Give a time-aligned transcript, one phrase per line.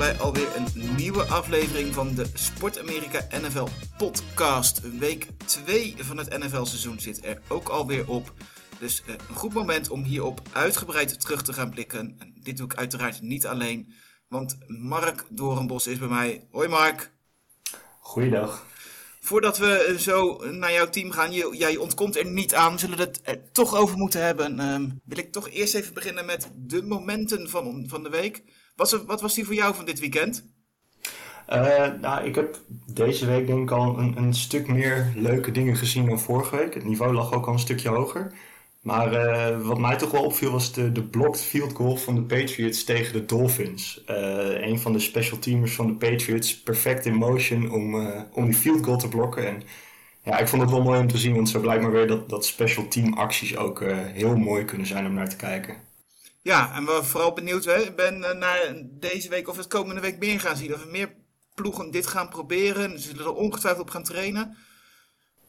[0.00, 4.98] bij alweer een nieuwe aflevering van de Sport Amerika NFL podcast.
[4.98, 8.32] Week 2 van het NFL seizoen zit er ook alweer op.
[8.78, 12.16] Dus eh, een goed moment om hierop uitgebreid terug te gaan blikken.
[12.18, 13.92] En dit doe ik uiteraard niet alleen,
[14.28, 16.46] want Mark Doornbos is bij mij.
[16.50, 17.12] Hoi Mark.
[17.98, 18.66] Goeiedag.
[19.20, 23.20] Voordat we zo naar jouw team gaan, jij ontkomt er niet aan, we zullen het
[23.22, 24.60] er toch over moeten hebben.
[24.60, 28.42] Ehm, wil ik toch eerst even beginnen met de momenten van, van de week.
[28.80, 30.44] Wat, was- wat was die voor jou van dit weekend?
[31.46, 35.76] Eh, nou, ik heb deze week denk ik al een, een stuk meer leuke dingen
[35.76, 36.74] gezien dan vorige week.
[36.74, 38.32] Het niveau lag ook al een stukje hoger.
[38.80, 42.22] Maar eh, wat mij toch wel opviel was de, de blocked field goal van de
[42.22, 44.04] Patriots tegen de Dolphins.
[44.04, 47.94] Eh, een van de special teamers van de Patriots, perfect in motion om,
[48.32, 49.46] om die field goal te blokken.
[49.46, 49.62] En
[50.24, 52.28] ja, ik vond het wel mooi om te zien, want zo blijkt maar weer dat,
[52.28, 55.74] dat special team acties ook heel mooi kunnen zijn om naar te kijken.
[56.42, 60.00] Ja, en we vooral benieuwd hè, ben eh, naar deze week of we het komende
[60.00, 60.74] week meer gaan zien.
[60.74, 61.14] Of we meer
[61.54, 62.98] ploegen dit gaan proberen.
[63.00, 64.56] Ze zullen er ongetwijfeld op gaan trainen.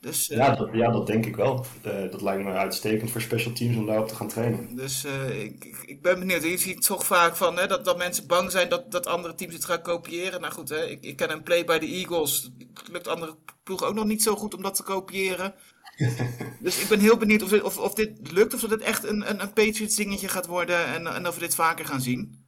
[0.01, 1.65] Dus, eh, Ja, dat, ja, dat denk ik wel.
[1.81, 4.75] Eh, dat lijkt me uitstekend voor special teams om daarop te gaan trainen.
[4.75, 6.43] dus eh, ik, ik- ik ben benieuwd.
[6.43, 9.53] Je ziet toch vaak van, hè, dat, dat mensen bang zijn dat, dat andere teams
[9.53, 10.41] het gaan kopiëren.
[10.41, 12.49] Nou goed, hè, ik, ik ken een play bij de Eagles.
[12.73, 15.53] Het lukt andere ploegen ook nog niet zo goed om dat te kopiëren.
[16.59, 18.53] dus ik ben heel benieuwd of dit, of, of dit lukt.
[18.53, 20.85] Of dat het echt een, een, een Patriots dingetje gaat worden.
[20.85, 22.41] En, en of we dit vaker gaan zien.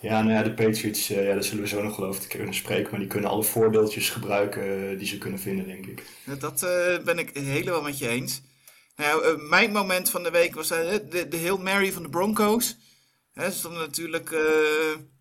[0.00, 2.54] Ja, nou ja, de Patriots, eh, ja, daar zullen we zo nog over te kunnen
[2.54, 2.90] spreken.
[2.90, 6.02] Maar die kunnen alle voorbeeldjes gebruiken eh, die ze kunnen vinden, denk ik.
[6.38, 8.42] Dat eh, ben ik helemaal met je eens.
[8.96, 12.76] Nou, mijn moment van de week was de, de Hail Mary van de Broncos.
[13.32, 14.34] Hè, ze stonden natuurlijk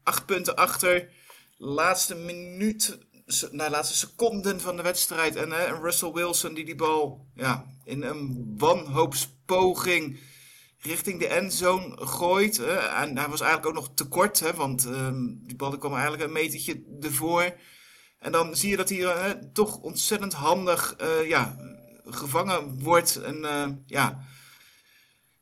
[0.03, 1.09] acht punten achter.
[1.57, 5.35] Laatste minuut, se- nou, laatste seconden van de wedstrijd.
[5.35, 10.19] En Russell Wilson die die bal ja, in een wanhoopspoging
[10.79, 12.59] richting de endzone gooit.
[12.59, 16.31] en hij was eigenlijk ook nog tekort, hè, want ehm, die bal kwam eigenlijk een
[16.31, 17.53] metertje ervoor.
[18.19, 21.57] En dan zie je dat hij eh, toch ontzettend handig eh, ja,
[22.05, 23.15] gevangen wordt.
[23.15, 24.23] En eh, ja,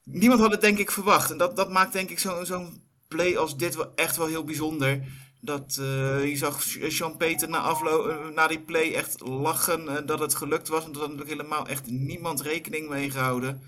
[0.03, 1.31] niemand had het denk ik verwacht.
[1.31, 4.43] En dat, dat maakt denk ik zo- zo'n play als dit wel echt wel heel
[4.43, 5.03] bijzonder.
[5.45, 10.19] Dat eh, je zag Sean Peter na, eh, na die play echt lachen eh, dat
[10.19, 10.85] het gelukt was.
[10.85, 13.61] En dat had natuurlijk helemaal echt niemand rekening mee gehouden.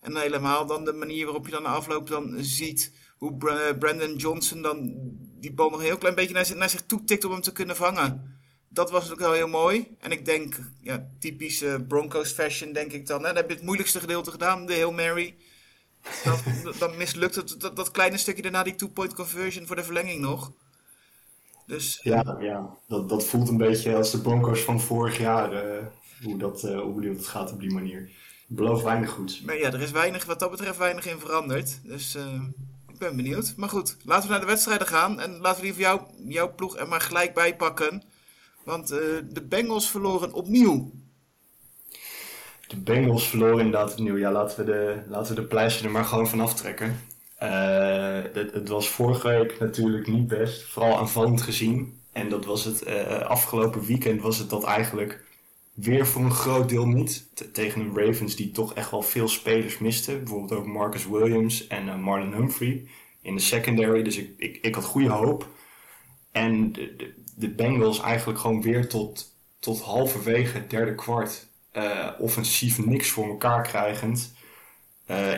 [0.00, 4.16] En helemaal dan de manier waarop je dan na afloop dan ziet hoe Bra- Brandon
[4.16, 4.92] Johnson dan
[5.40, 7.40] die bal nog een heel klein beetje naar, zich- naar zich toe tikt om hem
[7.40, 8.38] te kunnen vangen.
[8.68, 9.96] Dat was natuurlijk wel heel mooi.
[10.00, 13.18] En ik denk, ja, typisch eh, Broncos fashion denk ik dan.
[13.20, 13.26] Hè?
[13.26, 15.34] Dan heb je het moeilijkste gedeelte gedaan, de Hail Mary.
[16.78, 20.52] Dan mislukt het dat, dat kleine stukje daarna, die two-point conversion voor de verlenging nog.
[21.70, 25.52] Dus Ja, ja dat, dat voelt een beetje als de Broncos van vorig jaar.
[25.52, 25.84] eh,
[26.22, 28.10] hoe, dat, eh, hoe dat gaat op die manier.
[28.46, 29.40] Belooft weinig goeds.
[29.40, 31.80] Maar ja, er is weinig, wat dat betreft weinig in veranderd.
[31.82, 32.42] Dus eh,
[32.92, 33.54] ik ben benieuwd.
[33.56, 35.20] Maar goed, laten we naar de wedstrijden gaan.
[35.20, 38.02] En laten we die voor jou, jouw ploeg er maar gelijk bij pakken.
[38.64, 38.98] Want eh,
[39.30, 40.90] de Bengals verloren opnieuw.
[42.66, 44.16] De Bengals verloren inderdaad opnieuw.
[44.16, 47.00] Ja, laten we de, laten we de pleister er maar gewoon van aftrekken.
[47.40, 50.62] Eh, het, het was vorige week natuurlijk niet best.
[50.62, 52.00] Vooral aanvallend gezien.
[52.12, 55.24] En dat was het eh, afgelopen weekend was het dat eigenlijk
[55.74, 57.28] weer voor een groot deel niet.
[57.52, 60.16] Tegen een Ravens die toch echt wel veel spelers miste.
[60.16, 62.86] Bijvoorbeeld ook Marcus Williams en eh, Marlon Humphrey
[63.22, 64.02] in de secondary.
[64.02, 65.48] Dus ik, ik, ik had goede hoop.
[66.32, 71.48] En de, de, Bengals eigenlijk gewoon weer tot, tot halverwege het derde kwart
[72.18, 74.32] offensief niks voor elkaar krijgend.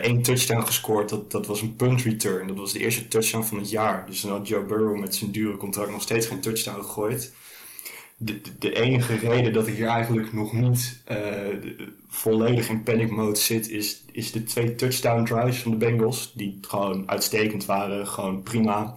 [0.01, 2.47] Eén touchdown gescoord, dat, dat was een punt return.
[2.47, 4.05] Dat was de eerste touchdown van het jaar.
[4.05, 7.33] Dus dan had Joe Burrow met zijn dure contract nog steeds geen touchdown gegooid.
[8.17, 11.17] De, de, enige reden dat ik hier eigenlijk nog niet eh,
[12.07, 16.33] volledig in panic mode zit, is, is de twee touchdown drives van de Bengals.
[16.33, 18.95] Die gewoon uitstekend waren, gewoon prima.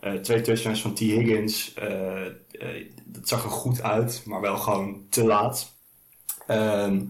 [0.00, 0.98] Eh, twee touchdowns van T.
[0.98, 1.74] Higgins.
[1.74, 5.72] eh, eh, dat zag er goed uit, maar wel gewoon te laat.
[6.46, 7.02] Ehm,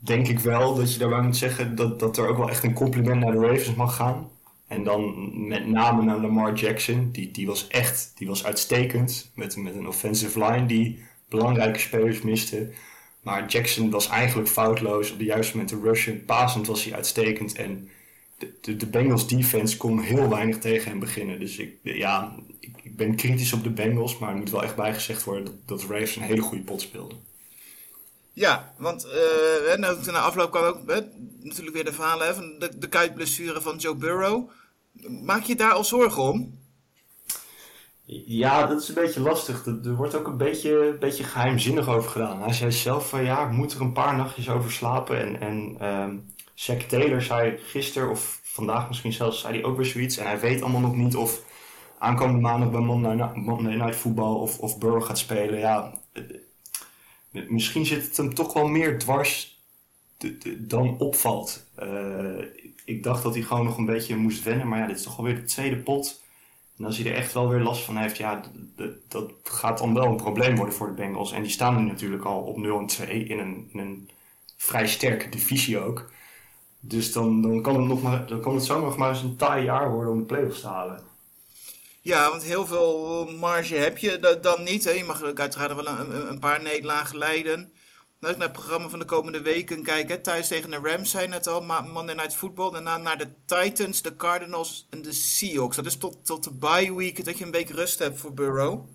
[0.00, 2.72] denk ik wel dat je daarbij moet zeggen dat, dat er ook wel echt een
[2.72, 4.30] compliment naar de Ravens mag gaan.
[4.66, 7.08] En dan met name naar Lamar Jackson.
[7.12, 9.30] Die, die was echt die was uitstekend.
[9.34, 12.72] Met, met een offensive line die belangrijke spelers miste.
[13.22, 16.24] Maar Jackson was eigenlijk foutloos op de juiste momenten rushen.
[16.24, 17.54] Pasend was hij uitstekend.
[17.54, 17.88] En
[18.38, 21.40] de, de, de Bengals defense kon heel weinig tegen hem beginnen.
[21.40, 24.18] Dus ik, ja, ik, ben kritisch op de Bengals.
[24.18, 26.80] Maar er moet wel echt bijgezegd worden dat, dat de Ravens een hele goede pot
[26.80, 27.18] speelden.
[28.32, 29.06] Ja, want
[29.68, 30.84] uh, na afloop kwam ook
[31.40, 34.48] natuurlijk weer de verhalen hè, van de, de kuitblessure van Joe Burrow.
[35.22, 36.58] Maak je daar al zorgen om?
[38.26, 39.66] Ja, dat is een beetje lastig.
[39.66, 42.42] Er wordt ook een beetje, beetje geheimzinnig over gedaan.
[42.42, 45.20] Hij zei zelf van ja, ik moet er een paar nachtjes over slapen.
[45.20, 49.86] En, en um, Zack Taylor zei gisteren of vandaag misschien zelfs zei hij ook weer
[49.86, 50.16] zoiets.
[50.16, 51.42] En hij weet allemaal nog niet of
[51.98, 55.58] aankomende maandag bij Monday, Monday Night Football of, of Burrow gaat spelen.
[55.58, 55.92] Ja,
[57.30, 59.60] misschien zit het hem toch wel meer dwars
[60.58, 61.66] dan opvalt.
[61.82, 62.44] Uh,
[62.84, 64.68] ik dacht dat hij gewoon nog een beetje moest wennen.
[64.68, 66.22] Maar ja, dit is toch alweer de tweede pot.
[66.78, 68.42] En als hij er echt wel weer last van heeft, ja,
[69.08, 71.32] dat gaat dan wel een probleem worden voor de Bengals.
[71.32, 74.10] En die staan nu natuurlijk al op 0 en 2 in een, een
[74.56, 76.10] vrij sterke divisie ook.
[76.80, 79.36] Dus dan, dan, kan het nog maar, dan kan het zo nog maar eens een
[79.36, 81.02] taai jaar worden om de playoffs te halen.
[82.02, 84.82] Ja, want heel veel marge heb je dan niet.
[84.82, 87.72] Je mag uiteraard wel een, een paar nederlagen leiden.
[88.20, 91.10] Als ik naar het programma van de komende weken kijk, hè, thuis tegen de Rams
[91.10, 92.70] zijn het al, Monday Night Football.
[92.70, 95.76] Daarna naar de Titans, de Cardinals en de Seahawks.
[95.76, 98.88] Dat is tot, tot de bye week dat je een week rust hebt voor Burrow.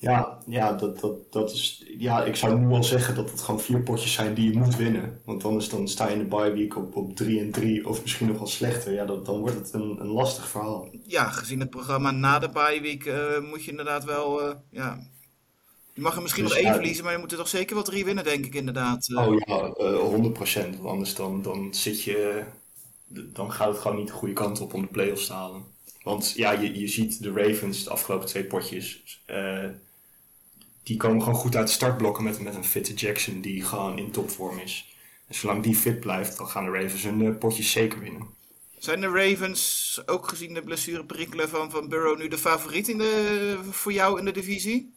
[0.00, 3.60] Ja, ja, dat, dat, dat is, ja, ik zou nu wel zeggen dat het gewoon
[3.60, 5.20] vier potjes zijn die je moet winnen.
[5.24, 8.02] Want anders dan sta je in de bye week op, op 3 en 3 of
[8.02, 8.92] misschien nog wel slechter.
[8.92, 10.88] Ja, dat, dan wordt het een, een lastig verhaal.
[11.06, 14.48] Ja, gezien het programma na de bye week uh, moet je inderdaad wel...
[14.48, 15.06] Uh, ja.
[15.94, 17.84] Je mag er misschien dus, nog één verliezen, maar je moet er toch zeker wel
[17.84, 19.08] drie winnen, denk ik inderdaad.
[19.08, 19.26] Uh.
[19.26, 20.80] Oh ja, uh, 100%.
[20.82, 22.44] Anders dan, dan zit je...
[23.06, 25.62] Dan gaat het gewoon niet de goede kant op om de play-offs te halen.
[26.02, 29.02] Want ja, je, je ziet de Ravens de afgelopen twee potjes
[30.82, 34.10] die komen gewoon goed uit de startblokken met, met een fitte Jackson die gewoon in
[34.10, 34.96] topvorm is.
[35.26, 38.28] En zolang die fit blijft, dan gaan de Ravens hun uh, potjes zeker winnen.
[38.78, 43.58] Zijn de Ravens, ook gezien de blessureperikelen van, van Burrow, nu de favoriet in de,
[43.70, 44.94] voor jou in de divisie?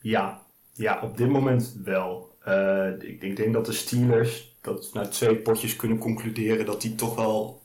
[0.00, 0.42] Ja,
[0.74, 2.36] ja op dit moment wel.
[2.48, 6.94] Uh, ik, ik, denk dat de Steelers, dat na twee potjes kunnen concluderen dat die
[6.94, 7.62] toch wel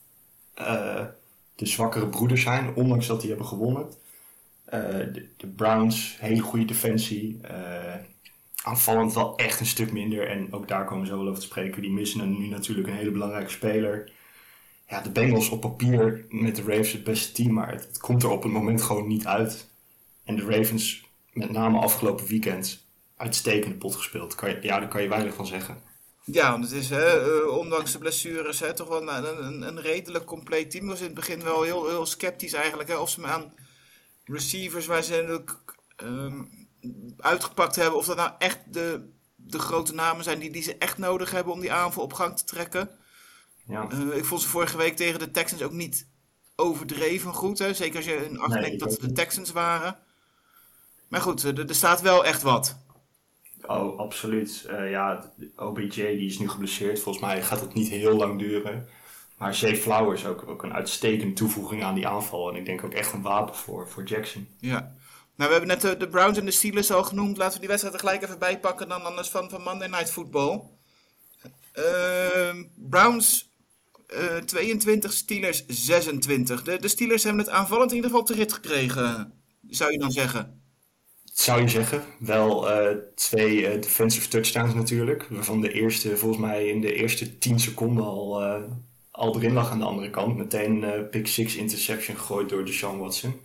[0.60, 1.06] uh,
[1.56, 3.90] de zwakkere broeders zijn, ondanks dat die hebben gewonnen.
[4.68, 4.80] Eh,
[5.14, 7.40] de, de, Browns, hele goede defensie.
[7.52, 7.94] Uh,
[8.64, 10.28] aanvallend wel echt een stuk minder.
[10.28, 11.82] En ook daar komen we zo wel over te spreken.
[11.82, 14.12] Die missen nu natuurlijk een hele belangrijke speler.
[14.88, 17.54] Ja, de Bengals op papier met de Ravens het beste team.
[17.54, 19.68] Maar het, komt er op het moment gewoon niet uit.
[20.24, 22.86] En de Ravens, met name afgelopen weekend,
[23.18, 24.36] uitstekende pot gespeeld.
[24.36, 25.82] Kan je, ja, daar kan je weinig van zeggen.
[26.24, 29.82] Ja, want het is, hè, uh, ondanks de blessures, hè, toch wel een, een, een,
[29.82, 30.88] redelijk compleet team.
[30.88, 32.90] was in het begin wel heel, heel sceptisch eigenlijk.
[32.90, 33.54] Hè, of ze me aan
[34.28, 35.44] receivers waar ze
[36.04, 36.50] um,
[37.18, 38.00] uitgepakt hebben.
[38.00, 41.54] Of dat nou echt de, de grote namen zijn die, die ze echt nodig hebben
[41.54, 42.90] om die aanval op gang te trekken.
[43.68, 43.88] Ja.
[43.92, 46.08] Uh, ik vond ze vorige week tegen de Texans ook niet
[46.56, 47.60] overdreven goed.
[47.60, 47.74] Hè?
[47.74, 49.98] Zeker als je in acht nee, dat het de Texans waren.
[51.08, 52.78] Maar goed, er, er staat wel echt wat.
[53.62, 54.66] Oh, absoluut.
[54.70, 57.00] Uh, ja, OBJ die is nu geblesseerd.
[57.00, 58.88] Volgens mij gaat het niet heel lang duren.
[59.38, 62.50] Maar Zay Flowers ook, ook een uitstekende toevoeging aan die aanval.
[62.50, 64.48] En ik denk ook echt een wapen voor, voor Jackson.
[64.60, 64.96] Ja.
[65.36, 67.38] Nou, we hebben net de, de Browns en de Steelers al genoemd.
[67.38, 70.12] Laten we die wedstrijd er gelijk even bij pakken dan anders van, van Monday Night
[70.12, 70.62] Football.
[71.78, 73.52] Uh, Browns
[74.14, 76.64] uh, 22, Steelers 26.
[76.64, 79.34] De, de Steelers hebben het aanvallend in ieder geval te rit gekregen,
[79.70, 80.62] zou je dan zeggen?
[81.24, 82.04] Zou je zeggen.
[82.20, 85.28] Wel uh, twee defensive touchdowns natuurlijk.
[85.30, 88.42] Waarvan de eerste volgens mij in de eerste 10 seconden al
[89.18, 90.38] al erin lag aan de andere kant.
[90.38, 93.42] Meteen uh, pick 6 interception gegooid door Deshaun Watson.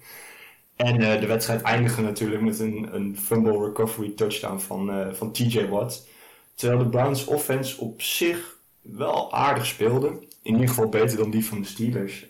[0.77, 5.33] En uh, de wedstrijd eindigde natuurlijk met een, een fumble recovery touchdown van, uh, van
[5.33, 6.09] TJ Watt.
[6.55, 10.09] Terwijl de Browns offense op zich wel aardig speelde.
[10.43, 12.27] In ieder geval beter dan die van de Steelers.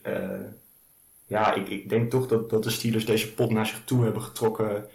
[1.26, 4.22] ja, ik, ik denk toch dat, dat de Steelers deze pot naar zich toe hebben
[4.22, 4.86] getrokken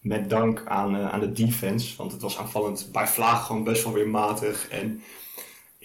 [0.00, 1.96] met dank aan, aan de defense.
[1.96, 4.68] Want het was aanvallend bij Vlaag gewoon best wel weer matig.
[4.68, 5.02] En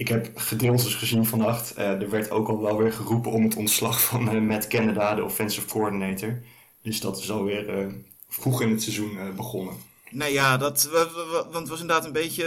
[0.01, 1.77] ik heb gedeeltes gezien vannacht.
[1.77, 5.15] Uh, er werd ook al wel weer geroepen om het ontslag van uh, Matt Canada,
[5.15, 6.41] de offensive coordinator.
[6.81, 7.93] Dus dat is alweer uh,
[8.27, 9.75] vroeg in het seizoen begonnen.
[10.11, 10.89] Nou ja, dat,
[11.31, 12.45] want het was inderdaad een beetje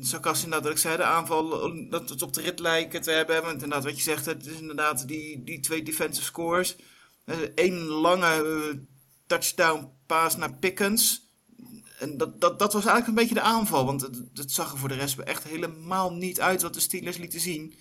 [0.00, 3.42] sarcastisch inderdaad dat ik zei, de aanval, dat het op de rit lijken te hebben.
[3.42, 6.76] Want inderdaad, wat je zegt, het is inderdaad die, die twee defensive scores.
[7.54, 8.80] Eén lange
[9.26, 11.25] touchdown pass naar Pickens
[11.98, 13.86] en dat, dat, dat was eigenlijk een beetje de aanval.
[13.86, 17.16] Want het, het zag er voor de rest echt helemaal niet uit wat de Steelers
[17.16, 17.74] lieten zien.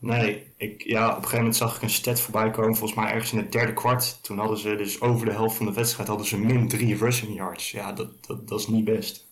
[0.00, 3.12] Nee, ik, ja, op een gegeven moment zag ik een stat voorbij komen, volgens mij
[3.12, 4.18] ergens in het derde kwart.
[4.22, 7.36] Toen hadden ze dus over de helft van de wedstrijd hadden ze min drie rushing
[7.36, 7.70] yards.
[7.70, 9.26] Ja, dat, dat, dat is niet best.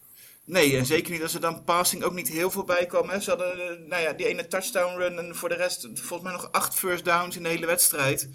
[0.45, 3.09] Nee, en zeker niet als er dan passing ook niet heel veel bij kwam.
[3.09, 3.21] Hè.
[3.21, 6.33] Ze hadden eh, nou ja, die ene touchdown run en voor de rest volgens mij
[6.33, 8.28] nog acht first downs in de hele wedstrijd.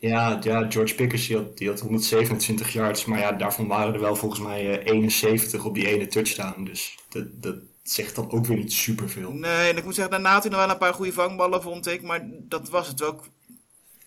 [0.00, 4.00] Ja, ja George Pickens die had, die had 127 yards, maar ja, daarvan waren er
[4.00, 6.64] wel volgens mij eh, 71 op die ene touchdown.
[6.64, 9.32] Dus dat, dat zegt dan ook weer niet superveel.
[9.32, 11.86] Nee, en ik moet zeggen, daarna had hij nog wel een paar goede vangballen, vond
[11.86, 12.02] ik.
[12.02, 13.24] Maar dat was het ook.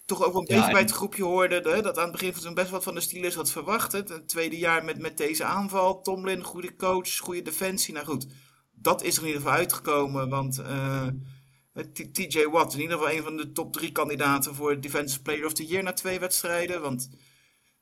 [0.06, 1.62] Toch ook wel een Ja, beetje en- bij het groepje hoorde.
[1.70, 3.92] hè, dat aan het begin van zo'n best wat van de Steelers had verwacht.
[3.92, 3.98] hè.
[4.00, 6.02] Het tweede jaar met, met deze aanval.
[6.02, 7.94] Tomlin, goede coach, goede defensie.
[7.94, 8.28] Nou goed,
[8.74, 10.30] dat is er in ieder geval uitgekomen.
[10.30, 11.08] Want eh,
[12.12, 15.54] TJ Watt in ieder geval een van de top drie kandidaten voor Defensive Player of
[15.54, 16.82] the Year na twee wedstrijden.
[16.82, 17.10] Want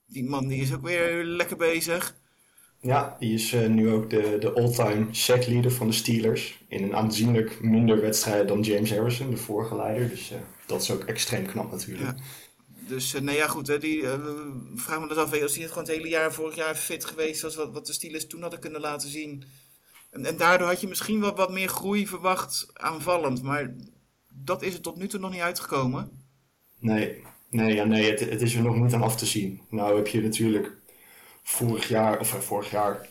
[0.05, 2.15] die man die is ook weer lekker bezig.
[2.81, 6.63] Ja, die is eh, nu ook de, de all-time sack leader van de Steelers.
[6.67, 10.09] In een aanzienlijk minder wedstrijden dan James Harrison, de vorige leider.
[10.09, 12.17] Dus eh, dat is ook extreem knap natuurlijk.
[12.17, 12.23] Ja.
[12.89, 13.67] Dus eh, nee, ja, goed.
[13.67, 16.33] Hè, die, eh, we vragen me dus af, als hij het gewoon het hele jaar,
[16.33, 19.43] vorig jaar fit geweest was, wat, wat de Steelers toen hadden kunnen laten zien.
[20.09, 23.41] En, en daardoor had je misschien wel wat meer groei verwacht aanvallend.
[23.43, 23.73] Maar
[24.33, 26.09] dat is er tot nu toe nog niet uitgekomen.
[26.79, 29.61] Nee, nee, ja, nee het, het is er nog niet aan af te zien.
[29.69, 30.71] Nou heb je natuurlijk
[31.43, 33.07] vorig jaar, of eh, vorig jaar,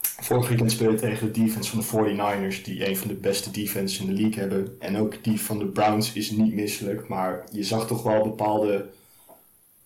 [0.00, 4.00] vorig weekend spelen tegen de defense van de 49ers, die een van de beste defenses
[4.00, 4.76] in de league hebben.
[4.78, 8.90] En ook die van de Browns is niet misselijk, maar je zag toch wel bepaalde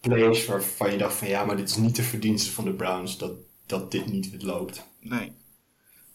[0.00, 3.18] plays waarvan je dacht van ja, maar dit is niet de verdienste van de Browns,
[3.18, 3.32] dat,
[3.66, 4.86] dat dit niet loopt.
[5.00, 5.32] Nee.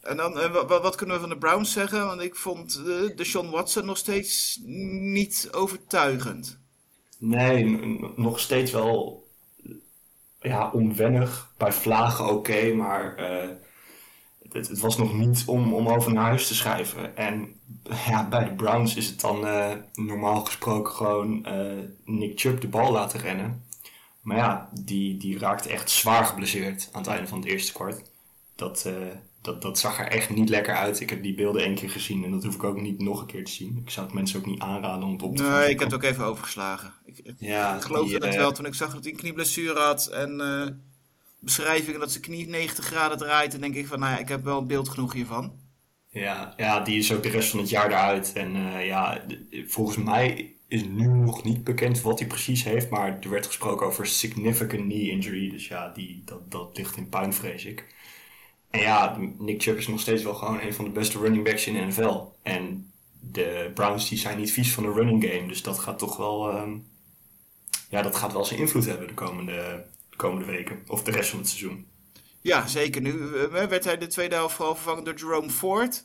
[0.01, 2.05] En dan, eh, wa- wa- wat kunnen we van de Browns zeggen?
[2.05, 2.83] Want ik vond eh,
[3.15, 6.59] de Sean Watson nog steeds niet overtuigend.
[7.17, 7.65] Nee,
[8.15, 9.27] nog steeds wel
[10.39, 11.53] ja, onwennig.
[11.57, 13.49] Bij vlagen oké, maar eh,
[14.51, 17.17] het, was nog niet om, om over naar huis te schrijven.
[17.17, 17.59] En
[18.07, 19.39] ja, bij de Browns is het dan
[19.93, 21.45] normaal gesproken gewoon
[22.05, 23.65] Nick Chubb de bal laten rennen.
[24.21, 28.01] Maar ja, die, die raakte echt zwaar geblesseerd aan het einde van het eerste kwart.
[28.55, 28.89] Dat,
[29.41, 30.99] dat, dat zag er echt niet lekker uit.
[30.99, 33.27] Ik heb die beelden één keer gezien en dat hoef ik ook niet nog een
[33.27, 33.81] keer te zien.
[33.85, 35.93] Ik zou het mensen ook niet aanraden om het op te Nee, ik heb het
[35.93, 36.93] ook even overgeslagen.
[37.05, 39.79] Ik, ik Ja, ik geloofde het eh, wel toen ik zag dat hij een knieblessure
[39.79, 40.07] had.
[40.07, 40.67] En eh,
[41.39, 43.53] beschrijvingen dat zijn knie 90 graden draait.
[43.53, 45.53] En denk ik van, nou ja, ik heb wel beeld genoeg hiervan.
[46.09, 48.33] Ja, ja, die is ook de rest van het jaar eruit.
[48.33, 49.23] En eh, ja,
[49.67, 52.89] volgens mij is nu nog niet bekend wat hij precies heeft.
[52.89, 55.49] Maar er werd gesproken over significant knee injury.
[55.49, 57.85] Dus ja, die, dat, dat ligt in puin, vrees ik.
[58.71, 61.67] En ja, Nick Chubb is nog steeds wel gewoon een van de beste running backs
[61.67, 62.19] in de NFL.
[62.43, 65.47] En de Browns die zijn niet vies van de running game.
[65.47, 66.77] Dus dat gaat toch wel, ehm,
[67.89, 70.79] ja, dat gaat wel zijn invloed hebben de komende, de komende weken.
[70.87, 71.85] Of de rest van het seizoen.
[72.41, 73.01] Ja, zeker.
[73.01, 76.03] Nu eh, werd hij de tweede helft vooral vervangen door Jerome Ford.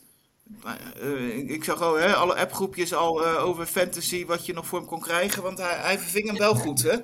[1.00, 4.78] Eh, ik- zag al hè, alle appgroepjes al eh, over fantasy wat je nog voor
[4.78, 5.42] hem kon krijgen.
[5.42, 6.96] Want hij, hij verving hem wel goed, hè?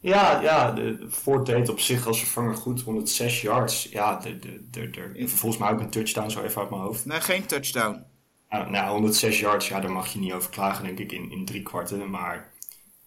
[0.00, 3.82] Ja, ja, de Ford deed op zich als vervanger goed, 106 yards.
[3.90, 7.04] Ja, de, de, de, de, volgens mij ook een touchdown, zo even uit mijn hoofd.
[7.06, 8.04] Nee, geen touchdown.
[8.50, 11.44] Nou, nou, 106 yards, ja, daar mag je niet over klagen, denk ik, in, in
[11.44, 12.10] drie kwarten.
[12.10, 12.52] Maar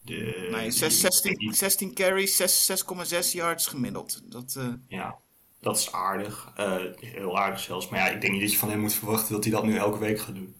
[0.01, 4.21] de, Nee, die- 6, 16, die- 16 carries, 6 6,6 yards gemiddeld.
[4.31, 5.15] Dat, eh, ja,
[5.61, 6.51] dat is aardig.
[6.55, 7.89] Eh, heel aardig zelfs.
[7.89, 9.75] Maar ja, ik denk niet dat je van hem moet verwachten dat hij dat nu
[9.77, 10.55] elke week gaat doen.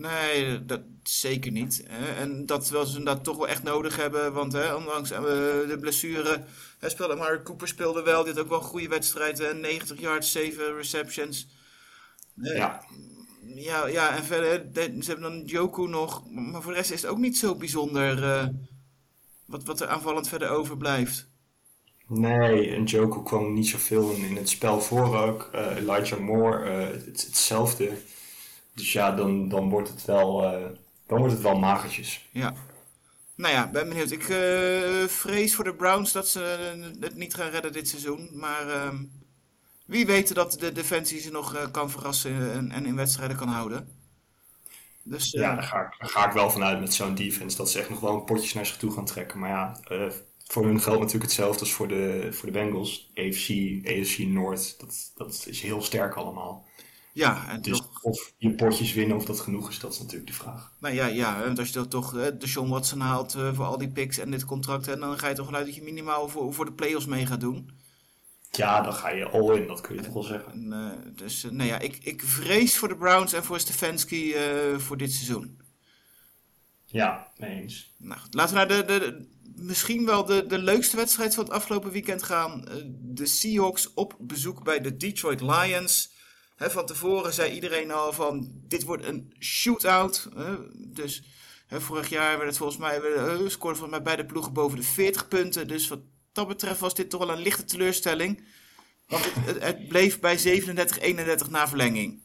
[0.00, 1.82] Nee, dat zeker niet.
[1.88, 2.12] Hè.
[2.14, 4.32] En dat we ze inderdaad toch wel echt nodig hebben.
[4.32, 6.44] Want hè, ondanks eh, de blessure.
[6.78, 8.24] Hij speelde, maar Cooper speelde wel.
[8.24, 9.38] Dit ook wel een goede wedstrijd.
[9.38, 9.54] Hè.
[9.54, 11.48] 90 yards, 7 receptions.
[12.42, 12.84] Eh, Ja,
[13.54, 16.30] ja, ja, en verder, de- ze hebben dan Joku nog.
[16.30, 18.22] Maar voor de rest is het ook niet zo bijzonder.
[18.24, 18.46] eh,
[19.46, 21.28] wat, wat er aanvallend verder overblijft.
[22.08, 25.48] nee, en Joker kwam niet zoveel in, in het spel voor ook.
[25.52, 27.90] Eh, Elijah Moore, het, hetzelfde.
[28.80, 30.66] Dus ja, dan, dan wordt het wel, eh,
[31.06, 32.28] dan wordt het wel magertjes.
[32.30, 32.54] Ja.
[33.34, 34.10] Nou ja, ben benieuwd.
[34.10, 38.28] Ik eh, vrees voor de Browns dat ze eh, het niet gaan redden dit seizoen.
[38.32, 38.96] Maar ehm,
[39.86, 43.88] wie weet dat de defensie ze nog kan verrassen en, en in wedstrijden kan houden.
[45.02, 47.56] Dus Ja, daar ga, ik, daar ga ik wel vanuit met zo'n defense.
[47.56, 49.38] Dat ze echt nog wel een potjes naar zich toe gaan trekken.
[49.38, 49.80] Maar ja,
[50.46, 53.10] voor hun geldt natuurlijk hetzelfde als voor de, voor de Bengals.
[53.14, 53.50] AFC,
[53.86, 56.68] AFC Noord, dat, dat is heel sterk allemaal.
[57.12, 60.26] Ja, en Dus toch, of je potjes winnen of dat genoeg is, dat is natuurlijk
[60.26, 60.72] de vraag.
[60.80, 63.64] nou ja, ja, want als je dan toch eh, de Sean Watson haalt eh, voor
[63.64, 66.28] al die picks en dit contract, en dan ga je toch vanuit dat je minimaal
[66.28, 67.78] voor, voor de playoffs mee gaat doen.
[68.50, 70.52] Ja, dan ga je all in, dat kun je toch wel zeggen.
[70.52, 74.34] En, eh, dus nou ja, ik, ik vrees voor de Browns en voor Stefanski
[74.76, 75.58] voor dit seizoen.
[76.84, 77.94] Ja, mee eens.
[77.96, 81.90] Nou, laten we naar de, de, misschien wel de, de leukste wedstrijd van het afgelopen
[81.90, 82.64] weekend gaan.
[82.90, 86.18] De Seahawks op bezoek bij de Detroit Lions.
[86.68, 90.28] Van tevoren zei iedereen al van dit wordt een shootout.
[90.76, 91.22] dus
[91.68, 95.28] vorig jaar werd het volgens mij, uh, scoorde volgens mij beide ploegen boven de 40
[95.28, 95.68] punten.
[95.68, 96.00] Dus wat
[96.32, 98.44] dat betreft was dit toch wel een lichte teleurstelling.
[99.08, 100.38] Want het, het, bleef bij
[101.46, 102.20] 37-31 na verlenging.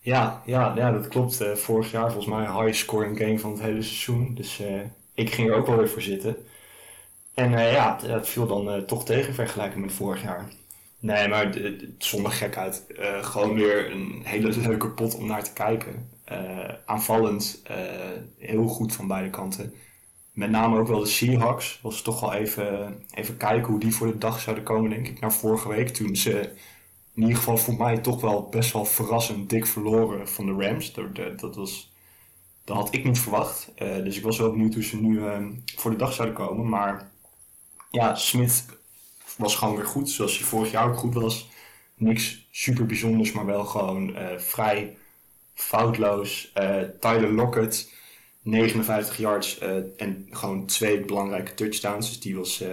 [0.00, 1.40] Ja, ja, ja dat klopt.
[1.40, 4.34] Eh, vorig jaar volgens mij een high scoring game van het hele seizoen.
[4.34, 4.80] Dus eh,
[5.14, 6.36] ik ging er ook wel weer voor zitten.
[7.34, 10.48] En eh, ja, het, het viel dan eh, toch tegen in vergelijking met vorig jaar.
[11.04, 12.86] Nee, maar de- de- zonder gekheid.
[12.86, 16.10] eh gewoon weer een hele leuke pot om naar te kijken.
[16.24, 17.76] Eh, aanvallend, eh,
[18.38, 19.74] heel goed van beide kanten.
[20.32, 21.78] Met name ook wel de Seahawks.
[21.82, 25.20] Was toch wel even, even kijken hoe die voor de dag zouden komen, denk ik,
[25.20, 25.88] naar vorige week.
[25.88, 26.40] Toen ze
[27.14, 30.92] in ieder geval voor mij toch wel best wel verrassend dik verloren van de Rams.
[30.92, 31.92] Dat, dat, was,
[32.64, 33.72] dat had ik niet verwacht.
[33.78, 35.20] Dus ik was wel benieuwd hoe ze nu
[35.76, 36.68] voor de dag zouden komen.
[36.68, 37.10] Maar
[37.90, 38.64] ja, Smith
[39.36, 41.48] was gewoon weer goed, zoals hij vorig jaar ook goed was.
[41.94, 44.96] Niks super bijzonders, maar wel gewoon eh, vrij
[45.54, 46.50] foutloos.
[46.54, 47.92] Eh, Tyler Lockett,
[48.42, 52.08] 59 yards eh, en gewoon twee belangrijke touchdowns.
[52.08, 52.64] Dus die was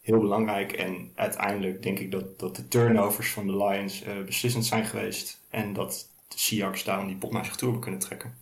[0.00, 0.72] heel belangrijk.
[0.72, 5.40] En uiteindelijk denk ik dat, dat de turnovers van de Lions beslissend zijn geweest.
[5.50, 8.36] En dat de Seahawks daarom die pot naar zich toe hebben kunnen trekken.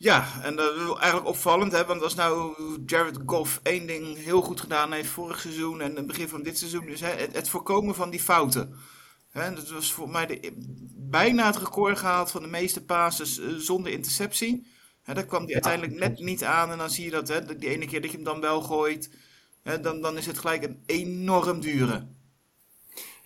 [0.00, 2.54] Ja, en dat is eigenlijk opvallend, hè, want als nou
[2.86, 6.58] Jared Goff één ding heel goed gedaan heeft vorig seizoen en het begin van dit
[6.58, 8.74] seizoen, is hè, het, het voorkomen van die fouten.
[9.30, 10.52] Hè, dat was voor mij de,
[10.96, 14.66] bijna het record gehaald van de meeste passes eh, zonder interceptie.
[15.02, 17.68] Hè, daar kwam hij uiteindelijk net niet aan en dan zie je dat, hè, die
[17.68, 19.10] ene keer dat je hem dan wel gooit,
[19.62, 22.06] hè, dan, dan is het gelijk een enorm dure.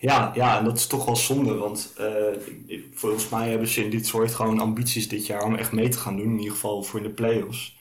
[0.03, 3.89] Ja, ja, en dat is toch wel zonde, want eh, volgens mij hebben ze in
[3.89, 6.83] dit soort gewoon ambities dit jaar om echt mee te gaan doen, in ieder geval
[6.83, 7.77] voor in de playoffs.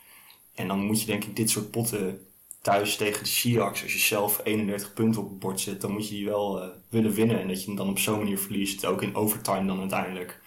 [0.55, 2.27] En dan moet je denk ik dit soort potten
[2.61, 6.09] thuis tegen de Seahawks, als je zelf 31 punten op het bord zet, dan moet
[6.09, 7.41] je die wel eh, willen winnen.
[7.41, 10.41] En dat je hem dan op zo'n manier verliest, ook in overtime dan uiteindelijk.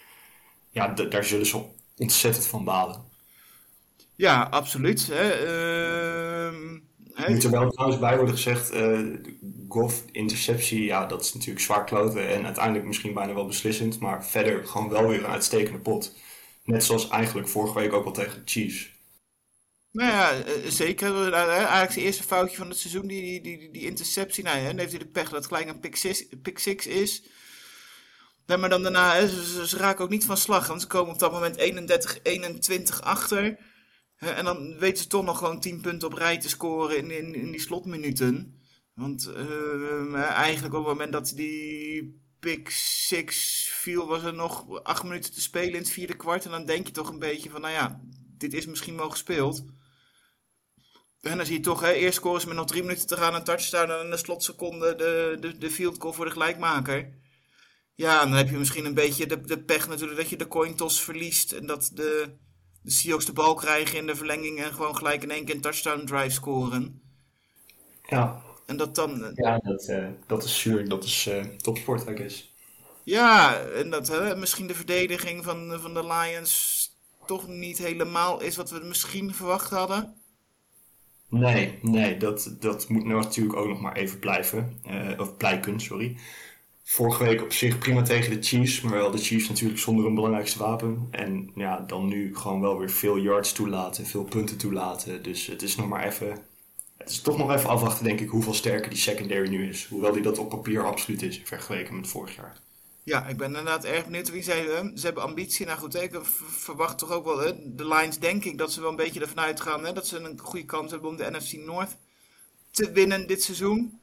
[0.70, 1.62] Ja, daar zullen ze
[1.96, 3.04] ontzettend van balen.
[4.14, 5.06] Ja, absoluut.
[5.12, 6.78] Hè, ehm,
[7.16, 9.00] hè, Moet er wel trouwens bij worden gezegd, eh
[9.68, 14.26] Goff interceptie, ja, dat is natuurlijk zwaar kloten en uiteindelijk misschien bijna wel beslissend, maar
[14.26, 16.14] verder gewoon wel weer een uitstekende pot.
[16.64, 18.94] Net zoals eigenlijk vorige week ook al tegen de Chiefs.
[19.92, 21.32] Nou ja, eh, zeker.
[21.32, 24.44] Eh, Eigenlijk zijn eerste foutje van het seizoen, die, die, die, die interceptie.
[24.44, 26.86] Nou ja, dan heeft hij de pech dat het gelijk een pick six, pick six
[26.86, 27.22] is.
[28.46, 30.66] Maar dan daarna, hè, ze, ze- ze raken ook niet van slag.
[30.66, 33.58] Want ze komen op dat moment 31-21 achter.
[34.18, 37.34] En dan weten ze toch nog gewoon 10 punten op rij te scoren in, in,
[37.34, 38.60] in die slotminuten.
[38.94, 45.02] Want eh, eigenlijk op het moment dat die pick six viel, was er nog 8
[45.02, 46.44] minuten te spelen in het vierde kwart.
[46.44, 48.00] En dan denk je toch een beetje van, nou ja,
[48.38, 49.64] dit is misschien wel gespeeld.
[51.20, 53.34] En dan zie je toch, hè, eerst scoren ze met nog drie minuten te gaan
[53.34, 57.18] een touchdown en in de slotseconde de, de, de field goal voor de gelijkmaker.
[57.94, 60.74] Ja, dan heb je misschien een beetje de, de pech natuurlijk dat je de coin
[60.74, 62.36] toss verliest en dat de,
[62.86, 65.60] de Seahawks de bal krijgen in de verlenging en gewoon gelijk in één keer een
[65.60, 67.00] touchdown drive scoren.
[68.02, 72.08] Ja, En dat dan, eh, ja dat, eh, dat is zuur, dat is eh topsport,
[72.08, 72.54] I guess.
[73.02, 76.90] ja, en dat hè, misschien de verdediging van, van de Lions
[77.24, 80.16] toch niet helemaal is wat we misschien verwacht hadden.
[81.28, 84.80] Nee, nee, dat, dat moet nou natuurlijk ook nog maar even blijven.
[84.84, 86.16] Eh, of blijken, sorry.
[86.88, 90.14] Vorige week op zich prima tegen de Chiefs, maar wel de Chiefs natuurlijk zonder hun
[90.14, 91.08] belangrijkste wapen.
[91.10, 95.22] En ja, dan nu gewoon wel weer veel yards toelaten, veel punten toelaten.
[95.22, 96.38] Dus het is nog maar even.
[96.96, 99.86] Het is toch nog even afwachten, denk ik, hoeveel sterker die secondary nu is.
[99.86, 102.60] Hoewel die dat op papier absoluut is, vergeleken met vorig jaar.
[103.02, 104.30] Ja, ik ben inderdaad erg benieuwd.
[104.30, 105.66] Wie zei, ze hebben ambitie.
[105.66, 107.36] Nou goed, ik verwacht toch ook wel.
[107.64, 110.38] De Lions denk ik dat ze wel een beetje ervan uitgaan hè, dat ze een
[110.38, 111.96] goede kans hebben om de NFC North
[112.70, 114.00] te winnen dit seizoen.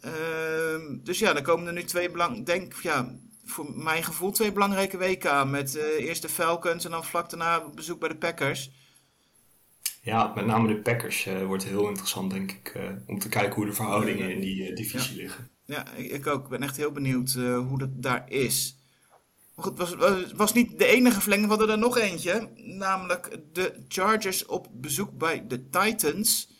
[0.00, 4.52] Ehm, dus ja, dan komen er nu twee belang, denk ja, voor mijn gevoel twee
[4.52, 5.50] belangrijke weken aan.
[5.50, 8.70] Met eh, eerst de Falcons en dan vlak daarna bezoek bij de Packers.
[10.02, 13.54] Ja, met name de Packers eh, wordt heel interessant, denk ik, eh, om te kijken
[13.54, 15.50] hoe de verhoudingen in die divisie liggen.
[15.64, 16.44] Ja, ik, ook.
[16.44, 18.78] Ik ben echt heel benieuwd hoe dat daar is.
[19.54, 21.48] Maar goed, het was, was, was niet de enige verlenging.
[21.48, 22.50] We hadden er nog eentje.
[22.54, 26.55] Namelijk de Chargers op bezoek bij de Titans.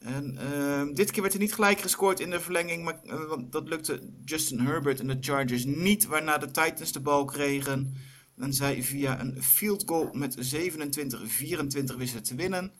[0.00, 2.84] En ehm, dit keer werd er niet gelijk gescoord in de verlenging.
[2.84, 6.06] Maar, eh, want dat lukte Justin Herbert en de Chargers niet.
[6.06, 7.94] Waarna de Titans de bal kregen.
[8.36, 12.72] En zij via een field goal met 27-24 wisten te winnen.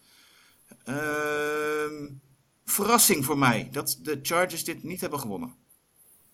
[0.85, 2.09] Ehm,
[2.65, 5.55] verrassing voor mij dat de Chargers dit niet hebben gewonnen.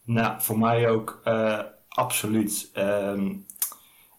[0.05, 2.70] Nou, voor mij ook eh, absoluut.
[2.72, 3.35] Ehm,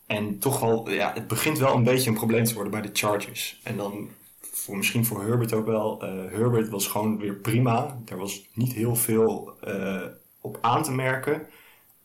[0.06, 2.90] en toch wel, ja, het begint wel een beetje een probleem te worden bij de
[2.94, 3.60] Chargers.
[3.64, 4.10] En dan
[4.68, 6.02] voor, misschien voor Herbert ook wel.
[6.02, 8.02] Eh, Herbert was gewoon weer prima.
[8.06, 10.06] Er was niet heel veel eh,
[10.42, 11.48] op aan te merken.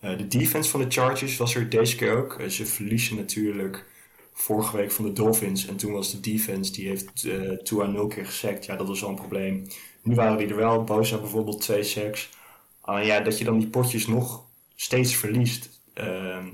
[0.00, 2.40] Eh, de defense van de Chargers was er deze keer ook.
[2.48, 3.86] Ze verliezen natuurlijk
[4.32, 5.66] vorige week van de Dolphins.
[5.66, 8.64] En toen was de defense, die heeft eh Tua nul keer gesackt.
[8.64, 9.66] Ja, dat was wel een probleem.
[10.02, 10.84] Nu waren die er wel.
[10.84, 12.30] Bosa bijvoorbeeld twee sacks.
[12.80, 14.44] Alleen ja, dat je dan die potjes nog
[14.74, 16.46] steeds verliest, ehm,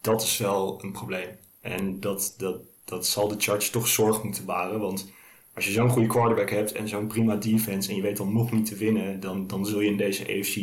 [0.00, 1.28] dat is wel een probleem.
[1.60, 4.80] En dat, dat, dat zal de Chargers toch zorg moeten baren.
[4.80, 5.06] Want
[5.54, 8.52] als je zo'n goede quarterback hebt en zo'n prima defense en je weet dan nog
[8.52, 10.56] niet te winnen, dan, dan zul je in deze AFC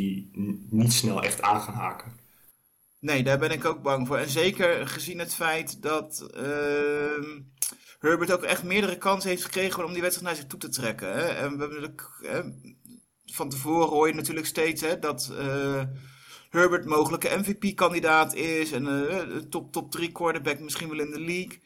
[0.69, 2.11] niet snel echt aan gaan haken.
[2.99, 4.17] Nee, daar ben ik ook bang voor.
[4.17, 6.43] En zeker gezien het feit dat uh,
[7.99, 11.13] Herbert ook echt meerdere kansen heeft gekregen om die wedstrijd naar zich toe te trekken.
[11.13, 11.23] Hè?
[11.23, 12.41] En we hebben hè,
[13.25, 15.83] van tevoren hoor je natuurlijk steeds hè, dat uh,
[16.49, 21.59] Herbert mogelijke MVP-kandidaat is en uh, top, top 3 quarterback misschien wel in de league.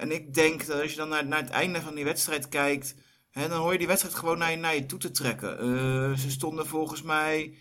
[0.00, 2.94] En ik denk dat als je dan naar, naar het einde van die wedstrijd kijkt,
[3.30, 5.64] hè, dan hoor je die wedstrijd gewoon naar je, toe te trekken.
[5.64, 7.54] Uh, ze stonden volgens mij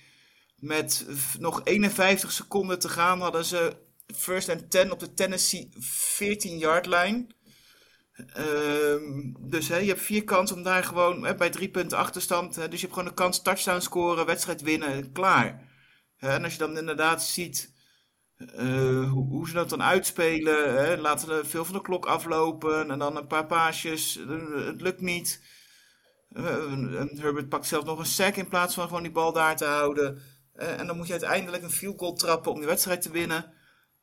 [0.56, 1.06] met
[1.40, 3.78] nog 51 seconden te gaan, hadden ze
[4.16, 5.70] first and 10 op de Tennessee
[6.20, 7.28] 14-yard line.
[8.38, 12.56] Uh, dus hè, je hebt vier kansen om daar gewoon hè, bij drie punten achterstand.
[12.56, 15.68] Hè, dus je hebt gewoon een kans touchdown scoren, wedstrijd winnen, klaar.
[16.18, 17.78] en als je dan inderdaad ziet
[18.40, 23.18] uh, hoe, ze dat dan uitspelen, hè, laten veel van de klok aflopen en dan
[23.18, 24.20] een paar paasjes,
[24.66, 25.44] het lukt niet.
[26.32, 26.74] Uh,
[27.18, 30.22] Herbert pakt zelf nog een sack in plaats van gewoon die bal daar te houden.
[30.54, 33.54] En dan moet je uiteindelijk een field goal trappen om die wedstrijd te winnen.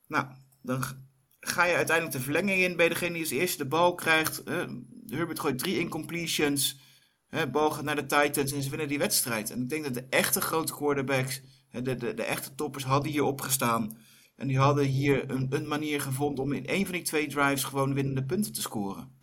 [0.07, 0.27] Nou,
[0.63, 0.83] dan
[1.41, 2.77] ga je uiteindelijk de verlenging in.
[2.77, 4.43] bij degene die als eerste de bal krijgt.
[5.07, 6.81] Herbert gooit drie incompletions.
[7.53, 9.51] Bal gaat naar de Titans en ze winnen die wedstrijd.
[9.51, 13.25] En ik denk dat de echte grote quarterbacks, de, de, de echte toppers, hadden hier
[13.25, 13.99] opgestaan.
[14.37, 17.65] En die hadden hier een, een manier gevonden om in één van die twee drives
[17.65, 19.15] gewoon winnende punten te scoren.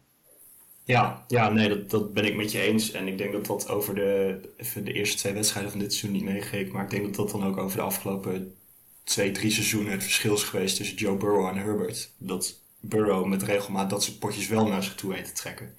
[0.84, 2.92] Ja, ja nee, dat, dat ben ik met je eens.
[2.92, 6.22] En ik denk dat dat over de, even de eerste twee wedstrijden van dit seizoen
[6.22, 6.72] niet meegeeft.
[6.72, 8.56] Maar ik denk dat dat dan ook over de afgelopen
[9.04, 12.12] twee, drie seizoenen het verschil is geweest tussen Joe Burrow en Herbert.
[12.18, 15.76] Dat Burrow met regelmaat dat soort potjes wel naar zich toe weet te trekken.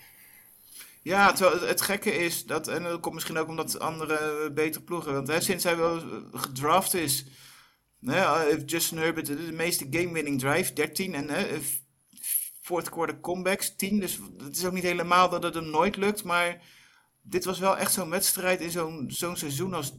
[1.02, 5.12] Ja, terwijl het gekke is, dat, en dat komt misschien ook omdat andere beter ploegen.
[5.12, 6.00] Want hè, sinds hij wel
[6.32, 7.24] gedraft is,
[8.66, 11.14] Justin Herbert de meeste game-winning drive, 13.
[11.14, 11.60] En hè,
[12.60, 14.00] fourth quarter comebacks, 10.
[14.00, 16.24] Dus het is ook niet helemaal dat het hem nooit lukt.
[16.24, 16.62] Maar
[17.22, 18.70] dit was wel echt zo'n wedstrijd in
[19.08, 19.92] zo'n seizoen als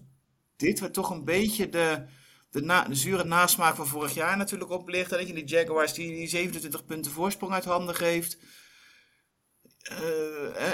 [0.55, 0.79] dit.
[0.79, 2.05] Waar toch een beetje de,
[2.49, 5.09] de, na, zure nasmaak van vorig jaar natuurlijk op ligt.
[5.09, 8.37] Dat je de Jaguars die, die 27 punten voorsprong uit handen geeft.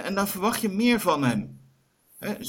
[0.04, 1.61] En dan verwacht je meer van hem.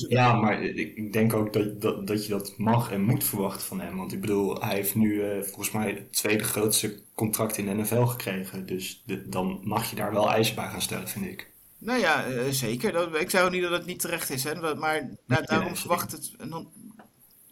[0.09, 3.81] Ja, maar ik, denk ook dat, dat, dat je dat mag en moet verwachten van
[3.81, 3.97] hem.
[3.97, 7.75] Want ik bedoel, hij heeft nu uh, volgens mij het tweede grootste contract in de
[7.75, 8.67] NFL gekregen.
[8.67, 11.51] Dus de, dan mag je daar wel eisen bij gaan stellen, vind ik.
[11.79, 12.93] Nou ja, uh, zeker.
[12.93, 14.45] Dat, ik zou niet dat het niet terecht is.
[14.45, 14.75] Hè?
[14.75, 16.33] Maar nou, daarom verwacht het.
[16.49, 16.71] Dan,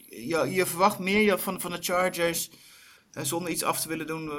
[0.09, 2.51] ja, je verwacht meer van, van de Chargers.
[3.13, 4.31] Uh, zonder iets af te willen doen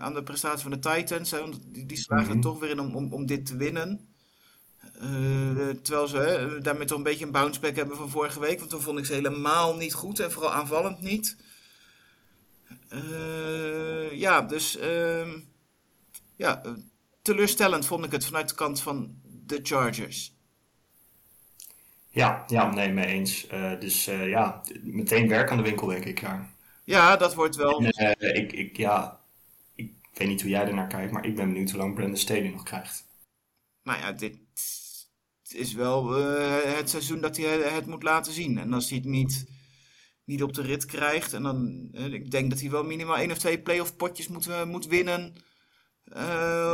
[0.00, 1.30] aan de prestatie van de Titans.
[1.30, 1.38] Hè?
[1.66, 2.36] Die, die slagen mm -hmm.
[2.36, 4.14] er toch weer in om, om, om dit te winnen.
[5.02, 8.58] Uh, terwijl ze hè, daarmee toch een beetje een bounceback hebben van vorige week.
[8.58, 10.20] Want toen vond ik ze helemaal niet goed.
[10.20, 11.36] En vooral aanvallend niet.
[12.92, 14.76] Uh, ja, dus...
[14.76, 15.32] Uh,
[16.36, 16.62] ja,
[17.22, 20.34] teleurstellend vond ik het vanuit de kant van de Chargers.
[22.10, 23.46] Ja, ja nee, mee eens.
[23.80, 26.20] Dus ja, meteen werk aan de winkel, denk ik.
[26.20, 26.48] Ja,
[26.84, 27.84] ja dat wordt wel...
[27.84, 29.20] En, ik, ik, ja,
[29.74, 32.48] ik weet niet hoe jij ernaar kijkt, maar ik ben benieuwd hoe lang Brandon Staley
[32.48, 33.06] nog krijgt.
[33.82, 34.38] Nou ja, dit
[35.56, 38.58] is wel uh, het seizoen dat hij het moet laten zien.
[38.58, 39.46] En als hij het niet,
[40.24, 43.30] niet op de rit krijgt, en dan, uh, ik denk dat hij wel minimaal één
[43.30, 45.34] of twee playoff potjes moet, uh, moet winnen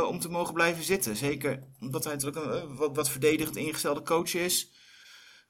[0.07, 1.15] om te mogen blijven zitten.
[1.15, 4.71] Zeker omdat hij natuurlijk een wat, wat verdedigend ingestelde coach is,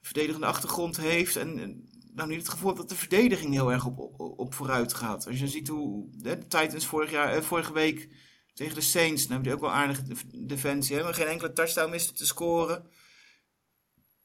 [0.00, 1.82] verdedigende achtergrond heeft en
[2.14, 5.26] nou niet het gevoel dat de verdediging heel erg op, op, vooruit gaat.
[5.26, 8.08] Als je ziet hoe de Titans vorig jaar, vorige week
[8.54, 10.02] tegen de Saints, dan hebben die ook wel aardige
[10.46, 12.86] defensie, hebben geen enkele touchdown misten te scoren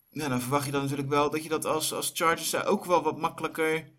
[0.10, 2.86] ja, dan verwacht je dan natuurlijk wel dat je dat als, als Chargers daar ook
[2.86, 3.90] wel wat makkelijker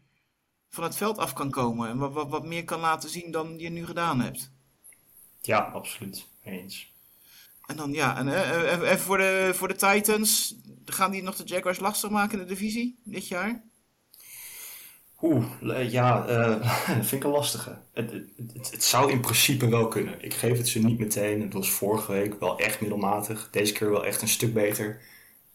[0.68, 1.88] van het veld af kan komen.
[1.88, 4.51] En wat, wat, wat meer kan laten zien dan je nu gedaan hebt.
[5.40, 6.27] Ja, absoluut.
[6.44, 6.92] Eens.
[7.66, 11.44] En dan ja, en, en, en voor, de, voor de Titans, gaan die nog de
[11.44, 13.62] Jaguars lastig maken in de divisie dit jaar?
[15.23, 15.44] Oeh,
[15.90, 16.46] ja, uh,
[16.96, 17.79] dat vind ik een lastige.
[17.92, 20.25] Het, het, het, zou in principe wel kunnen.
[20.25, 21.42] Ik geef het ze niet meteen.
[21.42, 23.49] Het was vorige week wel echt middelmatig.
[23.51, 25.01] Deze keer wel echt een stuk beter.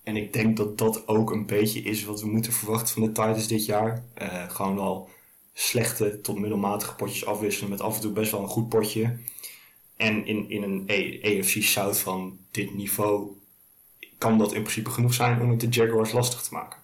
[0.05, 3.07] En ik denk dat dat ook een beetje is wat we moeten verwachten van de
[3.07, 4.05] Titans dit jaar.
[4.21, 5.09] Uh, gewoon wel
[5.53, 9.17] slechte tot middelmatige potjes afwisselen met af en toe best wel een goed potje.
[9.97, 10.83] En in, in een
[11.23, 13.31] AFC South van dit niveau
[14.17, 16.79] kan dat in principe genoeg zijn om het de Jaguars lastig te maken.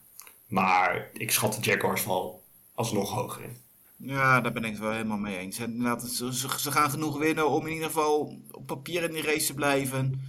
[0.48, 3.58] Maar ik schat de Jaguars wel alsnog hoger in.
[3.98, 5.56] Ja, daar ben ik het wel helemaal mee eens.
[5.56, 9.54] Ze, ze gaan genoeg winnen om in ieder geval op papier in die race te
[9.54, 10.22] blijven.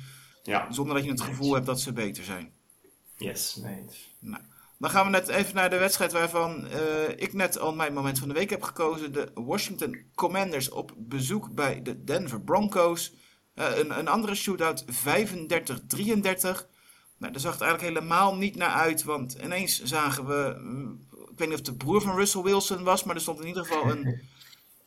[0.43, 2.53] Ja, zonder dat je het gevoel hebt dat ze beter zijn.
[3.23, 3.85] Yes, nee.
[4.19, 4.43] Nou,
[4.79, 8.19] Dan gaan we net even naar de wedstrijd waarvan eh, ik net al mijn moment
[8.19, 9.13] van de week heb gekozen.
[9.13, 13.13] De Washington Commanders op bezoek bij de Denver Broncos.
[13.55, 14.91] Eh, een, een andere shootout 35-33.
[17.23, 20.57] Nou, daar zag het eigenlijk helemaal niet naar uit, want ineens zagen we...
[20.59, 23.41] mm, ik weet niet of het de broer van Russell Wilson was, maar er stond
[23.41, 24.07] in ieder geval een,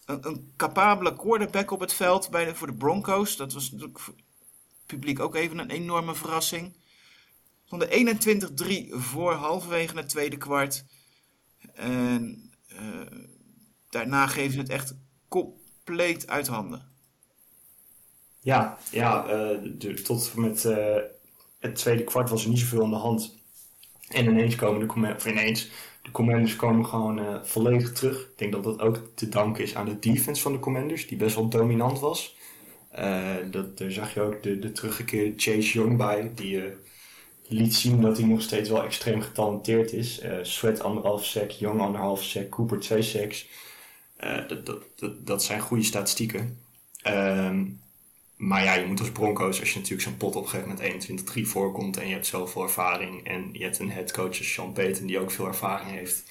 [0.06, 3.38] een, een capabele quarterback op het veld bij de, voor de Broncos.
[3.38, 4.24] Dat was natuurlijk voor het
[4.86, 6.74] publiek ook even een enorme verrassing.
[7.70, 10.86] Er stonden 21-3 voor halverwege het tweede kwart.
[11.74, 13.20] En eh,
[13.90, 14.96] daarna geven ze het echt
[15.28, 16.92] compleet uit handen.
[18.40, 20.96] Ja, ja eh, de- tot met eh,
[21.60, 23.38] het tweede kwart was er niet zoveel aan de hand.
[24.10, 25.70] En ineens komen de ineens,
[26.02, 28.20] de Commanders komen gewoon volledig terug.
[28.22, 31.18] Ik denk dat dat ook te danken is aan de defense van de Commanders, die
[31.18, 32.36] best wel dominant was.
[33.52, 36.62] Dat, daar zag je ook de, de teruggekeerde Chase Young bij, die
[37.48, 40.20] liet zien dat hij nog steeds wel extreem getalenteerd is.
[40.20, 43.48] Eh Sweat anderhalf sack, Young anderhalf sack, Cooper twee sacks.
[44.16, 46.60] Eh, dat, dat, dat, zijn goede statistieken.
[47.02, 47.66] Ehm,
[48.36, 51.36] maar ja, je moet als Broncos, als je natuurlijk zo'n pot op een gegeven moment
[51.38, 55.06] 21-3 voorkomt en je hebt zoveel ervaring en je hebt een headcoach als Sean Payton
[55.06, 56.24] die ook veel ervaring heeft,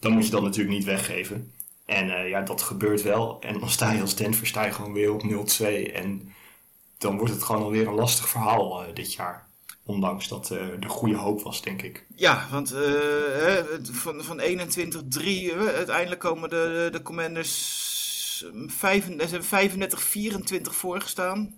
[0.00, 1.52] dan moet je dat natuurlijk niet weggeven.
[1.86, 3.40] En eh, ja, dat gebeurt wel.
[3.40, 6.32] En dan sta je als Denver sta je gewoon weer op 0-2 en
[6.98, 9.49] dan wordt het gewoon alweer een lastig verhaal dit jaar.
[9.90, 12.06] Ondanks dat eh er goede hoop was, denk ik.
[12.14, 14.42] Ja, want eh, van, van 21-3,
[15.22, 21.54] eh, uiteindelijk komen de, de Commanders eh, vijfen- ze hebben 35-24 voorgestaan.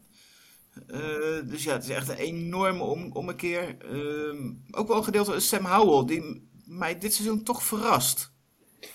[0.87, 1.01] Eh,
[1.45, 3.77] dus ja, het is echt een enorme om, ommekeer.
[3.79, 8.31] Ehm, ook wel een gedeelte Sam Howell, die mij dit seizoen toch verrast.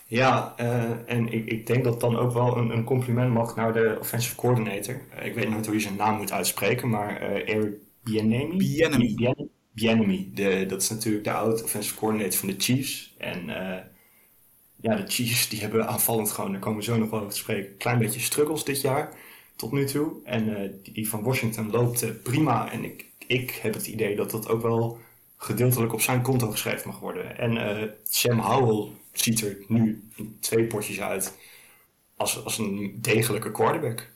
[0.06, 3.74] Ja, eh, en ik, ik denk dat dan ook wel een, een compliment mag naar
[3.74, 5.02] de offensive coordinator.
[5.22, 7.74] Ik weet nooit hoe je zijn naam moet uitspreken, maar eh Eric
[8.12, 8.58] Bieniemy?
[8.58, 9.14] Bieniemy.
[9.16, 13.14] Bien- Bieniemy, de, dat is natuurlijk de oud offensive coordinator van de Chiefs.
[13.18, 13.84] En eh,
[14.82, 17.38] ja, de Chiefs die hebben aanvallend gewoon, daar komen we zo nog wel over te
[17.40, 19.14] spreken, een klein beetje struggles dit jaar,
[19.56, 20.12] tot nu toe.
[20.24, 22.72] En eh, die, die van Washington loopt eh, prima.
[22.72, 24.98] En ik, ik heb het idee dat dat ook wel
[25.38, 27.38] gedeeltelijk op zijn konto geschreven mag worden.
[27.38, 30.04] En Sam Howell ziet er nu
[30.40, 31.34] twee potjes uit
[32.16, 34.12] als, als een degelijke quarterback.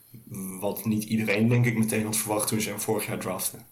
[0.60, 3.66] Wat niet iedereen, denk ik, meteen had verwacht toen ze hem vorig jaar draften.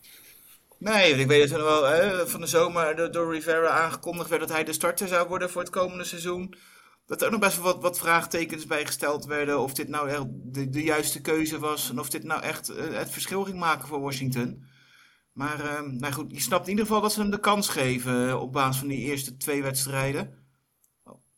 [0.80, 4.50] Nee, ik weet dat er wel hè, van de zomer door- Rivera aangekondigd werd dat
[4.50, 6.54] hij de starter zou worden voor het komende seizoen.
[7.06, 10.08] Dat er ook nog best wel wat, wat vraagtekens bij gesteld werden of dit nou
[10.08, 13.58] echt de, de juiste keuze was en of dit nou echt eh, het verschil ging
[13.58, 14.64] maken voor Washington.
[15.32, 18.28] Maar eh, nou goed, je snapt in ieder geval dat ze hem de kans geven
[18.28, 20.34] eh, op basis van die eerste twee wedstrijden.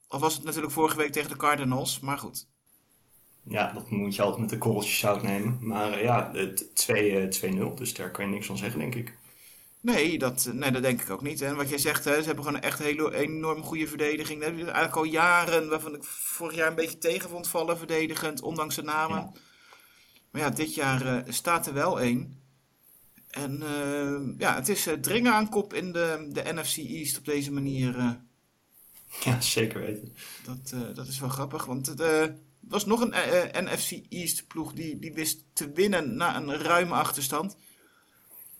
[0.08, 2.46] Al was het natuurlijk vorige week tegen de Cardinals, maar goed.
[3.44, 5.58] Ja, dat moet je altijd met de korreltjes zout nemen.
[5.60, 8.94] Maar eh, ja, het 2, eh, 2-0, dus daar kan je niks van zeggen, denk
[8.94, 9.20] ik.
[9.82, 11.40] Nee, dat, nee, dat denk ik ook niet.
[11.40, 14.38] En wat jij zegt, hè, ze hebben gewoon een echt hele enorm goede verdediging.
[14.40, 18.42] Dat hebben eigenlijk al jaren, waarvan ik vorig jaar een beetje tegen vond vallen verdedigend,
[18.42, 19.16] ondanks de namen.
[19.16, 19.32] Ja.
[20.30, 22.40] Maar ja, dit jaar eh, staat er wel één.
[23.30, 27.24] En eh, ja, het is eh, dringen aan kop in de, de NFC East op
[27.24, 27.98] deze manier.
[27.98, 28.10] eh.
[29.24, 30.14] Ja, zeker weten.
[30.44, 32.24] dat, eh, dat is wel grappig, want het eh,
[32.60, 36.56] was nog een eh, eh, NFC East ploeg die, die wist te winnen na een
[36.56, 37.56] ruime achterstand.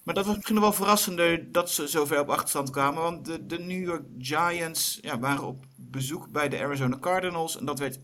[0.03, 3.03] Maar dat was misschien wel verrassender dat ze zover op achterstand kwamen.
[3.03, 7.59] Want de, de New York Giants ja, waren op bezoek bij de Arizona Cardinals.
[7.59, 8.01] En dat werd 31-28.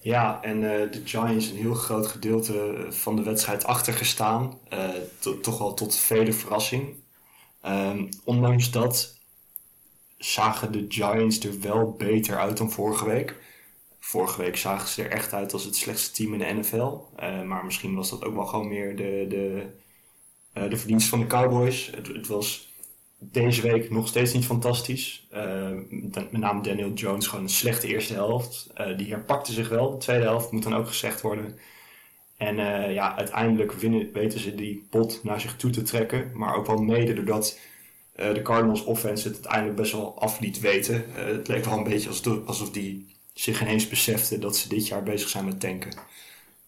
[0.00, 4.58] Ja, en eh, de Giants een heel groot gedeelte van de wedstrijd achtergestaan.
[4.68, 6.94] Eh, to- toch wel tot vele verrassing.
[7.60, 9.18] Ehm, ondanks dat
[10.18, 13.40] zagen de Giants er wel beter uit dan vorige week.
[14.06, 16.98] Vorige week zagen ze er echt uit als het slechtste team in de NFL.
[17.16, 19.66] Eh, maar misschien was dat ook wel gewoon meer de, de,
[20.52, 21.90] eh, de verdienst van de Cowboys.
[21.94, 22.72] Het, het was
[23.18, 25.26] deze week nog steeds niet fantastisch.
[25.30, 28.72] Eh, met name Daniel Jones gewoon een slechte eerste helft.
[28.96, 29.90] Die herpakte zich wel.
[29.90, 31.58] De tweede helft moet dan ook gezegd worden.
[32.36, 32.56] En
[32.92, 33.72] ja, uiteindelijk
[34.12, 36.30] weten ze die pot naar zich toe te trekken.
[36.34, 37.58] Maar ook wel mede doordat
[38.14, 41.04] de Cardinals offense het uiteindelijk best wel af liet weten.
[41.08, 42.08] Het leek wel een beetje
[42.46, 45.96] alsof die zich ineens beseften dat ze dit jaar bezig zijn met tanken.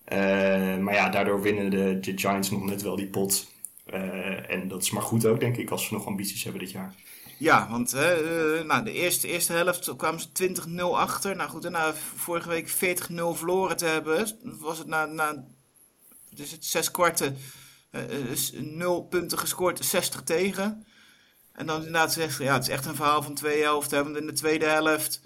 [0.04, 3.46] Eh, maar ja, daardoor winnen de, Giants nog net wel die pot.
[3.84, 6.70] Eh, en dat is maar goed ook, denk ik, als ze nog ambities hebben dit
[6.70, 6.94] jaar.
[7.38, 11.36] Ja, want eh, nou, de eerste, eerste helft kwamen ze 20-0 achter.
[11.36, 12.74] Nou goed, en na vorige week 40-0
[13.14, 15.44] verloren te hebben, was het na, na
[16.30, 17.36] dus het zes kwarten
[18.52, 20.86] nul punten gescoord, 60 tegen.
[21.52, 24.04] En dan inderdaad zeggen, ja, het is echt een verhaal van twee helften.
[24.04, 25.20] Want in de tweede helft,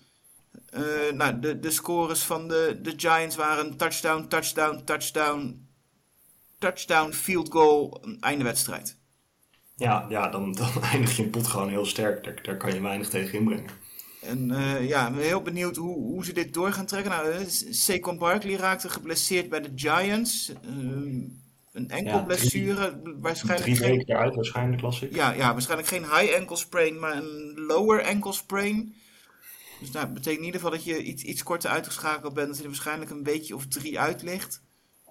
[0.71, 5.69] eh, nou, de, de scores van de, de Giants waren touchdown, touchdown, touchdown,
[6.59, 8.99] touchdown, field goal, einde wedstrijd.
[9.77, 12.25] Ja, ja dan, dan eindig je een pot gewoon heel sterk.
[12.25, 13.71] Daar, daar kan je weinig tegen inbrengen.
[14.21, 17.11] En uh, ja, ik ben heel benieuwd hoe, hoe ze dit door gaan trekken.
[17.11, 20.53] Nou, uh, Saquon Barkley raakte geblesseerd bij de Giants.
[20.65, 21.31] Uh,
[21.73, 23.01] een enkel ja, blessure.
[23.03, 25.15] Drie, waarschijnlijk drie geen, weken eruit waarschijnlijk, las ik.
[25.15, 28.95] Ja, ja, waarschijnlijk geen high ankle sprain, maar een lower ankle sprain.
[29.81, 32.49] Dus dat betekent in ieder geval dat je iets, iets korter uitgeschakeld bent.
[32.49, 34.63] Dat je er waarschijnlijk een weekje of drie uit ligt.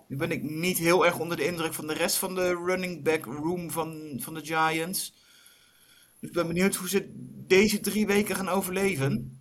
[0.08, 3.04] Nu ben ik niet heel erg onder de indruk van de rest van de running
[3.04, 5.14] back room van, van de Giants.
[6.20, 7.12] Dus ik ben benieuwd hoe ze
[7.48, 9.40] deze drie weken gaan overleven.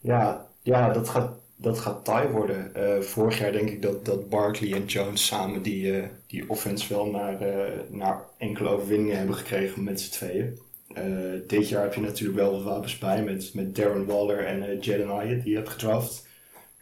[0.00, 2.72] Ja, ja dat, gaat, dat gaat taai worden.
[2.76, 6.94] Uh, vorig jaar denk ik dat, dat Barkley en Jones samen die, uh, die offense
[6.94, 10.58] wel naar, uh, naar enkele overwinningen hebben gekregen met z'n tweeën.
[11.46, 14.80] Dit jaar heb je natuurlijk wel wat wapens bij met, met Darren Waller en uh,
[14.80, 16.26] Jaden Hyatt die je hebt gedraft.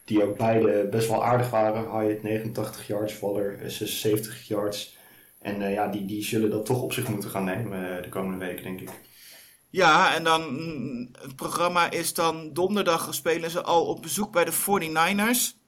[0.05, 2.01] Die ook beide best wel aardig waren.
[2.01, 4.99] Hyatt 89 yards, Waller 76 yards.
[5.38, 8.64] En ja, die, die zullen dat toch op zich moeten gaan nemen de komende weken,
[8.64, 8.90] denk ik.
[9.70, 14.44] Ja, en dan mm, het programma is dan donderdag spelen ze al op bezoek bij
[14.44, 15.59] de 49ers.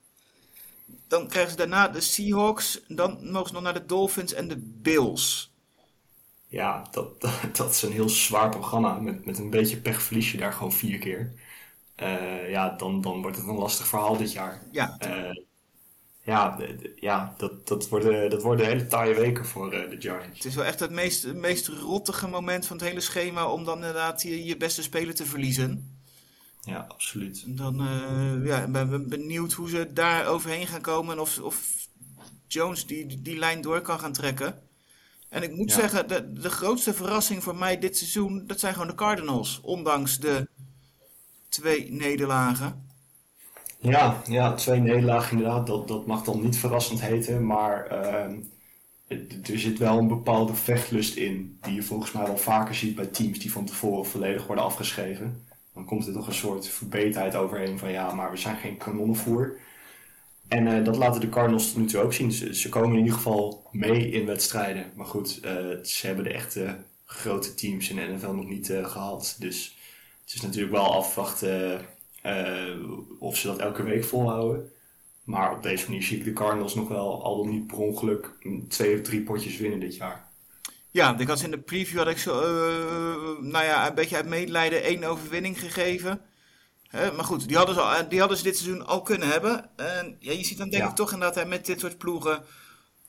[1.08, 2.80] Dan krijgen ze daarna de Seahawks.
[2.88, 5.51] Dan mogen ze nog naar de Dolphins en de Bills.
[6.52, 8.98] Ja, dat, dat, dat is een heel zwaar programma.
[8.98, 11.32] Met, met een beetje pech verlies je daar gewoon vier keer.
[11.96, 14.62] Uh, ja, dan, dan wordt het een lastig verhaal dit jaar.
[14.70, 14.96] Ja.
[15.04, 15.36] Uh,
[16.22, 16.58] ja,
[16.96, 20.36] ja dat, dat, worden, dat worden hele taaie weken voor uh, de Giants.
[20.36, 23.64] Het is wel echt het meest, het meest rottige moment van het hele schema om
[23.64, 26.00] dan inderdaad je, je beste speler te verliezen.
[26.60, 27.44] Ja, absoluut.
[27.46, 31.88] Dan uh, ja, ben ik benieuwd hoe ze daar overheen gaan komen en of, of
[32.46, 34.70] Jones die, die lijn door kan gaan trekken.
[35.32, 35.80] En ik moet ja.
[35.80, 39.60] zeggen, de, de grootste verrassing voor mij dit seizoen, dat zijn gewoon de Cardinals.
[39.62, 40.48] Ondanks de
[41.48, 42.86] twee nederlagen.
[43.78, 45.66] Ja, ja, twee nederlagen inderdaad.
[45.66, 47.46] Dat, dat mag dan niet verrassend heten.
[47.46, 49.18] Maar uh,
[49.50, 51.58] er zit wel een bepaalde vechtlust in.
[51.60, 55.46] Die je volgens mij wel vaker ziet bij teams die van tevoren volledig worden afgeschreven.
[55.74, 59.56] Dan komt er toch een soort verbeterheid overheen van ja, maar we zijn geen kanonnenvoer.
[60.52, 62.32] En uh, dat laten de Cardinals tot nu toe ook zien.
[62.32, 64.92] Ze, komen in ieder geval mee in wedstrijden.
[64.94, 65.50] Maar goed, uh,
[65.82, 69.36] ze hebben de echte grote teams in de NFL nog niet uh, gehad.
[69.38, 69.76] Dus
[70.24, 71.80] het is natuurlijk wel afwachten
[73.18, 74.70] of ze dat elke week volhouden.
[75.24, 78.30] Maar op deze manier zie ik de Cardinals nog wel, al dan niet per ongeluk,
[78.68, 80.28] twee of drie potjes winnen dit jaar.
[80.90, 82.40] Ja, ik had in de preview had ik zo,
[83.40, 86.20] nou ja, een beetje uit medelijden één overwinning gegeven.
[86.92, 89.70] Maar goed, die hadden, ze al, die hadden ze dit seizoen al kunnen hebben.
[89.76, 90.88] En ja, je ziet dan denk ja.
[90.88, 92.44] ik toch inderdaad hè, met dit soort ploegen.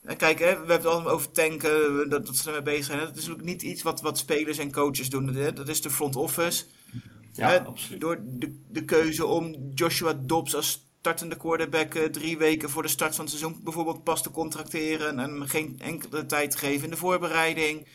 [0.02, 2.98] En kijk, hè, we hebben het altijd over tanken, dat, dat ze ermee bezig zijn.
[2.98, 5.34] Dat is ook niet iets wat, wat spelers en coaches doen.
[5.34, 5.52] Hè.
[5.52, 6.64] Dat is de front office.
[7.32, 8.00] Ja, Hè, absoluut.
[8.00, 12.88] Door de, de keuze om Joshua Dobbs als startende quarterback uh, drie weken voor de
[12.88, 16.84] start van het seizoen bijvoorbeeld pas te contracteren en hem geen enkele tijd te geven
[16.84, 17.88] in de voorbereiding.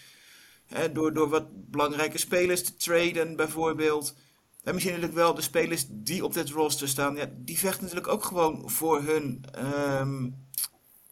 [0.65, 4.15] Hè, door, door wat belangrijke spelers te traden bijvoorbeeld.
[4.63, 8.13] En misschien natuurlijk wel de spelers die op dit roster staan, ja, die vechten natuurlijk
[8.13, 10.47] ook gewoon voor hun um,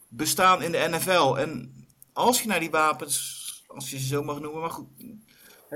[0.07, 1.35] bestaan in de NFL.
[1.37, 1.73] En
[2.13, 4.87] als je naar die wapens, als je ze zo mag noemen, maar goed,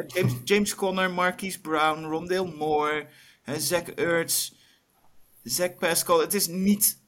[0.07, 3.07] James, James Conner, Marquise Brown, Rondale Moore,
[3.41, 4.51] hè, Zach Ertz,
[5.43, 6.19] Zach Pascal.
[6.19, 7.01] Het is niet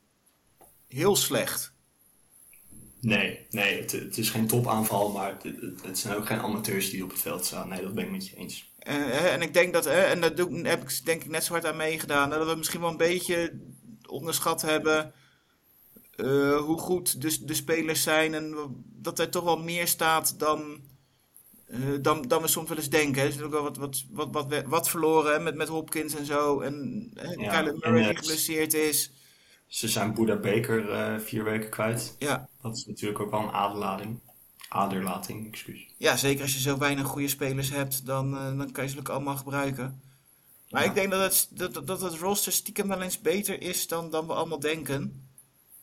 [0.87, 1.73] heel slecht.
[2.99, 6.89] Nee, nee het, het is geen topaanval, maar het, het, het, zijn ook geen amateurs
[6.89, 7.69] die op het veld staan.
[7.69, 8.72] Nee, dat ben ik met je eens.
[8.87, 11.51] Uh, en ik denk dat, uh, en dat doe, heb ik denk ik net zo
[11.51, 13.59] hard aan meegedaan, dat we misschien wel een beetje
[14.07, 15.13] onderschat hebben
[16.15, 20.81] uh, hoe goed de, de spelers zijn en dat er toch wel meer staat dan
[21.67, 23.21] uh, dan, dan we soms wel eens denken.
[23.21, 26.25] Er is natuurlijk wel wat, wat, wat, wat, wat verloren hè, met, met Hopkins en
[26.25, 26.59] zo.
[26.59, 29.11] En ja, Kyler Murray die geblesseerd is.
[29.67, 32.15] Ze zijn Buda Baker uh, vier weken kwijt.
[32.19, 32.49] Ja.
[32.61, 34.19] Dat is natuurlijk ook wel een aderlating.
[34.73, 35.87] Aderlating, excuus.
[35.97, 38.99] Ja, zeker als je zo weinig goede spelers hebt, dan, uh, dan kan je ze
[38.99, 40.01] ook allemaal gebruiken.
[40.69, 40.89] Maar ja.
[40.89, 44.27] ik denk dat het, dat, dat het roster stiekem wel eens beter is dan, dan
[44.27, 45.27] we allemaal denken.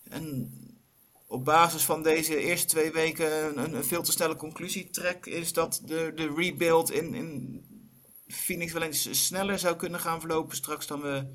[0.09, 0.53] En
[1.26, 5.53] op basis van deze eerste twee weken een, een veel te snelle conclusie trek, is
[5.53, 7.62] dat de, de rebuild in, in
[8.27, 11.27] Phoenix wel eens sneller zou kunnen gaan verlopen straks dan we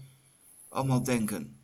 [0.70, 1.60] allemaal denken.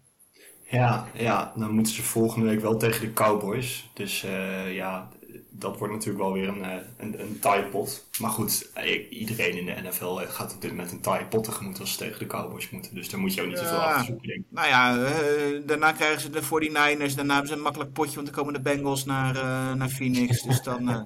[0.70, 3.90] Ja, ja, dan moeten ze volgende week wel tegen de Cowboys.
[3.94, 5.10] Dus uh, ja,
[5.50, 6.64] dat wordt natuurlijk wel weer een,
[6.98, 8.06] een, een pot.
[8.20, 8.70] Maar goed,
[9.10, 12.20] iedereen in de NFL gaat op dit moment een taai pot tegemoet als ze tegen
[12.20, 12.96] de Cowboys moeten.
[12.96, 13.64] Dus daar moet je ook niet ja.
[13.64, 14.46] te veel achter zoeken, denk ik.
[14.50, 17.16] Nou ja, uh, daarna krijgen ze de 49ers.
[17.16, 20.42] Daarna hebben ze een makkelijk potje, want dan komen de Bengals naar, uh, naar Phoenix.
[20.42, 21.02] dus dan uh,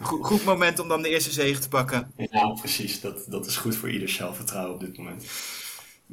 [0.00, 2.12] goed, goed moment om dan de eerste zege te pakken.
[2.16, 3.00] Ja, precies.
[3.00, 5.24] Dat, dat is goed voor ieder zelfvertrouwen op dit moment.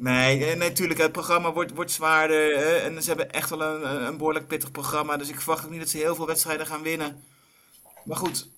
[0.00, 2.56] Nee, natuurlijk, het programma wordt, wordt zwaarder.
[2.58, 5.16] Hè, en ze hebben echt wel een, behoorlijk pittig programma.
[5.16, 7.22] Dus ik verwacht ook niet dat ze heel veel wedstrijden gaan winnen.
[8.04, 8.48] Maar goed,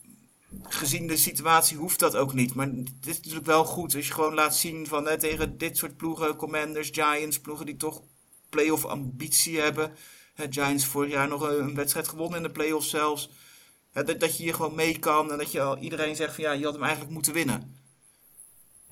[0.62, 2.54] gezien de situatie hoeft dat ook niet.
[2.54, 5.76] Maar het is natuurlijk wel goed als je gewoon laat zien van hè, tegen dit
[5.76, 8.02] soort ploegen, Commanders, Giants, ploegen die toch
[8.48, 9.94] playoff ambitie hebben.
[10.34, 13.30] Hè, Giants vorig jaar nog een, een wedstrijd gewonnen in de playoffs zelfs.
[13.92, 16.44] Hè, dat, dat je hier gewoon mee kan en dat je al, iedereen zegt van
[16.44, 17.81] ja, je had hem eigenlijk moeten winnen.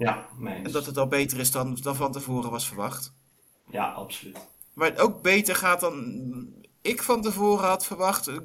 [0.01, 0.29] Ja.
[0.45, 3.13] En dat het al beter is dan, dan van tevoren was verwacht.
[3.71, 4.39] Ja, absoluut.
[4.73, 6.05] Waar het ook beter gaat dan
[6.83, 8.27] ik van tevoren had verwacht.
[8.29, 8.37] eh,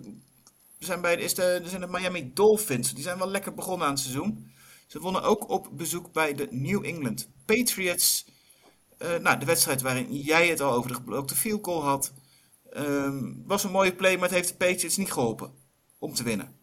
[0.80, 2.94] Zijn bij, is de, er zijn de Miami Dolphins.
[2.94, 4.52] Die zijn wel lekker begonnen aan het seizoen.
[4.88, 8.26] Ze wonnen ook op bezoek bij de New England Patriots.
[8.98, 12.14] Eh, nou, de wedstrijd waarin jij het al over de geblokte field goal had.
[12.72, 15.54] ehm, was een mooie play, maar het heeft de Patriots niet geholpen
[16.00, 16.55] om te winnen.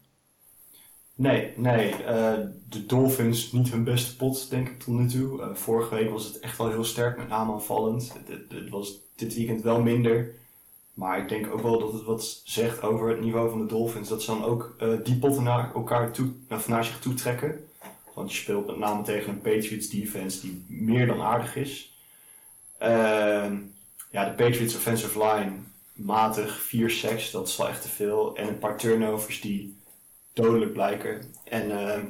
[1.22, 2.04] Nee, nee.
[2.04, 5.42] eh, de Dolphins niet hun beste pot, denk ik, tot nu toe.
[5.42, 8.12] Eh, vorige week was het echt wel heel sterk, met name aanvallend.
[8.48, 10.34] Het, was dit weekend wel minder.
[10.94, 14.08] Maar ik denk ook wel dat het wat zegt over het niveau van de Dolphins.
[14.08, 16.32] Dat ze dan ook eh, die potten naar elkaar toe,
[16.66, 17.68] naar, zich toe trekken.
[18.14, 21.96] Want je speelt met name tegen een Patriots defense die meer dan aardig is.
[22.78, 23.56] Ehm,
[24.10, 25.52] ja, de Patriots offensive line
[25.92, 28.36] matig, 4 sacks, dat is wel echt te veel.
[28.36, 29.80] En een paar turnovers die
[30.32, 31.34] dodelijk blijken.
[31.44, 32.04] En ehm,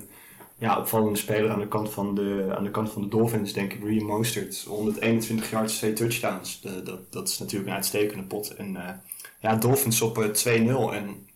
[0.58, 3.72] ja, opvallende speler aan de kant van de, aan de, kant van de Dolphins, denk
[3.72, 4.64] ik, Reem Mostert.
[4.68, 6.60] 121 yards, 2 touchdowns.
[6.60, 8.54] De- dat, dat is natuurlijk een uitstekende pot.
[8.54, 8.94] En eh,
[9.40, 10.94] ja, Dolphins op eh, 2-0.
[10.94, 11.26] En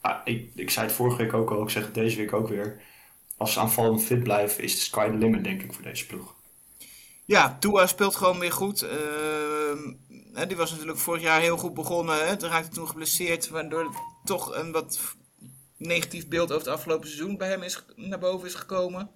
[0.00, 2.48] ah, ik, ik zei het vorige week ook al, ik zeg het deze week ook
[2.48, 2.80] weer.
[3.36, 6.34] Als ze aanvallend fit blijven, is de sky the limit, denk ik, voor deze ploeg.
[7.24, 8.82] Ja, Tua speelt gewoon weer goed.
[8.82, 12.26] Ehm, die was natuurlijk vorig jaar heel goed begonnen.
[12.26, 12.34] Hè.
[12.38, 15.16] Raakte toen geblesseerd, waardoor het toch een wat
[15.78, 19.10] negatief beeld over het afgelopen seizoen bij hem is, naar boven is gekomen.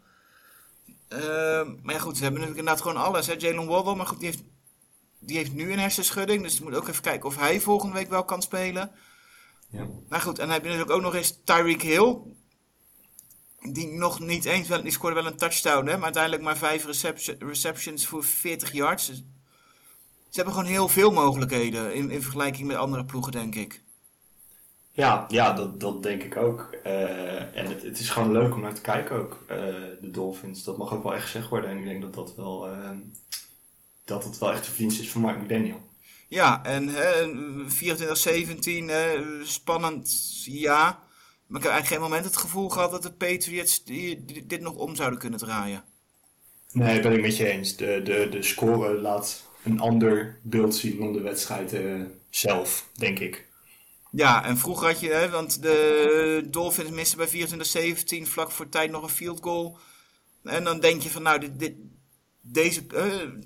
[1.08, 3.26] Ehm, maar ja, goed, ze hebben natuurlijk inderdaad gewoon alles.
[3.26, 3.34] hè.
[3.38, 4.42] Jalen Waddle, maar goed, die heeft,
[5.18, 6.42] die heeft nu een hersenschudding.
[6.42, 8.90] Dus je moet ook even kijken of hij volgende week wel kan spelen.
[9.70, 9.86] Ja.
[10.08, 12.16] Nou goed, en dan heb je natuurlijk ook nog eens Tyreek Hill.
[13.60, 16.84] Die nog niet eens, wel, die scoorde wel een touchdown, hè, maar uiteindelijk maar vijf
[16.84, 19.06] reception- receptions voor 40 yards.
[19.06, 19.16] Dus
[20.28, 23.82] ze hebben gewoon heel veel mogelijkheden in, in vergelijking met andere ploegen, denk ik.
[24.93, 26.74] Ja, ja dat, dat denk ik ook.
[26.82, 29.57] Eh, en het, het is gewoon leuk om naar te kijken ook, eh,
[30.01, 30.64] de Dolphins.
[30.64, 31.70] Dat mag ook wel echt gezegd worden.
[31.70, 32.90] En ik denk dat dat wel, eh,
[34.05, 35.80] dat het wel echt de verdienst is van Mark McDaniel.
[36.28, 37.24] Ja, en hè,
[37.68, 40.11] 24-17, hè, spannend,
[40.45, 40.84] ja.
[41.47, 44.74] Maar ik heb eigenlijk geen moment het gevoel gehad dat de Patriots die, dit nog
[44.74, 45.84] om zouden kunnen draaien.
[46.72, 47.76] Nee, ben ik met je eens.
[47.76, 53.18] De, de, de score laat een ander beeld zien dan de wedstrijd eh, zelf, denk
[53.18, 53.47] ik.
[54.14, 57.28] Ja, en vroeger had je, hè, want de Dolphins misten bij
[58.26, 59.78] 24-17 vlak voor tijd nog een field goal.
[60.44, 61.74] En dan denk je van, nou, dit, dit,
[62.40, 62.82] deze,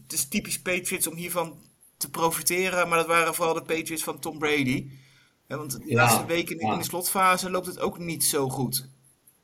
[0.02, 1.58] het is typisch Patriots om hiervan
[1.96, 2.88] te profiteren.
[2.88, 4.90] Maar dat waren vooral de Patriots van Tom Brady.
[5.46, 6.76] Hè, want de Ja, laatste weken in ja.
[6.76, 8.88] de slotfase loopt het ook niet zo goed.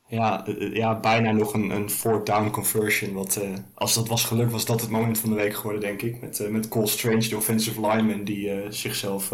[0.07, 3.13] Ja, eh, ja bijna nog een, een fourth down conversion.
[3.13, 6.01] Wat, eh, als dat was gelukt, was dat het moment van de week geworden, denk
[6.01, 6.21] ik.
[6.21, 9.31] Met, eh, met Cole Strange, de offensive lineman, die zichzelf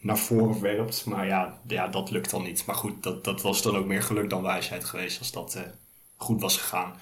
[0.00, 1.04] naar voren werpt.
[1.04, 2.66] Maar ja, ja, dat lukt dan niet.
[2.66, 5.62] Maar goed, dat, dat was dan ook meer geluk dan wijsheid geweest als dat eh,
[6.16, 6.92] goed was gegaan.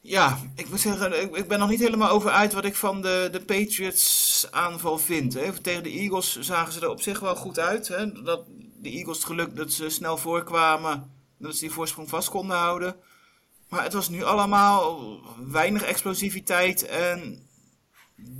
[0.00, 3.28] Ja, ik moet zeggen, ik, ben nog niet helemaal over uit wat ik van de,
[3.32, 5.34] de Patriots aanval vind.
[5.34, 5.52] Hè.
[5.52, 7.88] Tegen de Eagles zagen ze er op zich wel goed uit.
[7.88, 8.22] Hè.
[8.22, 8.44] Dat,
[8.80, 12.96] de Eagles het geluk dat ze snel voorkwamen, dat ze die voorsprong vast konden houden.
[13.68, 15.18] Maar het was nu allemaal
[15.50, 17.43] weinig explosiviteit en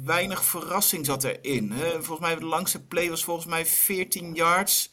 [0.04, 1.70] weinig verrassing zat erin.
[1.72, 1.90] Hè.
[1.90, 4.92] Volgens mij de langste play was volgens mij 14 yards.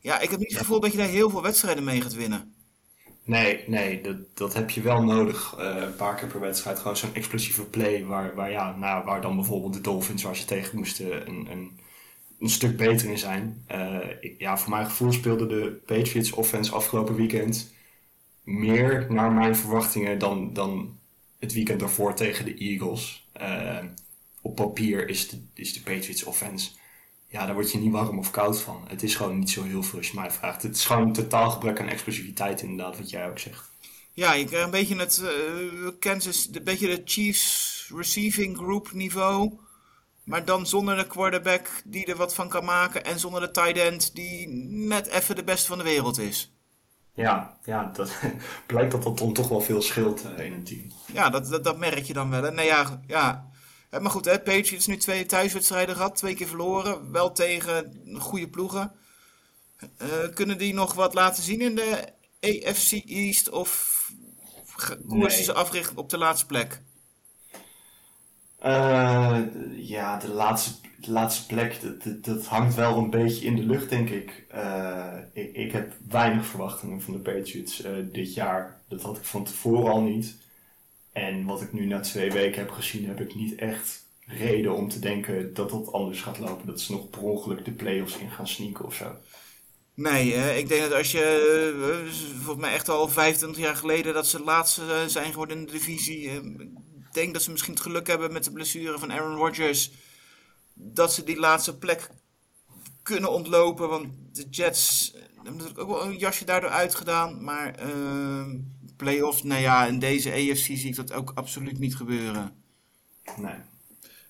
[0.00, 2.54] Ja, ik heb niet het gevoel dat je daar heel veel wedstrijden mee gaat winnen.
[3.24, 5.54] Nee, nee, dat, dat heb je wel nodig.
[5.58, 6.78] eh, een paar keer per wedstrijd.
[6.78, 8.04] Gewoon zo'n explosieve play.
[8.04, 11.80] Waar, waar, ja, nou, waar dan bijvoorbeeld de Dolphins, waar ze tegen moesten, een, een,
[12.40, 13.64] een stuk beter in zijn.
[13.66, 17.72] Eh, ik- ja, voor mijn gevoel speelde de Patriots offense afgelopen weekend
[18.44, 20.98] meer naar mijn verwachtingen dan, dan
[21.38, 23.27] het weekend daarvoor tegen de Eagles.
[23.38, 23.84] Eh,
[24.42, 26.70] op papier is de, is de Patriots offense.
[27.28, 28.84] Ja, daar word je niet warm of koud van.
[28.88, 30.62] Het is gewoon niet zo heel veel als je mij vraagt.
[30.62, 33.70] Het is gewoon een totaal gebrek aan explosiviteit, inderdaad, wat jij ook zegt.
[34.12, 39.58] Ja, je krijgt een beetje het eh, Kansas, een beetje de Chiefs receiving group niveau.
[40.24, 43.04] Maar dan zonder de quarterback die er wat van kan maken.
[43.04, 46.52] En zonder de tight end die net even de beste van de wereld is.
[47.18, 48.10] Ja, ja dat
[48.66, 50.92] blijkt dat dat dan toch wel veel scheelt eh, in een team.
[51.12, 52.42] Ja, dat, dat, dat merk je dan wel.
[52.42, 52.52] hè.
[52.52, 53.46] Nee, ja, ja.
[53.90, 56.16] Maar goed, hè, Patriots nu twee thuiswedstrijden gehad.
[56.16, 57.12] Twee keer verloren.
[57.12, 58.92] Wel tegen goede ploegen.
[59.96, 63.50] Eh, kunnen die nog wat laten zien in de AFC East?
[63.50, 63.96] Of
[65.08, 65.42] koersen Nee.
[65.44, 66.82] ze africhten op de laatste plek?
[68.58, 69.40] Eh,
[69.76, 70.70] ja, de laatste.
[71.00, 71.80] De laatste plek,
[72.22, 74.44] dat, hangt wel een beetje in de lucht, denk ik.
[74.48, 75.54] Eh, ik.
[75.54, 78.80] Ik heb weinig verwachtingen van de Patriots eh, dit jaar.
[78.88, 80.36] Dat had ik van tevoren al niet.
[81.12, 84.88] En wat ik nu na twee weken heb gezien, heb ik niet echt reden om
[84.88, 86.66] te denken dat dat anders gaat lopen.
[86.66, 89.16] Dat ze nog per ongeluk de playoffs in gaan sneaken of zo.
[89.94, 94.26] Nee, eh, ik denk dat als je, volgens mij echt al 25 jaar geleden, dat
[94.26, 96.30] ze laatste zijn geworden in de divisie.
[96.30, 99.90] Ik denk dat ze misschien het geluk hebben met de blessure van Aaron Rodgers.
[100.80, 102.10] Dat ze die laatste plek
[103.02, 103.88] kunnen ontlopen.
[103.88, 107.44] Want de Jets hebben natuurlijk ook wel een jasje daardoor uitgedaan.
[107.44, 108.46] Maar eh
[108.98, 112.52] playoffs, nou ja, in deze AFC zie ik dat ook absoluut niet gebeuren.
[113.36, 113.54] Nee.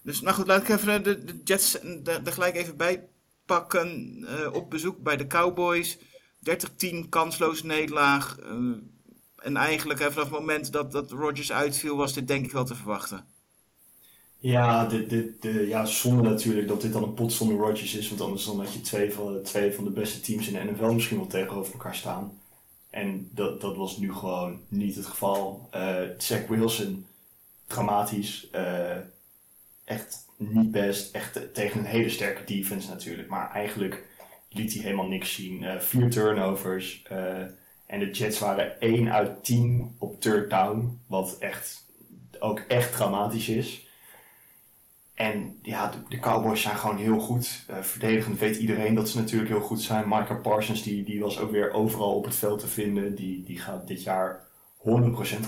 [0.03, 3.09] Dus nou goed, laat ik even de, de Jets er er gelijk even bij
[3.45, 4.19] pakken.
[4.27, 5.99] Eh, op bezoek bij de Cowboys.
[5.99, 8.39] 30-10 kansloze nederlaag.
[8.39, 8.55] Eh,
[9.37, 12.65] en eigenlijk hè, vanaf het moment dat, dat Rodgers uitviel, was dit denk ik wel
[12.65, 13.27] te verwachten.
[14.41, 18.09] Ja, dit, dit, de, ja, zonde natuurlijk dat dit dan een pot zonder Rodgers is.
[18.09, 20.93] Want anders dan had je twee van, twee van de beste teams in de NFL
[20.93, 22.41] misschien wel tegenover elkaar staan.
[22.91, 25.69] En dat, dat was nu gewoon niet het geval.
[25.71, 27.07] Eh Zach Wilson,
[27.67, 28.49] dramatisch.
[28.51, 28.97] eh,
[29.85, 31.15] echt niet best.
[31.15, 33.29] Echt tegen een hele sterke defense natuurlijk.
[33.29, 34.05] Maar eigenlijk
[34.49, 35.65] liet hij helemaal niks zien.
[35.65, 37.03] Eh, vier turnovers.
[37.87, 41.01] en de Jets waren 1 uit 10 op third down.
[41.07, 41.87] Wat echt,
[42.39, 43.88] ook echt dramatisch is.
[45.19, 47.65] En ja, de, de Cowboys zijn gewoon heel goed.
[47.67, 50.09] Eh, verdedigend weet iedereen dat ze natuurlijk heel goed zijn.
[50.09, 53.15] Michael Parsons die, die was ook weer overal op het veld te vinden.
[53.15, 54.47] Die, die gaat dit jaar
[54.79, 54.81] 100%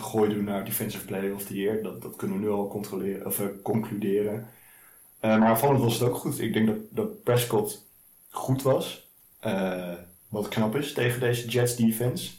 [0.01, 1.83] gooi doen naar Defensive Player of the Year.
[1.83, 4.49] Dat, dat kunnen we nu al controleren, of, eh, concluderen.
[5.21, 6.41] Eh, maar aanvallend was het ook goed.
[6.41, 7.87] Ik denk dat, dat Prescott
[8.31, 9.09] goed was.
[10.29, 12.31] Wat knap is tegen deze Jets defense.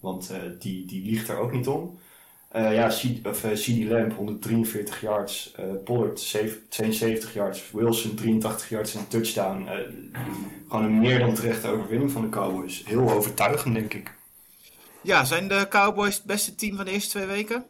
[0.00, 1.98] Want die, die liegt er ook niet om.
[2.48, 2.86] Eh, ja,
[3.24, 9.00] of, eh, CD Lamb 143 yards, eh, Pollard zeven- 72 yards, Wilson 83 yards en
[9.00, 9.66] een touchdown.
[9.66, 9.78] Eh,
[10.68, 12.82] gewoon een meer dan terechte overwinning van de Cowboys.
[12.86, 14.14] Heel overtuigend, denk ik.
[15.00, 17.64] Ja, zijn de Cowboys het beste team van de eerste twee weken?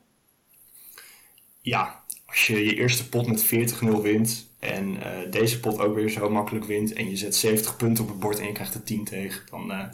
[1.61, 6.09] Ja, als je je eerste pot met 40-0 wint en eh, deze pot ook weer
[6.09, 8.83] zo makkelijk wint en je zet 70 punten op het bord en je krijgt er
[8.83, 9.85] 10 tegen, dan, eh,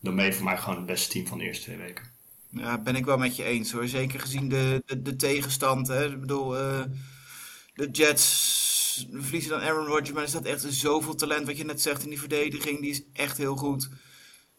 [0.00, 2.15] dan ben je voor mij gewoon het beste team van de eerste twee weken.
[2.56, 3.88] Ja, ben ik wel met je eens hoor.
[3.88, 5.88] Zeker gezien de, de, de tegenstand.
[5.88, 6.06] Hè.
[6.06, 6.82] Ik bedoel, eh,
[7.74, 11.46] de Jets verliezen dan Aaron Rodgers, maar er staat echt zoveel talent.
[11.46, 13.88] Wat je net zegt in die verdediging, die is echt heel goed.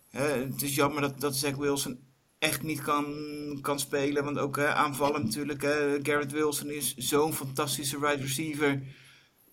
[0.09, 1.99] Het is jammer dat, dat Wilson
[2.39, 3.15] echt niet kan,
[3.61, 4.23] kan spelen.
[4.23, 5.61] Want ook hè, aanvallen natuurlijk.
[6.03, 8.81] Garrett Wilson is zo'n fantastische wide receiver.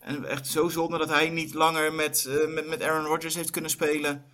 [0.01, 3.51] En echt zo zonde dat hij niet langer met, eh, met, met Aaron Rodgers heeft
[3.51, 4.25] kunnen spelen.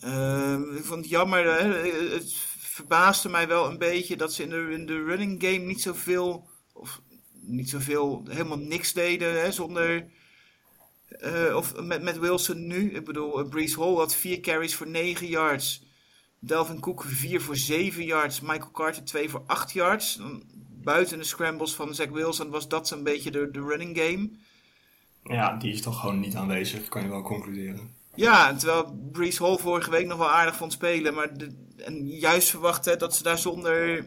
[0.00, 1.44] Ehm, ik vond het jammer.
[1.44, 1.68] Hè?
[2.14, 2.34] Het
[2.72, 6.48] verbaasde mij wel een beetje dat ze in de, in de running game niet zoveel,
[6.72, 7.00] of
[7.32, 9.52] niet zoveel, helemaal niks deden hè?
[9.52, 10.10] zonder.
[11.08, 12.90] eh, of met, met Wilson nu.
[12.90, 15.84] Ik bedoel, eh, Brees Hall had vier carries voor 9 yards.
[16.38, 18.40] Delvin Cook 4 voor 7 yards.
[18.40, 20.20] Michael Carter 2 voor 8 yards.
[20.82, 24.30] Buiten de scrambles van Zach Wilson was dat zo'n beetje de running game.
[25.22, 28.01] Ja, die is toch gewoon niet aanwezig, kan je wel concluderen.
[28.14, 31.14] Ja, terwijl Brees Hall vorige week nog wel aardig vond spelen.
[31.14, 31.30] Maar
[32.04, 34.04] juist verwacht hè, dat ze daar zonder,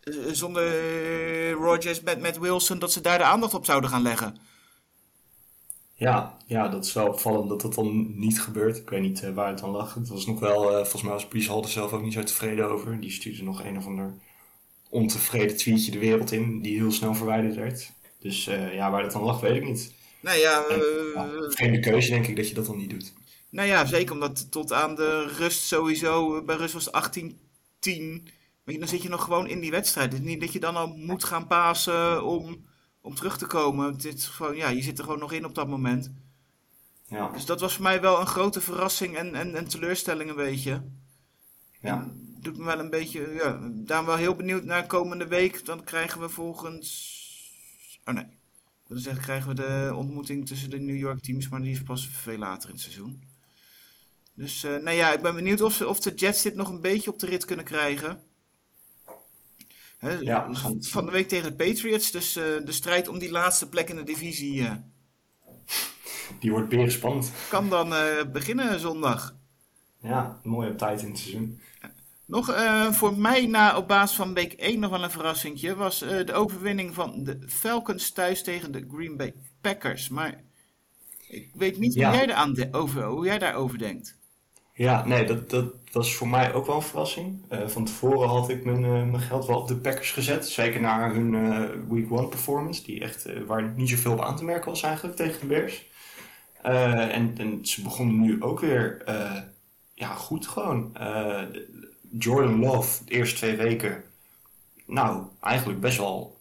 [0.00, 4.36] eh, zonder Rodgers met, met Wilson, dat ze daar de aandacht op zouden gaan leggen.
[5.94, 8.76] Ja, ja, dat is wel opvallend dat dat dan niet gebeurt.
[8.76, 9.94] Ik weet niet eh, waar het dan lag.
[9.94, 12.22] Het was nog wel, eh, volgens mij was Brees Hall er zelf ook niet zo
[12.22, 13.00] tevreden over.
[13.00, 14.14] Die stuurde nog een of ander
[14.90, 17.92] ontevreden tweetje de wereld in, die heel snel verwijderd werd.
[18.20, 19.97] Dus ja, waar dat dan lag, weet ik niet.
[20.20, 20.80] Nou ja, En,
[21.14, 23.12] eh, vreemde keuze denk ik dat je dat dan niet doet.
[23.50, 28.28] nou ja, zeker omdat tot aan de rust sowieso, eh, bij rust was het 18-10.
[28.64, 30.12] Weet je, dan zit je nog gewoon in die wedstrijd.
[30.12, 32.66] Het is niet dat je dan al moet gaan pasen om,
[33.00, 33.92] om terug te komen.
[33.92, 36.10] Het is gewoon, ja, je zit er gewoon nog in op dat moment.
[37.06, 40.36] Ja, Dus dat was voor mij wel een grote verrassing en, en, en teleurstelling een
[40.36, 40.82] beetje.
[41.80, 42.10] ja.
[42.40, 45.64] Doet me wel een beetje, ja, daar wel heel benieuwd naar komende week.
[45.64, 46.80] Dan krijgen we volgens,
[48.04, 48.24] oh nee,
[48.88, 52.08] wilde zeggen krijgen we de ontmoeting tussen de New York teams, maar die is pas
[52.12, 53.22] veel later in het seizoen.
[54.34, 56.80] Dus eh, nou ja, ik ben benieuwd of, ze, of de Jets dit nog een
[56.80, 58.22] beetje op de rit kunnen krijgen.
[59.98, 60.48] Hè, Ja,
[60.80, 63.96] van de week tegen de Patriots, dus eh, de strijd om die laatste plek in
[63.96, 64.74] de divisie eh,
[66.40, 67.32] Die wordt beren spannend.
[67.48, 67.88] kan dan
[68.32, 69.36] beginnen zondag.
[70.02, 71.60] Ja, mooie tijd in het seizoen.
[72.28, 76.02] Nog eh, voor mij na op basis van week 1 nog wel een verrassingje was
[76.02, 80.08] eh, de overwinning van de Falcons thuis tegen de Green Bay Packers.
[80.08, 80.40] Maar
[81.28, 82.08] ik weet niet Ja.
[82.08, 84.16] hoe, jij de- over, hoe jij daarover denkt.
[84.72, 87.44] Ja, nee, dat, dat was voor mij ook wel een verrassing.
[87.52, 90.48] Uh, van tevoren had ik mijn, mijn geld wel op de Packers gezet.
[90.48, 91.30] Zeker naar hun
[91.88, 95.40] Week 1 performance, die echt, waar niet zoveel op aan te merken was eigenlijk tegen
[95.40, 95.86] de Bears.
[96.62, 99.02] En, en, ze begonnen nu ook weer
[99.94, 100.96] ja, goed gewoon.
[102.18, 104.04] Jordan Love, de eerste twee weken,
[104.86, 106.36] nou, eigenlijk best wel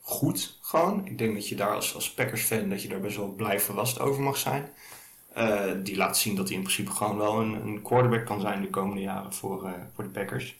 [0.00, 1.06] goed gewoon.
[1.06, 4.22] Ik denk dat je daar als, Packers-fan, dat je daar best wel blij verrast over
[4.22, 4.68] mag zijn.
[5.36, 8.62] Uh, die laat zien dat hij in principe gewoon wel een, een quarterback kan zijn
[8.62, 10.56] de komende jaren voor, uh, voor de Packers.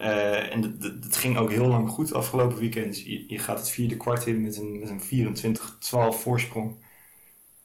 [0.00, 3.00] Uh, en het ging ook heel lang goed afgelopen weekend.
[3.00, 6.76] Je, je, gaat het vierde kwart in met een, met een 24-12 voorsprong.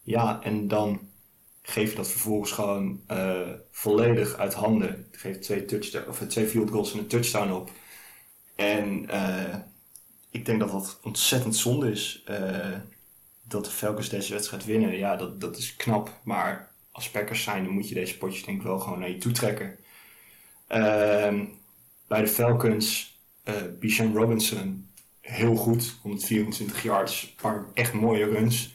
[0.02, 1.00] Ja, en dan
[1.64, 3.02] geef je dat vervolgens gewoon
[3.72, 5.08] volledig uit handen.
[5.12, 5.66] Geeft twee,
[6.08, 7.72] of twee field goals en een touchdown op.
[8.56, 9.10] En
[10.32, 12.24] ik denk dat dat ontzettend zonde is
[13.48, 16.20] dat de Falcons deze wedstrijd winnen, ja, dat, dat is knap.
[16.24, 19.18] Maar als Packers zijn, dan moet je deze potjes denk ik wel gewoon naar je
[19.18, 19.78] toe trekken.
[20.70, 21.40] Uh,
[22.08, 24.90] bij de Falcons, uh, Bijan Robinson,
[25.22, 25.96] heel goed.
[26.02, 27.36] 124 yards,
[27.74, 28.74] echt mooie runs.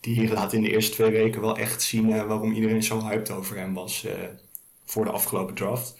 [0.00, 3.30] Die laat in de eerste twee weken wel echt zien uh, waarom iedereen zo hyped
[3.30, 4.12] over hem was uh,
[4.84, 5.96] voor de afgelopen draft.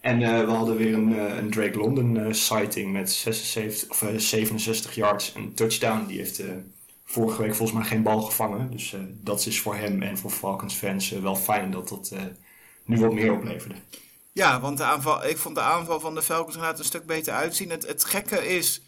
[0.00, 5.54] En we hadden weer een, een Drake London sighting met 76, of, 67 yards en
[5.54, 6.06] touchdown.
[6.06, 6.42] Die heeft
[7.04, 8.70] vorige week volgens mij geen bal gevangen.
[8.70, 12.12] Dus dat is voor hem en voor Falcons fans wel fijn dat dat
[12.84, 13.74] nu wat meer opleverde.
[14.34, 17.32] Ja, want de aanval, ik vond de aanval van de Falcons inderdaad een stuk beter
[17.32, 17.70] uitzien.
[17.70, 18.82] Het, het gekke is,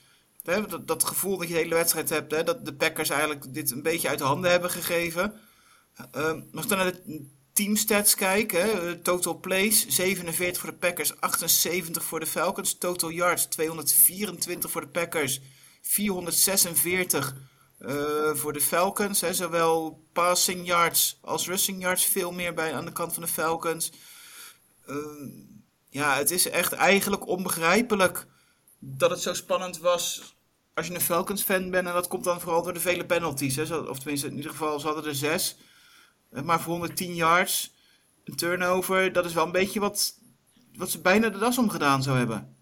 [0.47, 3.70] dat, dat gevoel dat je de hele wedstrijd hebt, hè, dat de Packers eigenlijk dit
[3.70, 5.34] een beetje uit de handen hebben gegeven.
[6.16, 12.05] Uh, als dan naar de teamstats kijken, hè, total plays 47 voor de Packers, 78
[12.05, 12.78] voor de Falcons.
[12.78, 15.40] Total yards 224 voor de Packers,
[15.82, 17.34] 446
[17.80, 19.20] uh, voor de Falcons.
[19.20, 23.28] Hè, zowel passing yards als rushing yards veel meer bij aan de kant van de
[23.28, 23.92] Falcons.
[24.88, 24.97] Uh,
[25.90, 28.26] ja, het is echt eigenlijk onbegrijpelijk
[28.78, 30.36] dat het zo spannend was
[30.77, 31.87] als je een Falcons fan bent.
[31.87, 33.57] En dat komt dan vooral door de vele penalties.
[33.57, 33.77] Hè.
[33.77, 35.57] Of tenminste, in ieder geval, ze hadden er zes.
[36.31, 37.74] Eh, maar voor 110 yards,
[38.24, 40.18] een turnover, dat is wel een beetje wat,
[40.74, 42.57] wat ze bijna de das omgedaan zou hebben.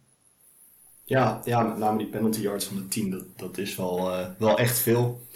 [1.04, 4.26] Ja, ja, met name die penalty yards van de team, dat, dat is wel, uh,
[4.38, 5.26] wel echt veel.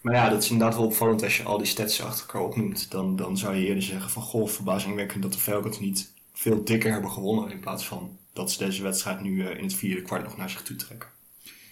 [0.00, 2.90] Maar ja, dat is inderdaad wel opvallend als je al die stats achter elkaar opnoemt.
[2.90, 6.92] Dan, dan zou je eerder zeggen van, goh, verbazingwekkend dat de Falcons niet veel dikker
[6.92, 7.50] hebben gewonnen.
[7.50, 10.50] In plaats van dat ze deze wedstrijd nu uh, in het vierde kwart nog naar
[10.50, 11.15] zich toe trekken.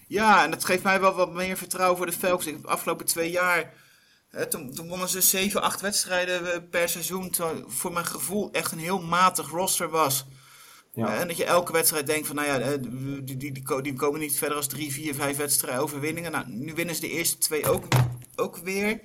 [0.08, 2.44] Ja, en dat geeft mij wel wat meer vertrouwen voor de Falcons.
[2.44, 3.72] De afgelopen twee jaar,
[4.28, 7.30] hè, toen, toen wonnen ze 7, 8 wedstrijden eh, per seizoen.
[7.30, 10.26] Terwijl voor mijn gevoel echt een heel matig roster was.
[10.94, 11.18] Ja.
[11.18, 14.38] En dat je elke wedstrijd denkt van, nou ja, die, die, die, die komen niet
[14.38, 16.32] verder als drie, vier, vijf wedstrijden overwinningen.
[16.32, 17.84] Nou, nu winnen ze de eerste twee ook,
[18.36, 19.00] ook weer.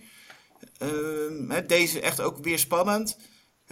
[0.79, 3.17] Uh, deze echt ook weer spannend.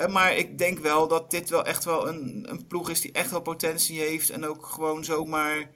[0.09, 3.32] maar ik denk wel dat dit wel echt wel een, een ploeg is die echt
[3.32, 4.30] wel potentie heeft.
[4.30, 5.71] En ook gewoon zomaar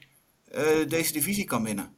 [0.56, 1.95] uh, deze divisie kan winnen.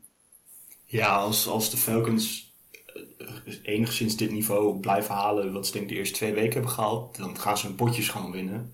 [0.86, 2.54] Ja, als, als de Falcons
[2.96, 6.72] uh, enigszins dit niveau blijven halen, wat ze denk ik de eerste twee weken hebben
[6.72, 8.74] gehaald, dan gaan ze hun potjes gewoon winnen.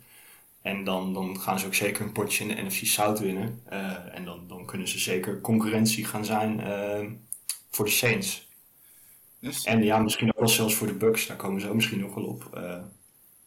[0.61, 3.61] En dan, dan gaan ze ook zeker een potje in de NFC South winnen.
[3.71, 7.11] Uh, en dan, dan kunnen ze zeker concurrentie gaan zijn uh,
[7.69, 8.47] voor de Saints.
[9.39, 9.63] Dus...
[9.63, 11.27] En ja, misschien ook wel zelfs voor de Bucks.
[11.27, 12.49] Daar komen ze ook misschien nog wel op.
[12.57, 12.77] Uh,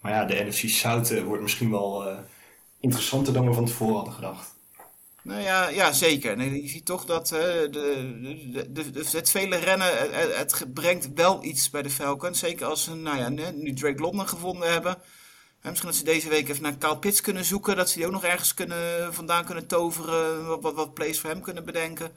[0.00, 2.18] maar ja, de NFC South wordt misschien wel
[2.80, 4.54] interessanter dan we van tevoren hadden gedacht.
[5.22, 6.36] Nou ja, ja zeker.
[6.36, 11.12] Nee, je ziet toch dat de, de, de, de, het vele rennen, het, het, brengt
[11.14, 12.38] wel iets bij de Falcons.
[12.38, 14.98] Zeker als ze nou ja, nu Drake London gevonden hebben
[15.70, 17.76] misschien dat ze deze week even naar Kyle Pitts kunnen zoeken.
[17.76, 20.46] Dat ze die ook nog ergens kunnen, vandaan kunnen toveren.
[20.46, 22.12] Wat, wat, wat plays voor hem kunnen bedenken.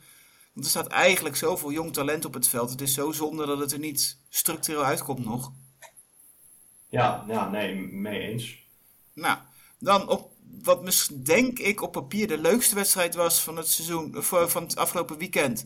[0.54, 2.70] Want er staat eigenlijk zoveel jong talent op het veld.
[2.70, 5.52] Het is zo zonde dat het er niet structureel uitkomt nog.
[6.90, 8.64] Ja, ja nee, mee eens.
[9.14, 9.38] Nou,
[9.80, 10.32] dan op
[10.62, 15.18] wat denk ik op papier de leukste wedstrijd was van het seizoen, van het afgelopen
[15.18, 15.66] weekend.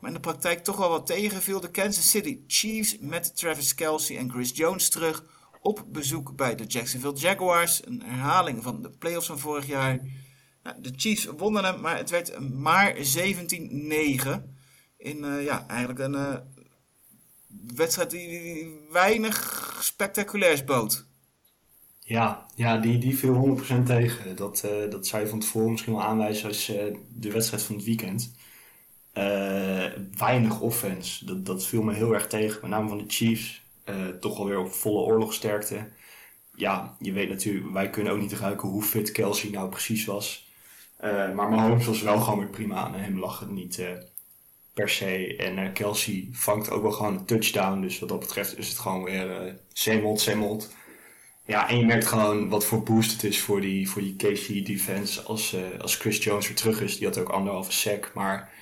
[0.00, 1.60] Maar in de praktijk toch wel wat tegenviel.
[1.60, 5.24] De Kansas City Chiefs met Travis Kelsey en Chris Jones terug
[5.60, 7.86] op bezoek bij de Jacksonville Jaguars.
[7.86, 10.00] Een herhaling van de playoffs van vorig jaar.
[10.62, 13.00] Nou, de Chiefs wonnen hem, maar het werd maar 17-9.
[14.96, 16.36] In uh, ja, eigenlijk een uh,
[17.74, 21.06] wedstrijd die weinig spectaculairs bood.
[22.12, 24.36] Ja, ja die, die viel 100% tegen.
[24.36, 26.66] Dat, uh, dat zou je van tevoren misschien wel aanwijzen als
[27.08, 28.34] de wedstrijd van het weekend.
[30.16, 32.58] weinig offense, dat, dat viel me heel erg tegen.
[32.60, 33.62] Met name van de Chiefs.
[34.20, 35.88] Toch alweer op volle oorlogsterkte.
[36.54, 40.50] Ja, je weet natuurlijk, wij kunnen ook niet ruiken hoe fit Kelsey nou precies was.
[41.34, 42.94] Maar Mahomes was wel gewoon weer prima aan.
[42.94, 43.82] Hem lag het niet
[44.74, 45.36] per se.
[45.36, 47.80] En Kelsey vangt ook wel gewoon een touchdown.
[47.80, 50.70] Dus wat dat betreft is het gewoon weer uh, zeemold.
[51.44, 54.66] Ja, en je merkt gewoon wat voor boost het is voor die, voor die KC
[54.66, 56.98] defense als, eh, als Chris Jones weer terug is.
[56.98, 58.52] Die had ook anderhalve sack, maar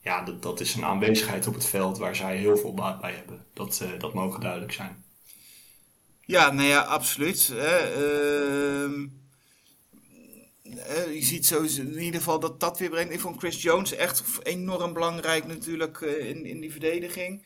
[0.00, 3.12] ja, dat, dat is een aanwezigheid op het veld waar zij heel veel baat bij
[3.12, 3.46] hebben.
[3.52, 5.04] Dat, eh, dat mogen duidelijk zijn.
[6.20, 7.52] Ja, nou ja, absoluut.
[7.56, 9.06] Ehm,
[10.62, 13.12] eh, je ziet zo in ieder geval dat dat weer brengt.
[13.12, 17.42] Ik vond Chris Jones echt enorm belangrijk natuurlijk in, in die verdediging.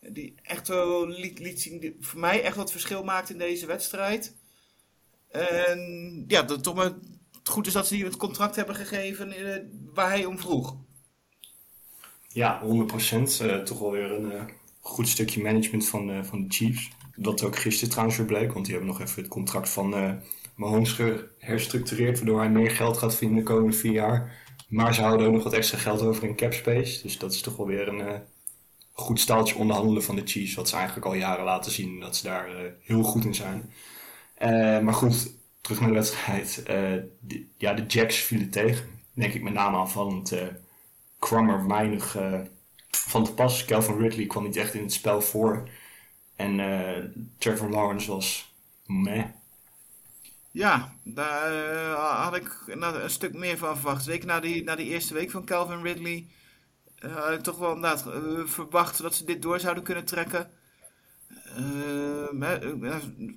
[0.00, 3.66] Die echt wel liet, liet zien, die voor mij echt wat verschil maakt in deze
[3.66, 4.34] wedstrijd.
[5.28, 6.92] En ja, dat toch maar
[7.38, 9.62] het goed is dat ze die het contract hebben gegeven eh,
[9.94, 10.76] waar hij om vroeg.
[12.28, 13.40] Ja, 100%.
[13.40, 14.44] eh toch wel weer een eh,
[14.80, 16.90] goed stukje management van, van de Chiefs.
[17.16, 20.20] Dat ook gisteren trouwens weer bleek, want die hebben nog even het contract van
[20.56, 24.44] Mahomes geherstructureerd, waardoor hij meer geld gaat vinden de komende vier jaar.
[24.68, 27.02] Maar ze houden ook nog wat extra geld over in cap space.
[27.02, 28.22] Dus dat is toch wel weer een
[29.00, 32.22] goed staaltje onderhandelen van de Chiefs, wat ze eigenlijk al jaren laten zien dat ze
[32.22, 33.72] daar eh, heel goed in zijn.
[34.34, 36.62] Eh, maar goed, terug naar de wedstrijd.
[36.62, 36.94] Eh,
[37.56, 38.84] ja, de Jacks vielen tegen.
[39.14, 40.34] Denk ik met name aanvallend.
[41.18, 42.18] kwam er weinig
[42.90, 43.64] van te pas.
[43.64, 45.68] Calvin Ridley kwam niet echt in het spel voor.
[46.36, 46.56] En
[47.38, 48.54] Trevor Lawrence was
[48.86, 49.24] meh.
[50.50, 51.52] Ja, daar
[51.96, 54.04] had ik een stuk meer van verwacht.
[54.04, 56.26] Zeker na die, na die eerste week van Calvin Ridley.
[57.00, 60.50] Eh, toch wel inderdaad eh, verwacht dat ze dit door zouden kunnen trekken.
[61.56, 62.96] Ehm, eh,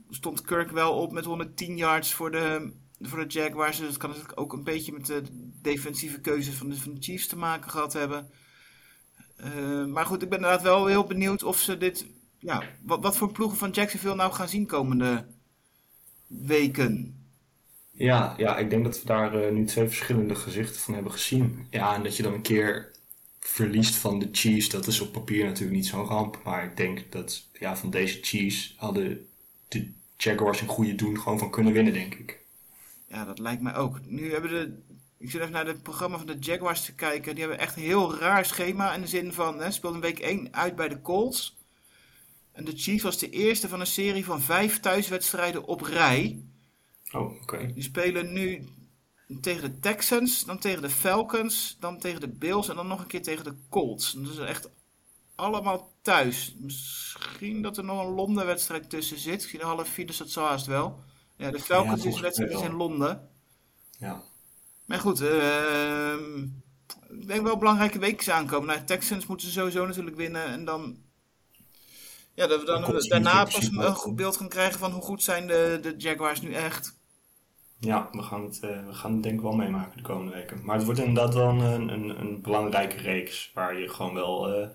[0.09, 3.77] stond Kirk wel op met 110 yards voor de, voor de Jaguars.
[3.77, 5.23] Dus dat kan natuurlijk ook een beetje met de
[5.61, 8.29] defensieve keuzes van de, van de Chiefs te maken gehad hebben.
[9.35, 12.05] Eh, maar goed, ik ben inderdaad wel heel benieuwd of ze dit...
[12.39, 15.25] Ja, wat, wat voor ploegen van Jacksonville nou gaan zien komende
[16.27, 17.17] weken.
[17.91, 21.67] Ja, ja, ik denk dat we daar nu twee verschillende gezichten van hebben gezien.
[21.69, 22.91] Ja, en dat je dan een keer
[23.47, 26.41] verliest van de Chiefs, dat is op papier natuurlijk niet zo'n ramp.
[26.43, 29.27] Maar ik denk dat ja, van deze Chiefs hadden
[29.67, 32.39] de Jaguars een goede doen gewoon van kunnen winnen, denk ik.
[33.07, 33.99] Ja, dat lijkt mij ook.
[34.05, 34.81] Nu hebben de.
[35.17, 37.35] Ik zit even naar het programma van de Jaguars te kijken.
[37.35, 38.93] Die hebben echt een heel raar schema.
[38.93, 41.57] In de zin van, hè, speelden week 1 uit bij de Colts.
[42.51, 46.43] En de Chiefs was de eerste van een serie van vijf thuiswedstrijden op rij.
[47.11, 47.73] Oh, oké.
[47.73, 48.67] Die spelen nu
[49.41, 53.07] tegen de Texans, dan tegen de Falcons, dan tegen de Bills en dan nog een
[53.07, 54.11] keer tegen de Colts.
[54.11, 54.69] Dat is echt
[55.35, 56.55] allemaal thuis.
[56.57, 59.35] Misschien dat er nog een Londen-wedstrijd tussen zit.
[59.35, 60.99] Misschien een half vier, dus dat zal haast wel.
[61.37, 62.65] Ja, de Falcons is de wedstrijd is wel.
[62.65, 63.29] in Londen.
[63.97, 64.23] Ja.
[64.85, 66.41] Maar goed, ehm,
[67.09, 68.67] ik denk wel belangrijke weken aankomen.
[68.67, 70.45] Nou, Texans moeten ze sowieso natuurlijk winnen.
[70.45, 70.97] En dan,
[72.33, 75.47] ja, dat we dan daarna pas een goed beeld gaan krijgen van hoe goed zijn
[75.47, 77.01] de, de Jaguars nu echt.
[77.83, 80.59] Ja, we gaan, het, eh, we gaan het denk ik wel meemaken de komende weken.
[80.63, 83.51] Maar het wordt inderdaad wel een, een, een belangrijke reeks.
[83.53, 84.67] Waar je gewoon wel eh,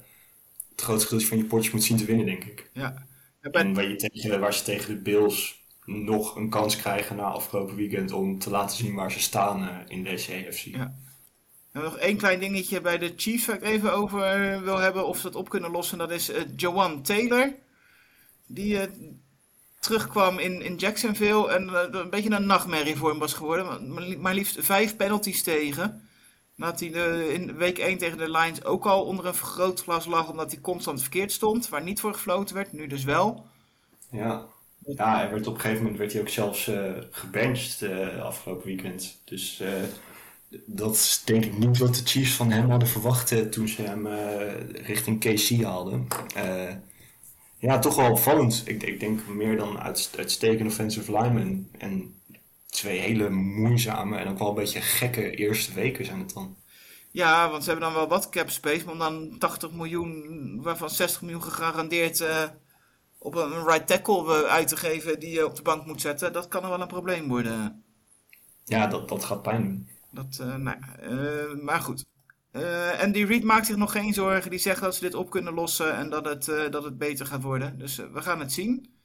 [0.71, 2.71] het grootste gedeelte van je potjes moet zien te winnen, denk ik.
[2.73, 3.07] Ja.
[3.43, 7.17] Ja, bij- En waar, je tegen, waar ze tegen de Bills nog een kans krijgen
[7.17, 10.61] na afgelopen weekend om te laten zien waar ze staan eh, in deze AFC.
[10.65, 10.95] Ja.
[11.73, 14.19] En nog één klein dingetje bij de Chiefs waar ik even over
[14.65, 15.99] wil hebben of ze dat op kunnen lossen.
[15.99, 17.55] Dat is Jawan Taylor.
[18.47, 18.79] Die
[19.79, 23.93] terugkwam in, in Jacksonville en eh, een beetje een nachtmerrie voor hem was geworden.
[24.21, 26.03] Maar, liefst vijf penalties tegen.
[26.55, 26.89] Nadat hij
[27.29, 31.01] in week 1 tegen de Lions ook al onder een vergrootglas lag omdat hij constant
[31.01, 31.69] verkeerd stond.
[31.69, 33.47] Waar niet voor gefloten werd, nu dus wel.
[34.11, 34.47] Ja.
[34.97, 38.67] Ja, hij werd op een gegeven moment werd hij ook zelfs eh gebenched eh, afgelopen
[38.67, 39.21] weekend.
[39.25, 39.63] Dus
[40.67, 44.07] dat is denk ik niet wat de Chiefs van hem hadden verwacht toen ze hem
[44.73, 46.07] richting KC haalden.
[47.59, 48.63] Ja, toch wel opvallend.
[48.65, 51.71] Ik, ik denk meer dan uit, uitstekende offensive linemen.
[51.79, 52.23] En
[52.67, 56.57] twee hele moeizame en ook wel een beetje gekke eerste weken zijn het dan.
[57.11, 61.23] Ja, want ze hebben dan wel wat cap space, maar dan 80 miljoen, waarvan 60
[61.23, 62.43] miljoen gegarandeerd eh,
[63.19, 66.33] op een right tackle eh, uit te geven die je op de bank moet zetten,
[66.33, 67.85] dat kan er wel een probleem worden.
[68.65, 69.89] Ja, dat, dat gaat pijn doen.
[70.11, 72.05] Dat, eh, nou, ja, maar goed.
[72.51, 74.51] Eh, en die Reed maakt zich nog geen zorgen.
[74.51, 77.27] Die zegt dat ze dit op kunnen lossen en dat het, eh, dat het beter
[77.27, 77.79] gaat worden.
[77.79, 78.97] Dus eh, we gaan het zien.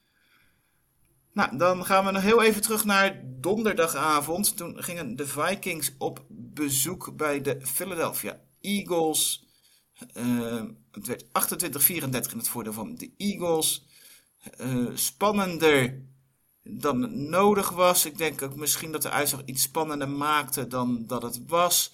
[1.33, 4.57] Nou, dan gaan we nog heel even terug naar donderdagavond.
[4.57, 9.47] Toen gingen de Vikings op bezoek bij de Philadelphia Eagles.
[10.91, 13.85] Het werd 28-34 in het voordeel van de Eagles.
[14.93, 16.03] Spannender
[16.63, 18.05] dan nodig was.
[18.05, 21.91] Ik denk ook misschien dat de uitslag iets spannender maakte dan dat het was.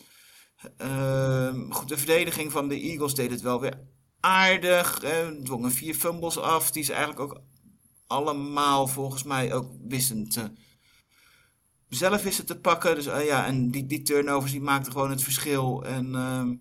[0.77, 3.79] Ehm, goed, de verdediging van de Eagles deed het wel weer
[4.19, 4.99] aardig.
[5.43, 7.41] Dwongen vier fumbles af, die ze eigenlijk ook
[8.07, 10.51] allemaal volgens mij ook wisten te,
[11.89, 12.95] zelf wisten te pakken.
[12.95, 15.83] Dus eh, ja, en die, die turnovers die maakten gewoon het verschil.
[15.85, 16.53] En ehm,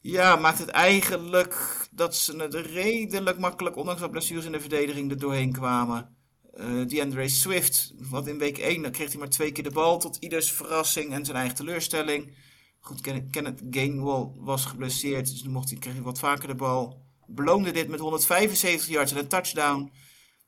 [0.00, 5.10] ja, maakt het eigenlijk dat ze het redelijk makkelijk, ondanks wat blessures in de verdediging,
[5.10, 6.16] er doorheen kwamen.
[6.54, 9.98] Uh, DeAndre Swift, wat in week 1, dan kreeg hij maar twee keer de bal.
[9.98, 12.34] Tot ieders verrassing en zijn eigen teleurstelling.
[12.80, 13.00] Goed,
[13.30, 17.06] Kenneth Gainwell was geblesseerd, dus dan mocht hij, kreeg hij wat vaker de bal.
[17.26, 19.92] Beloonde dit met 175 yards en een touchdown.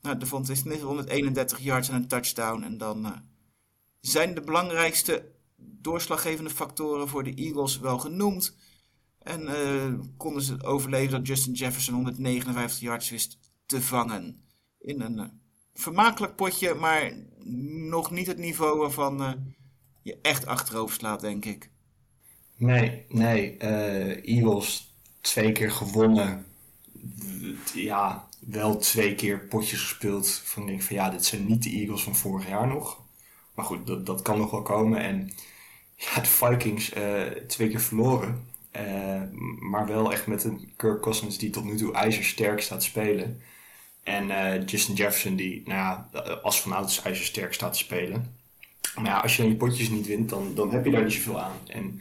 [0.00, 2.62] Nou, de vond is net 131 yards en een touchdown.
[2.62, 3.12] En dan uh,
[4.00, 8.56] zijn de belangrijkste doorslaggevende factoren voor de Eagles wel genoemd.
[9.18, 14.44] En uh, konden ze overleven dat Justin Jefferson 159 yards wist te vangen.
[14.78, 15.24] In een uh,
[15.74, 17.12] vermakelijk potje, maar
[17.88, 19.44] nog niet het niveau waarvan
[20.02, 21.70] je echt achterover slaat, denk ik.
[22.60, 23.56] Nee, nee.
[24.22, 26.46] Eagles twee keer gewonnen.
[27.74, 30.42] Ja, wel twee keer potjes gespeeld.
[30.44, 33.00] Van denk van ja, dit zijn niet de Eagles van vorig jaar nog.
[33.54, 35.00] Maar goed, dat, dat kan nog wel komen.
[35.00, 35.30] En
[35.96, 36.92] ja, de Vikings
[37.46, 38.48] twee keer verloren.
[38.76, 39.22] Uh,
[39.60, 43.40] maar wel echt met een Kirk Cousins die tot nu toe ijzersterk staat spelen.
[44.02, 44.26] En
[44.64, 46.08] Justin Jefferson die, nou ja,
[46.42, 48.36] als van ouds ijzersterk staat te spelen.
[48.94, 51.12] Maar ja, als je dan je potjes niet wint, dan, dan heb je daar niet
[51.12, 51.56] zoveel aan.
[51.66, 52.00] En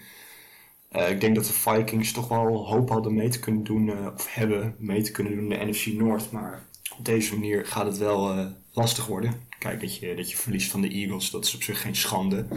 [0.92, 4.34] uh, ik denk dat de Vikings toch wel hoop hadden mee te kunnen doen, of
[4.34, 6.32] hebben mee te kunnen doen in de NFC North.
[6.32, 6.66] Maar
[6.98, 9.48] op deze manier gaat het wel lastig worden.
[9.60, 12.48] Kijk, dat je, dat je verliest van de Eagles, dat is op zich geen schande.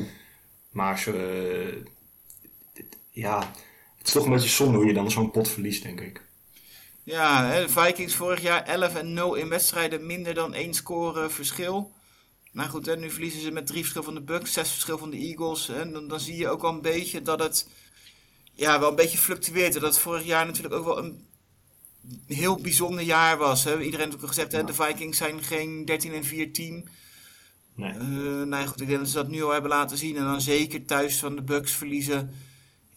[0.71, 1.83] Maar ze,
[3.11, 3.53] ja,
[3.99, 6.23] het is toch een beetje zonde hoe je dan zo'n pot verliest, denk ik.
[7.05, 11.93] Ja, de Vikings vorig jaar 11 en 0 in wedstrijden, minder dan één score verschil.
[12.53, 15.11] Nou goed, hè, nu verliezen ze met drie verschil van de Bucks, zes verschil van
[15.11, 15.67] de Eagles.
[15.67, 17.69] Hè, dan, dan zie je ook al een beetje dat het
[18.55, 19.73] ja, wel een beetje fluctueert.
[19.73, 21.27] Dat het vorig jaar natuurlijk ook wel een
[22.27, 23.65] heel bijzonder jaar was.
[23.65, 23.81] Hè.
[23.81, 26.85] Iedereen heeft ook gezegd, hè, de Vikings zijn geen 13 en 4 team.
[27.75, 27.95] Nee.
[27.95, 30.17] Uh, nou goed, ik denk dat ze dat nu al hebben laten zien.
[30.17, 32.31] En dan zeker thuis van de Bucks verliezen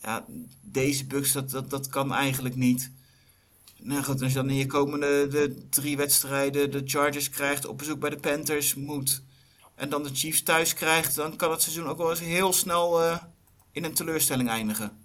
[0.05, 0.25] ja,
[0.61, 2.91] deze Bucks, dat, dat, dat kan eigenlijk niet.
[3.77, 7.77] Nou goed, als je dan in je komende de drie wedstrijden de Chargers krijgt, op
[7.77, 9.21] bezoek bij de Panthers moet,
[9.75, 13.01] en dan de Chiefs thuis krijgt, dan kan het seizoen ook wel eens heel snel
[13.01, 13.17] uh,
[13.71, 15.04] in een teleurstelling eindigen.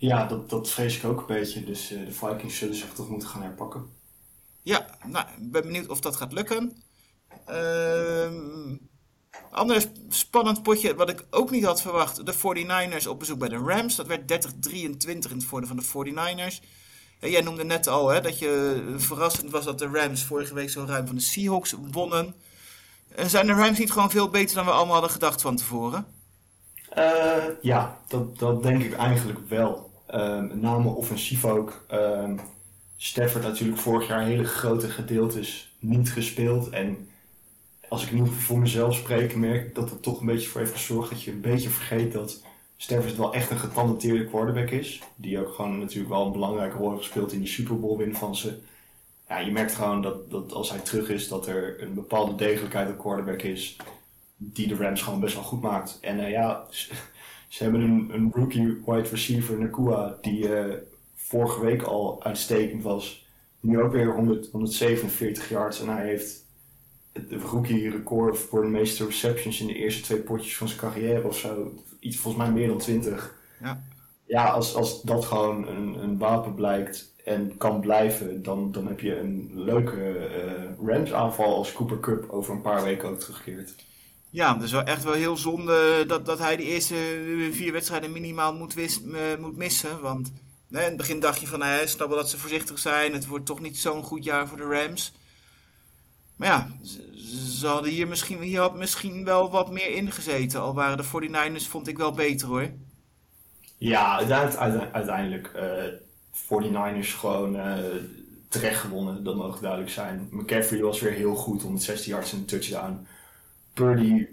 [0.00, 1.64] Ja, dat, dat vrees ik ook een beetje.
[1.64, 3.86] Dus uh, de Vikings zullen zich toch moeten gaan herpakken.
[4.62, 6.82] Ja, nou, ik ben benieuwd of dat gaat lukken.
[7.46, 8.76] Ehm
[9.50, 12.26] Ander spannend potje, wat ik ook niet had verwacht.
[12.26, 13.96] De 49ers op bezoek bij de Rams.
[13.96, 14.70] Dat werd 30-23
[15.06, 16.66] in het voordeel van de 49ers.
[17.20, 20.84] jij noemde net al hè, dat je verrassend was dat de Rams vorige week zo
[20.86, 22.34] ruim van de Seahawks wonnen.
[23.16, 26.06] Zijn de Rams niet gewoon veel beter dan we allemaal hadden gedacht van tevoren?
[26.98, 29.89] Uh, ja, dat, dat denk ik eigenlijk wel.
[30.12, 31.84] Met name offensief ook.
[31.92, 32.30] Uh,
[32.96, 36.68] Stafford natuurlijk vorig jaar hele grote gedeeltes niet gespeeld.
[36.68, 37.08] En
[37.88, 40.72] als ik nu voor mezelf spreek, merk ik dat het toch een beetje voor heeft
[40.72, 42.42] gezorgd dat je een beetje vergeet dat
[42.76, 45.02] Stafford wel echt een getalenteerde quarterback is.
[45.16, 48.14] Die ook gewoon natuurlijk wel een belangrijke rol heeft gespeeld in die Super Bowl win
[48.14, 48.58] van ze.
[49.28, 52.90] Ja, je merkt gewoon dat, dat als hij terug is, dat er een bepaalde degelijkheid
[52.90, 53.76] op quarterback is.
[54.36, 55.98] Die de Rams gewoon best wel goed maakt.
[56.00, 56.66] En uh, ja,
[57.50, 60.74] ze, hebben een, een rookie wide receiver, Nakua, die uh,
[61.14, 63.26] vorige week al uitstekend was.
[63.60, 66.44] Nu ook weer 100, 147 yards en hij heeft
[67.12, 71.36] het rookie-record voor de meeste receptions in de eerste twee potjes van zijn carrière of
[71.36, 71.72] zo.
[72.00, 73.34] Iets volgens mij meer dan 20.
[73.60, 73.82] Ja,
[74.24, 79.00] ja als, als dat gewoon een, een wapen blijkt en kan blijven, dan, dan heb
[79.00, 83.74] je een leuke uh, Rams-aanval als Cooper Cup over een paar weken ook terugkeert.
[84.30, 86.94] Ja, dus wel echt wel heel zonde dat, dat hij de eerste
[87.52, 90.00] vier wedstrijden minimaal moet, wis, uh, moet missen.
[90.00, 90.32] Want
[90.70, 93.12] in het begin dacht je van, hij snap wel dat ze voorzichtig zijn.
[93.12, 95.12] Het wordt toch niet zo'n goed jaar voor de Rams.
[96.36, 96.70] Maar ja,
[97.58, 100.60] ze, hadden hier misschien, hier had misschien wel wat meer ingezeten.
[100.60, 102.70] Al waren de 49ers, vond ik wel beter hoor.
[103.78, 104.18] Ja,
[104.92, 105.52] uiteindelijk.
[105.56, 105.92] Uh, eh,
[106.32, 107.56] 49ers gewoon
[108.48, 110.28] terecht gewonnen, dat mag duidelijk zijn.
[110.30, 113.06] McCaffrey was weer heel goed, 116 yards en een touchdown.
[113.74, 114.26] Purdy,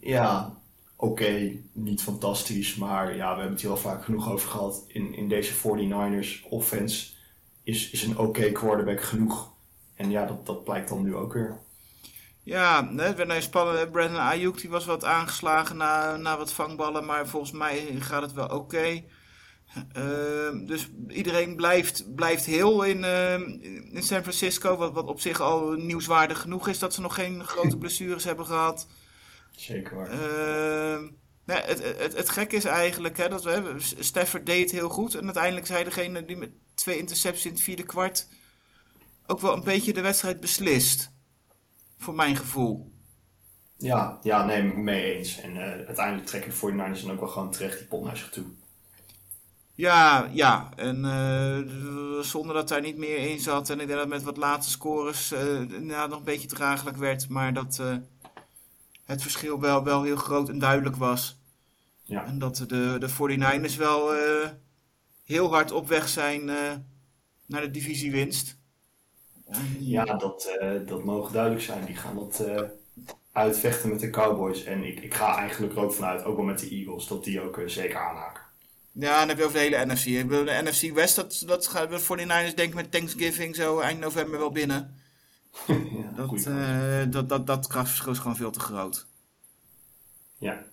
[0.00, 0.54] ja,
[0.96, 4.84] oké, niet fantastisch, maar ja, we hebben het hier al vaak genoeg over gehad.
[4.88, 7.12] In, in deze 49ers offense
[7.62, 9.52] is, is een oké quarterback genoeg
[9.94, 11.58] en ja, dat, dat blijkt dan nu ook weer.
[12.42, 13.90] Ja, het werd een spannend.
[13.90, 18.32] Brandon Ayuk die was wat aangeslagen na, na wat vangballen, maar volgens mij gaat het
[18.32, 19.02] wel oké.
[19.92, 23.32] Ehm, dus iedereen blijft, blijft heel in, uh,
[23.92, 27.44] in San Francisco, wat, wat op zich al nieuwswaardig genoeg is dat ze nog geen
[27.44, 28.86] grote blessures hebben gehad.
[29.50, 30.12] Zeker waar.
[30.12, 31.08] Uh,
[31.44, 35.14] nee, het, het, het, gek is eigenlijk hè, dat we, Stafford deed het heel goed
[35.14, 38.26] en uiteindelijk zei degene die met twee intercepties in het vierde kwart
[39.26, 41.12] ook wel een beetje de wedstrijd beslist.
[41.96, 42.92] Voor mijn gevoel.
[43.76, 45.40] Ja, ja nee, mee eens.
[45.40, 48.30] En uh, uiteindelijk trekken de 49ers dan ook wel gewoon terecht die pot naar zich
[48.30, 48.44] toe.
[49.76, 50.70] Ja, ja.
[50.76, 53.70] En uh, zonder dat daar niet meer in zat.
[53.70, 57.28] En ik denk dat met wat late scores uh, inderdaad nog een beetje draaglijk werd.
[57.28, 57.96] Maar dat uh,
[59.04, 61.40] het verschil wel, wel heel groot en duidelijk was.
[62.02, 62.24] Ja.
[62.24, 64.10] En dat de, de 49ers wel
[65.24, 66.44] heel hard op weg zijn
[67.46, 68.58] naar de divisiewinst.
[69.78, 71.84] Ja, dat, dat mogen duidelijk zijn.
[71.84, 72.44] Die gaan dat
[73.32, 74.64] uitvechten met de Cowboys.
[74.64, 77.40] En ik, ik ga eigenlijk er ook vanuit, ook wel met de Eagles, dat die
[77.40, 78.45] ook zeker aanhaken.
[78.98, 80.04] Ja, dan heb je over de hele NFC.
[80.04, 84.38] De NFC West, dat, dat gaat de 49ers denk ik met Thanksgiving zo eind november
[84.38, 84.94] wel binnen.
[85.66, 89.06] ja, dat, uh, dat, dat, dat krachtverschil is gewoon veel te groot.
[90.38, 90.64] Ja.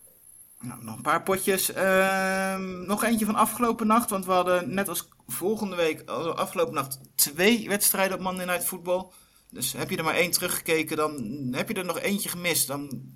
[0.59, 1.75] Nou, nog een paar potjes.
[1.75, 6.99] Uh, nog eentje van afgelopen nacht, want we hadden net als volgende week, afgelopen nacht,
[7.15, 9.05] twee wedstrijden op Monday Night Football.
[9.49, 12.67] Dus heb je er maar één teruggekeken, dan heb je er nog eentje gemist.
[12.67, 13.11] Dan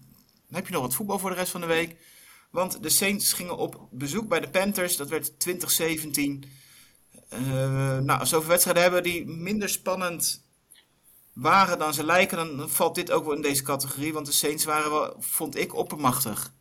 [0.51, 1.95] heb je nog wat voetbal voor de rest van de week.
[2.57, 4.97] Want de Saints gingen op bezoek bij de Panthers.
[4.97, 6.43] Dat werd 2017.
[7.33, 7.39] Uh,
[7.99, 10.45] nou, als we wedstrijden hebben die minder spannend
[11.33, 14.13] waren dan ze lijken, dan valt dit ook wel in deze categorie.
[14.13, 16.53] Want de Saints waren wel, vond ik, oppermachtig.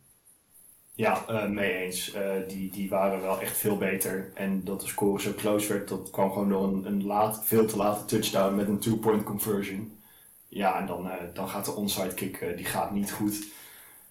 [0.93, 2.15] Ja, uh, mee eens.
[2.15, 4.31] Uh, die, die waren wel echt veel beter.
[4.33, 7.65] En dat de score zo close werd, dat kwam gewoon door een, een laat, veel
[7.65, 9.99] te late touchdown met een two-point conversion.
[10.47, 13.55] Ja, en dan, dan gaat de onside kick, die gaat niet goed.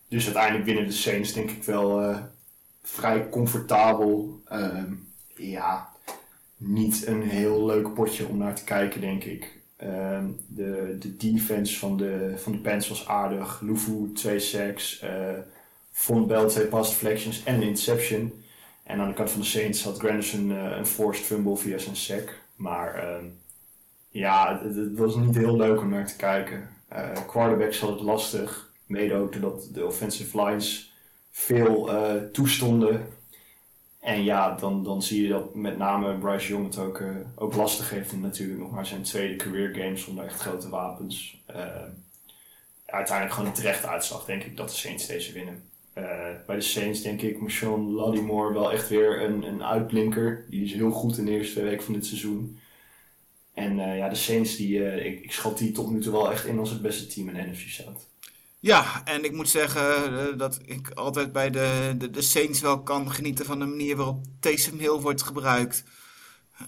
[0.08, 2.18] Dus uiteindelijk winnen de Saints denk ik wel uh,
[2.82, 4.42] vrij comfortabel.
[4.52, 4.82] Uh,
[5.36, 5.88] ja,
[6.56, 9.54] niet een heel leuk potje om naar te kijken, denk ik.
[9.82, 13.60] Uh, de, de defense van de, van de Pants was aardig.
[13.60, 15.02] Lufu, twee sacks.
[15.02, 15.10] Uh,
[15.90, 18.44] Von Bell, twee pass deflections en een interception.
[18.82, 22.40] En aan de kant van de Saints had Granderson een forced fumble via zijn sack.
[22.56, 23.24] Maar ehm,
[24.08, 26.68] ja, het, was niet heel leuk om naar te kijken.
[27.26, 28.65] quarterbacks had het lastig.
[28.86, 30.94] Mede ook doordat de offensive lines
[31.30, 33.06] veel uh, toestonden.
[34.00, 37.54] En ja, dan, dan zie je dat met name Bryce Young het ook, uh, ook
[37.54, 38.12] lastig heeft.
[38.12, 41.44] En natuurlijk nog maar zijn tweede career game zonder echt grote wapens.
[41.50, 41.56] Uh,
[42.86, 45.62] uiteindelijk gewoon een terechte uitslag, denk ik, dat de Saints deze winnen.
[46.46, 50.46] bij de Saints denk ik Marshawn Lattimore wel echt weer een, een uitblinker.
[50.50, 52.58] Die is heel goed in de eerste week van dit seizoen.
[53.54, 56.58] En ja, de Saints, die, ik, ik schat die tot nu toe wel echt in
[56.58, 57.84] als het beste team in de NFC.
[58.66, 62.82] Ja, en ik moet zeggen uh, dat ik altijd bij de, de, de, Saints wel
[62.82, 65.84] kan genieten van de manier waarop Taysom Hill wordt gebruikt.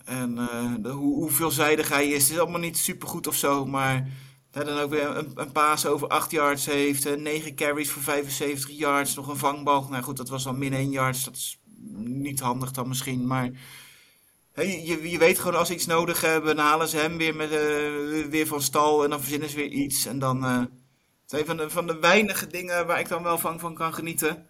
[0.04, 2.22] En uh, de, hoe, veelzijdig hij is.
[2.22, 4.08] Het is allemaal niet supergoed of zo, maar
[4.50, 7.16] hij dan ook weer een, een paas over 8 yards heeft.
[7.16, 9.14] 9 carries voor 75 yards.
[9.14, 9.86] Nog een vangbal.
[9.90, 11.24] Nou goed, dat was dan min 1 yards.
[11.24, 11.60] Dat is
[11.96, 13.50] niet handig dan misschien, maar...
[14.54, 17.52] Je, je, weet gewoon als ze iets nodig hebben, dan halen ze hem weer, met,
[17.52, 20.06] uh, weer van stal en dan verzinnen ze weer iets.
[20.06, 20.68] En dan,
[21.28, 24.46] zijn van de, van de weinige dingen waar ik dan wel van, van kan genieten.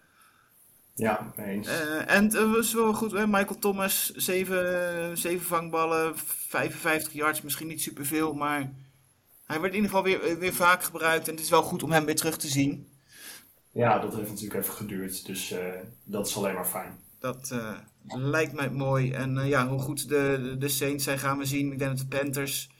[0.95, 1.69] Ja, eens.
[1.69, 3.27] Uh, en het was wel goed, hè?
[3.27, 8.73] Michael Thomas, 7, 7 vangballen, 55 yards, misschien niet superveel, maar
[9.45, 11.93] hij werd in ieder geval weer, weer vaak gebruikt en het is wel goed om
[11.93, 12.89] hem weer terug te zien.
[13.73, 15.59] Ja, dat heeft natuurlijk even geduurd, dus uh,
[16.05, 16.99] dat is alleen maar fijn.
[17.19, 17.73] Dat uh,
[18.07, 19.13] lijkt mij mooi.
[19.13, 21.73] En ja, hoe goed de, de Saints zijn gaan we zien.
[21.73, 22.71] Ik denk dat de Panthers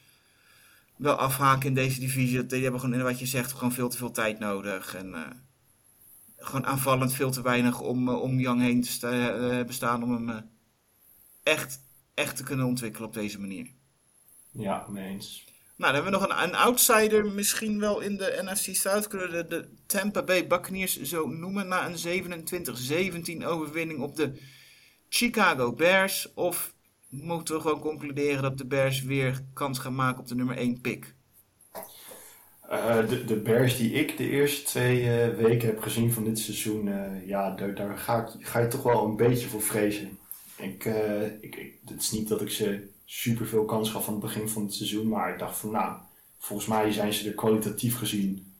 [0.99, 2.47] wel afhaken in deze divisie.
[2.47, 4.95] Die hebben gewoon, wat je zegt, gewoon veel te veel tijd nodig.
[4.95, 5.21] En uh,
[6.37, 10.51] gewoon aanvallend veel te weinig om, uh, om Young heen te uh, bestaan om hem
[11.43, 11.81] echt,
[12.15, 13.67] echt te kunnen ontwikkelen op deze manier.
[14.51, 15.47] Ja, mee eens.
[15.77, 19.07] Nou, dan hebben we nog een, een outsider misschien wel in de NFC South.
[19.07, 24.41] Kunnen we de, de Tampa Bay Buccaneers zo noemen na een 27-17 overwinning op de
[25.09, 26.35] Chicago Bears?
[26.35, 26.75] Of
[27.09, 30.81] moeten we gewoon concluderen dat de Bears weer kans gaan maken op de nummer 1
[30.81, 31.15] pick?
[32.71, 36.39] Uh, de, de Bears die ik de eerste twee uh, weken heb gezien van dit
[36.39, 40.19] seizoen, uh, ja, daar, ga, ik, ga je toch wel een beetje voor vrezen.
[40.57, 40.85] Ik,
[41.41, 44.49] ik, ik, het is niet dat ik ze super veel kans gaf aan het begin
[44.49, 45.97] van het seizoen, maar ik dacht van nou,
[46.39, 48.55] volgens mij zijn ze er kwalitatief gezien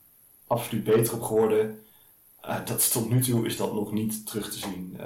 [0.47, 1.85] absoluut beter op geworden.
[2.65, 4.97] dat tot nu toe is dat nog niet terug te zien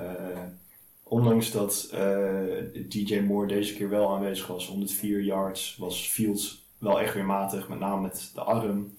[1.13, 7.01] ondanks dat uh, DJ Moore deze keer wel aanwezig was, 104 yards, was Fields wel
[7.01, 8.95] echt weer matig, met name met de arm.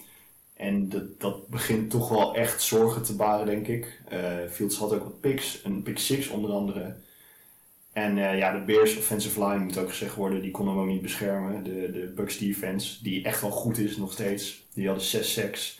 [0.53, 4.01] En dat, dat begint toch wel echt zorgen te baren, denk ik.
[4.11, 6.95] Uh, Fields had ook wat picks, een pick 6 onder andere.
[7.93, 10.87] En uh, ja, de Bears offensive line moet ook gezegd worden, die kon hem ook
[10.87, 11.63] niet beschermen.
[11.63, 14.65] De, de Bucks defense, die echt wel goed is nog steeds.
[14.73, 15.79] Die hadden 6 sacks.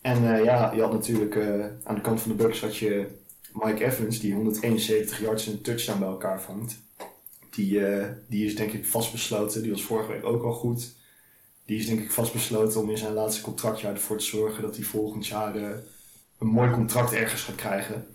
[0.00, 1.36] En ja, je had natuurlijk
[1.84, 3.06] aan de kant van de Bucks had je
[3.52, 6.82] Mike Evans, die 171 yards en een touchdown bij elkaar vangt.
[7.50, 9.62] Die, uh, die is denk ik vastbesloten.
[9.62, 10.96] Die was vorige week ook al goed.
[11.64, 14.84] Die is denk ik vastbesloten om in zijn laatste contractjaar ervoor te zorgen dat hij
[14.84, 15.68] volgend jaar uh,
[16.38, 18.06] een mooi contract ergens gaat krijgen.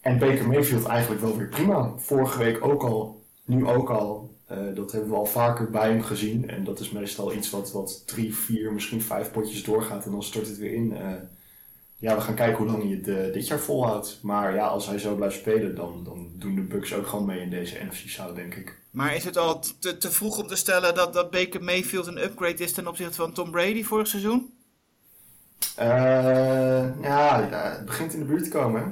[0.00, 1.92] En Baker Mayfield eigenlijk wel weer prima.
[1.96, 4.34] Vorige week ook al, nu ook al.
[4.46, 6.48] Eh, dat hebben we al vaker bij hem gezien.
[6.48, 10.22] En dat is meestal iets wat, wat drie, vier, misschien vijf potjes doorgaat en dan
[10.22, 10.96] stort het weer in.
[12.00, 14.18] Eh, ja, we gaan kijken hoe lang hij het eh, dit jaar volhoudt.
[14.22, 17.40] Maar ja, als hij zo blijft spelen, dan, dan doen de Bucks ook gewoon mee
[17.40, 18.78] in deze NFC South, denk ik.
[18.90, 22.22] Maar is het al te, te vroeg om te stellen dat, dat Baker Mayfield een
[22.22, 24.54] upgrade is ten opzichte van Tom Brady vorig seizoen?
[25.76, 25.86] Eh,
[27.02, 28.82] ja, ja, het begint in de buurt te komen.
[28.82, 28.90] hè.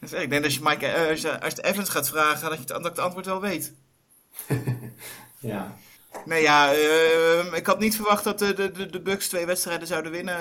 [0.00, 2.48] Dus ik denk dat als je, Mike, eh, als je, als je Evans gaat vragen,
[2.48, 3.72] dat je het, dat ik het antwoord wel weet.
[5.38, 5.76] Ja,
[6.24, 10.12] Nee, ja, eh, ik had niet verwacht dat de, de, de, Bucks twee wedstrijden zouden
[10.12, 10.36] winnen.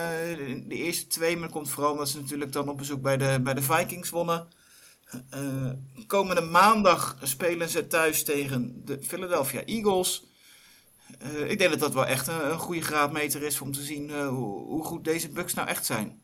[0.68, 3.54] De, eerste twee, maar komt vooral omdat ze natuurlijk dan op bezoek bij de, bij
[3.54, 4.48] de Vikings wonnen.
[5.30, 5.72] Eh,
[6.08, 10.26] komende maandag spelen ze thuis tegen de Philadelphia Eagles.
[11.20, 14.66] Eh, ik denk dat dat wel echt een, goede graadmeter is om te zien hoe,
[14.66, 16.22] hoe goed deze Bucks nou echt zijn.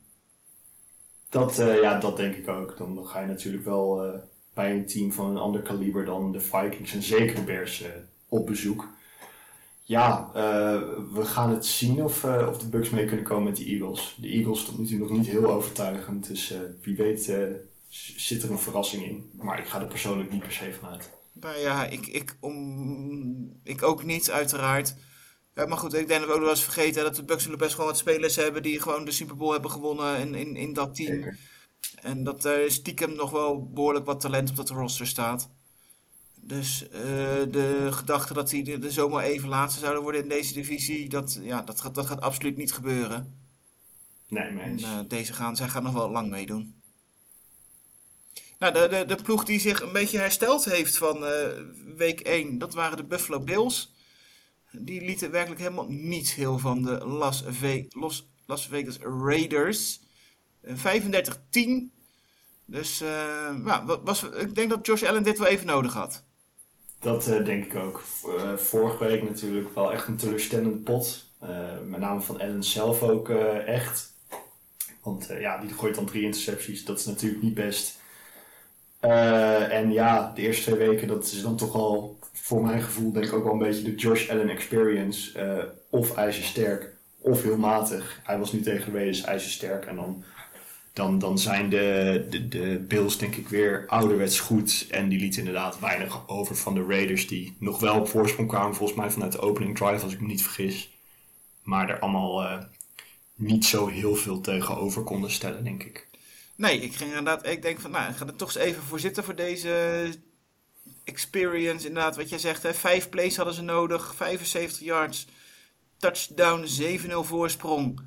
[1.30, 2.78] dat, ja, dat denk ik ook.
[2.78, 4.14] Dan, ga je natuurlijk wel
[4.54, 7.84] bij een team van een ander kaliber dan de Vikings en zeker de Bears
[8.28, 8.88] op bezoek.
[9.90, 10.82] Ja, eh,
[11.14, 14.16] we gaan het zien of, eh, of de Bucks mee kunnen komen met de Eagles.
[14.22, 17.24] De Eagles tot nu toe nog niet heel overtuigend, dus eh, wie weet
[18.16, 19.32] zit er een verrassing in.
[19.34, 21.10] Maar ik ga er persoonlijk niet per se van uit.
[21.34, 24.96] Nou ja, ik, ik, om, ik ook niet, uiteraard.
[25.56, 27.72] Ja, maar goed, ik denk dat we ook wel eens vergeten dat de Bucks best
[27.72, 30.96] gewoon wat spelers hebben die gewoon de Super Bowl hebben gewonnen in, in, in dat
[30.96, 31.14] team.
[31.14, 31.38] Zeker.
[32.02, 35.50] En dat er stiekem nog wel behoorlijk wat talent op dat roster staat.
[36.42, 37.02] Dus eh,
[37.52, 41.62] de gedachte dat die er zomaar even laatste zouden worden in deze divisie, dat, ja,
[41.62, 43.38] dat, gaat, dat gaat absoluut niet gebeuren.
[44.28, 46.82] Nee, mee En eh, deze gaan, zij gaan nog wel lang meedoen.
[48.60, 51.48] Nou, de, de, de ploeg die zich een beetje hersteld heeft van eh,
[51.96, 53.94] week 1, dat waren de Buffalo Bills.
[54.72, 60.00] Die lieten werkelijk helemaal niet heel van de Las, Ve- Los, Las Vegas Raiders.
[60.62, 61.92] Eh, 35-10.
[62.66, 66.24] Dus ja, wa- was, ik denk dat Josh Allen dit wel even nodig had.
[67.00, 68.04] Dat eh, denk ik ook.
[68.38, 71.26] Eh, vorige week natuurlijk wel echt een teleurstellende pot.
[71.40, 71.50] Eh,
[71.86, 73.30] met name van Allen zelf ook
[73.66, 74.14] echt.
[75.04, 76.86] Want ja, die gooit dan drie intercepties.
[76.86, 77.98] Dat is natuurlijk niet best.
[79.00, 83.26] En ja, de eerste twee weken, dat is dan toch al voor mijn gevoel denk
[83.26, 85.40] ik ook wel een beetje de Josh Allen experience.
[85.90, 88.20] Of ijzersterk, of heel matig.
[88.24, 89.86] Hij was nu tegen de Raiders ijzersterk.
[89.86, 90.24] En dan,
[91.00, 94.88] dan, dan zijn de, de, de Bills denk ik weer ouderwets goed.
[94.90, 97.28] En die lieten inderdaad weinig over van de Raiders.
[97.28, 100.28] Die nog wel op voorsprong kwamen volgens mij vanuit de opening drive als ik me
[100.28, 100.90] niet vergis.
[101.64, 102.64] Maar er allemaal eh,
[103.36, 106.08] niet zo heel veel tegenover konden stellen denk ik.
[106.56, 109.00] Nee, ik ging inderdaad, ik denk van, nou, ik ga er toch eens even voor
[109.00, 110.10] zitten voor deze
[111.04, 111.88] experience.
[111.88, 115.28] Inderdaad, wat jij zegt, hè, vijf plays hadden ze nodig, 75 yards,
[115.98, 118.02] touchdown, 7-0 voorsprong.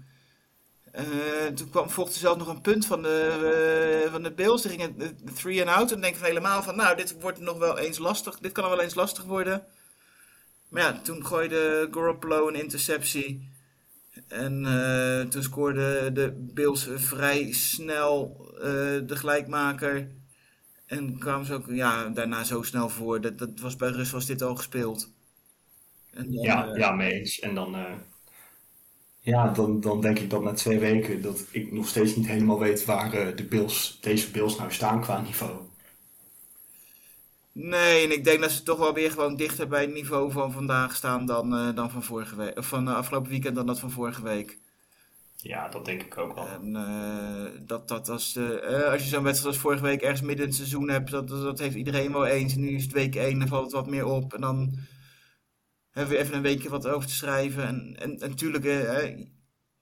[0.93, 4.63] Eh, toen kwam, volgde zelfs nog een punt van de, uh, van de Bills.
[4.63, 5.93] Die gingen de three and out.
[5.93, 8.39] En denk van helemaal van, nou, dit wordt nog wel eens lastig.
[8.39, 9.65] Dit kan nog wel eens lastig worden.
[10.69, 13.51] Maar ja, toen gooide Garoppolo een interceptie.
[14.29, 18.47] En toen scoorde de Bills vrij snel
[19.07, 20.09] de gelijkmaker.
[20.87, 23.21] En kwamen ze ook ja, daarna zo snel voor.
[23.21, 25.13] Dat, dat was bij Rus was dit al gespeeld.
[26.11, 27.41] En dan, ja, ja, mee eens.
[27.41, 27.77] En dan,
[29.25, 32.59] ja, dan, dan denk ik dat na twee weken dat ik nog steeds niet helemaal
[32.59, 35.53] weet waar uh, de Bills, deze Bills nou staan qua niveau.
[37.53, 40.53] Nee, en ik denk dat ze toch wel weer gewoon dichter bij het niveau van
[40.53, 42.59] vandaag staan dan, uh, dan van vorige week.
[42.59, 44.59] Of van uh, afgelopen weekend dan dat van vorige week.
[45.37, 46.49] Ja, dat denk ik ook wel.
[46.49, 50.45] En uh, dat, dat als, de, als je zo'n wedstrijd als vorige week ergens midden
[50.45, 52.55] in het seizoen hebt, dat, dat heeft iedereen wel eens.
[52.55, 54.35] En nu is het week 1, dan valt het wat meer op.
[54.35, 54.79] En dan
[55.93, 57.67] hebben we even een weekje wat over te schrijven.
[57.67, 58.67] En, en, natuurlijk,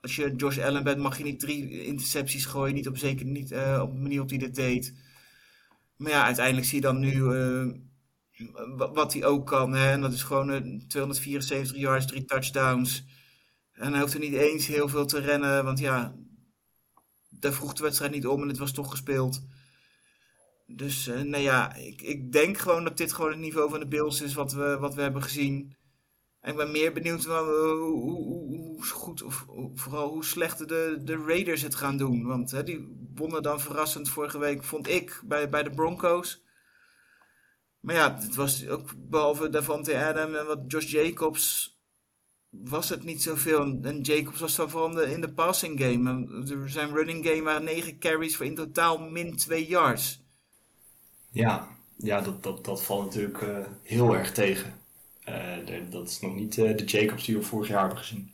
[0.00, 2.74] als je Josh Allen bent, mag je niet drie intercepties gooien.
[2.74, 4.94] Niet op, zeker niet uh, op de manier op die dit deed.
[5.96, 7.72] Maar ja, uiteindelijk zie je dan nu uh,
[8.92, 9.72] wat hij ook kan.
[9.72, 9.90] Hè?
[9.90, 13.04] En dat is gewoon uh, 274 yards, drie touchdowns.
[13.72, 15.64] En hij hoeft er niet eens heel veel te rennen.
[15.64, 16.14] Want ja,
[17.28, 19.42] daar vroeg de wedstrijd niet om en het was toch gespeeld.
[20.66, 24.20] Dus nou ja, ik, ik denk gewoon dat dit gewoon het niveau van de Bills
[24.20, 25.76] is wat we, wat we hebben gezien.
[26.40, 31.24] En ik ben meer benieuwd hoe, hoe, hoe, goed, of vooral hoe slecht de, de
[31.26, 32.26] Raiders het gaan doen.
[32.26, 36.44] Want hè, die wonnen dan verrassend vorige week, vond ik, bij, bij de Broncos.
[37.80, 41.78] Maar ja, het was ook behalve Davante Adam en wat Josh Jacobs,
[42.50, 43.78] was het niet zoveel.
[43.82, 46.42] En Jacobs was dan vooral in de passing game.
[46.66, 50.22] Zijn running game waren 9 carries voor in totaal min 2 yards.
[51.30, 54.79] Ja, ja dat, dat, dat valt natuurlijk uh, heel erg tegen.
[55.24, 58.32] De, dat is nog niet uh, de Jacobs die we vorig jaar hebben gezien.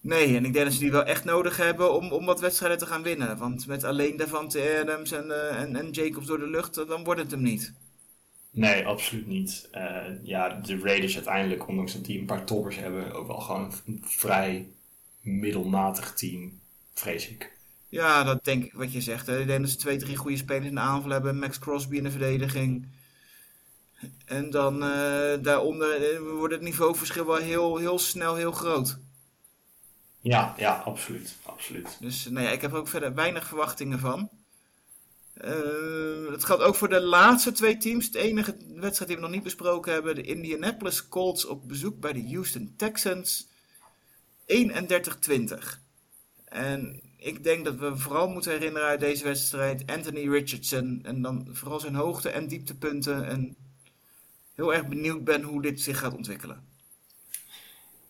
[0.00, 2.78] Nee, en ik denk dat ze die wel echt nodig hebben om, om wat wedstrijden
[2.78, 3.38] te gaan winnen.
[3.38, 7.20] Want met alleen Davante Adams en, uh, en, en Jacobs door de lucht, dan wordt
[7.20, 7.72] het hem niet.
[8.50, 9.68] Nee, absoluut niet.
[9.72, 13.72] Uh, ja, de Raiders uiteindelijk, ondanks dat die een paar toppers hebben, ook wel gewoon
[13.86, 14.66] een vrij
[15.20, 16.60] middelmatig team,
[16.94, 17.56] vrees ik.
[17.88, 19.26] Ja, dat denk ik wat je zegt.
[19.26, 19.40] Hè.
[19.40, 21.38] Ik denk dat ze twee, drie goede spelers in de aanval hebben.
[21.38, 22.86] Max Crosby in de verdediging.
[24.24, 28.98] En dan uh, daaronder wordt het niveauverschil wel heel, heel snel heel groot.
[30.20, 31.36] Ja, ja, absoluut.
[31.42, 31.96] absoluut.
[32.00, 34.30] Dus nou ja, ik heb er ook verder weinig verwachtingen van.
[35.44, 38.10] Uh, dat geldt ook voor de laatste twee teams.
[38.10, 42.12] De enige wedstrijd die we nog niet besproken hebben: de Indianapolis Colts op bezoek bij
[42.12, 43.48] de Houston Texans.
[44.46, 44.46] 31-20.
[46.44, 51.00] En ik denk dat we vooral moeten herinneren uit deze wedstrijd Anthony Richardson.
[51.02, 53.26] En dan vooral zijn hoogte- en dieptepunten.
[53.26, 53.56] En
[54.56, 56.64] heel erg benieuwd ben hoe dit zich gaat ontwikkelen.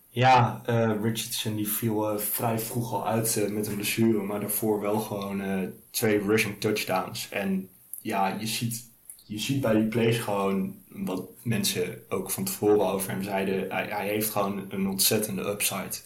[0.08, 4.40] Ja, uh, Richardson die viel uh, vrij vroeg al uit uh, met een blessure, maar
[4.40, 7.28] daarvoor wel gewoon twee rushing touchdowns.
[7.30, 7.68] En
[8.00, 8.90] ja, je ziet,
[9.24, 13.70] je ziet bij die plays gewoon wat mensen ook van tevoren over hem zeiden.
[13.70, 15.96] Hij, hij heeft gewoon een ontzettende upside.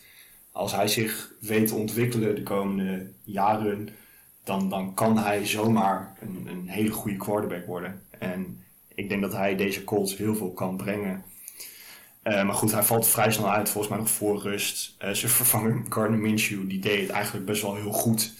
[0.52, 3.88] Als hij zich weet te ontwikkelen de komende jaren,
[4.44, 8.02] dan, dan kan hij zomaar een, een hele goede quarterback worden.
[8.18, 8.64] En
[9.00, 11.24] ik denk dat hij deze Colts heel veel kan brengen.
[12.24, 14.94] Uh, maar goed, hij valt vrij snel uit, volgens mij nog voor rust.
[15.02, 18.32] Uh, zijn vervanger Gardner Minshew, die deed het eigenlijk best wel heel goed.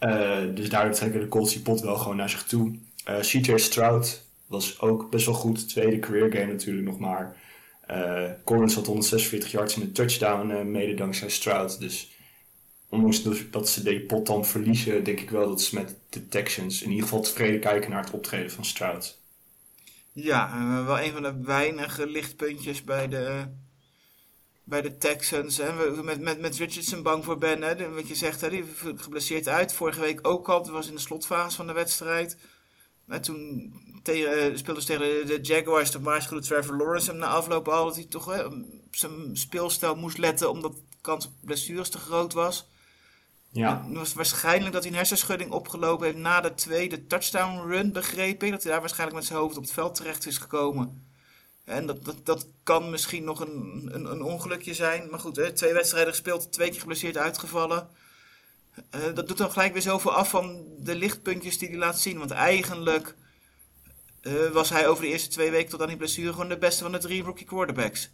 [0.00, 2.78] Uh, dus daardoor trekken de Colts die pot wel gewoon naar zich toe.
[3.20, 5.68] CJ Stroud was ook best wel goed.
[5.68, 7.36] Tweede career game natuurlijk nog maar.
[8.44, 11.80] Collins had 146 yards in een touchdown, mede dankzij Stroud.
[11.80, 12.10] Dus
[12.88, 16.82] ondanks dat ze die pot dan verliezen, denk ik wel dat ze met de Texans
[16.82, 19.21] in ieder geval tevreden kijken naar het optreden van Stroud.
[20.12, 23.44] Ja, uh, wel een van de weinige lichtpuntjes bij de,
[24.64, 25.56] bij de Texans.
[25.56, 26.02] Hè.
[26.02, 27.90] Met, met, met Richardson bang voor Ben, hè.
[27.90, 28.64] wat je zegt, hè, die
[28.96, 29.72] geblesseerd uit.
[29.72, 32.36] Vorige week ook al, dat was in de slotfase van de wedstrijd.
[33.06, 33.72] En toen
[34.02, 37.94] tegen, speelden ze tegen de Jaguars, toen waarschuwde Trevor Lawrence hem na afloop al dat
[37.94, 38.54] hij toch op
[38.90, 42.70] zijn speelstijl moest letten, omdat de kans op blessures te groot was.
[43.52, 43.84] Ja.
[43.86, 48.42] Het was waarschijnlijk dat hij een hersenschudding opgelopen heeft na de tweede touchdown run, begreep
[48.42, 48.50] ik.
[48.50, 51.06] Dat hij daar waarschijnlijk met zijn hoofd op het veld terecht is gekomen.
[51.64, 55.10] En dat, dat, dat kan misschien nog een, een, een ongelukje zijn.
[55.10, 57.88] Maar goed, hè, twee wedstrijden gespeeld, twee keer geblesseerd uitgevallen.
[58.94, 62.18] Uh, dat doet dan gelijk weer zoveel af van de lichtpuntjes die hij laat zien.
[62.18, 63.14] Want eigenlijk
[64.22, 66.82] uh, was hij over de eerste twee weken tot aan die blessure gewoon de beste
[66.82, 68.10] van de drie rookie quarterbacks.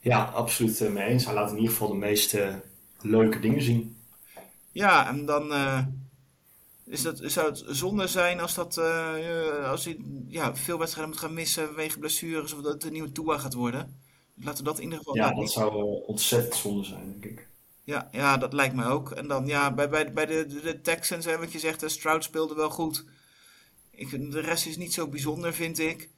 [0.00, 1.24] Ja, absoluut uh, mee eens.
[1.24, 2.62] Hij laat in ieder geval de meeste
[3.10, 3.96] leuke dingen zien.
[4.72, 5.86] Ja, en dan uh,
[6.84, 11.22] is dat, zou het zonde zijn als, dat, uh, als hij ja, veel wedstrijden moet
[11.22, 14.00] gaan missen vanwege blessures of dat het een nieuwe Tua gaat worden.
[14.34, 15.16] Laten we dat in ieder geval.
[15.16, 17.48] Ja, dat zou uh, ontzettend zonde zijn, denk ik.
[17.84, 19.10] Ja, ja, dat lijkt mij ook.
[19.10, 21.88] En dan ja, bij, bij, bij de, de, de Texans, hè, wat je zegt, de
[21.88, 23.04] Stroud speelde wel goed.
[23.90, 26.10] Ik, de rest is niet zo bijzonder, vind ik.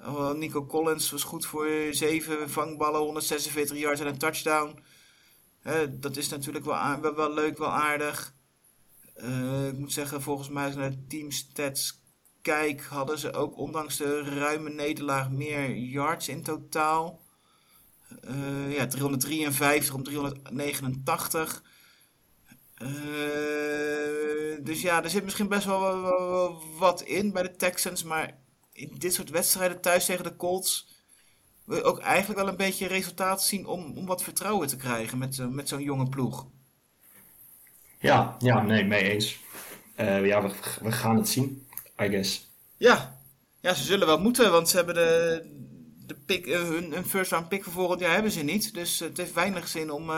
[0.00, 4.78] Uh, Nico Collins was goed voor 7 vangballen, 146 yards en een touchdown.
[5.90, 8.34] Dat is natuurlijk wel, wel, leuk, wel aardig.
[9.16, 12.02] Uh, ik moet zeggen, volgens mij als ik naar de teamstats
[12.42, 17.20] kijk, hadden ze ook ondanks de ruime nederlaag meer yards in totaal.
[18.28, 21.62] Uh, ja, 353 om 389.
[24.60, 28.02] dus ja, er zit misschien best wel, wel, wat in bij de Texans.
[28.02, 28.38] Maar
[28.72, 30.95] in dit soort wedstrijden thuis tegen de Colts
[31.66, 35.50] je ook eigenlijk wel een beetje resultaat zien om, om wat vertrouwen te krijgen met,
[35.50, 36.46] met zo'n jonge ploeg.
[37.98, 39.38] Ja, ja, nee, mee eens.
[40.00, 41.66] Uh, ja, we, we, gaan het zien,
[42.02, 42.50] I guess.
[42.76, 43.18] Ja.
[43.60, 45.42] ja, ze zullen wel moeten, want ze hebben de,
[46.06, 48.74] de pick, uh, hun, hun first round pick voor volgend jaar hebben ze niet.
[48.74, 50.10] Dus het heeft weinig zin om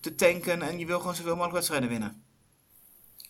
[0.00, 2.22] te tanken en je wil gewoon zoveel mogelijk wedstrijden winnen.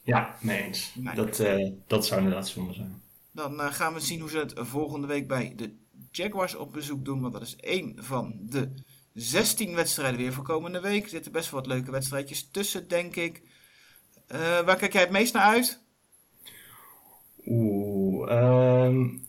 [0.03, 0.93] Ja, mee eens.
[0.95, 1.15] Nee.
[1.15, 1.43] Dat,
[1.87, 3.03] dat zou inderdaad zonde zijn.
[3.31, 5.77] Dan gaan we zien hoe ze het volgende week bij de
[6.11, 7.21] Jaguars op bezoek doen.
[7.21, 8.73] Want dat is één van de
[9.13, 11.03] 16 wedstrijden weer voor komende week.
[11.03, 13.43] Er zitten best wel wat leuke wedstrijdjes tussen, denk ik.
[14.33, 15.81] Uh, waar kijk jij het meest naar uit?
[17.47, 18.33] Oeh,
[18.85, 19.27] um,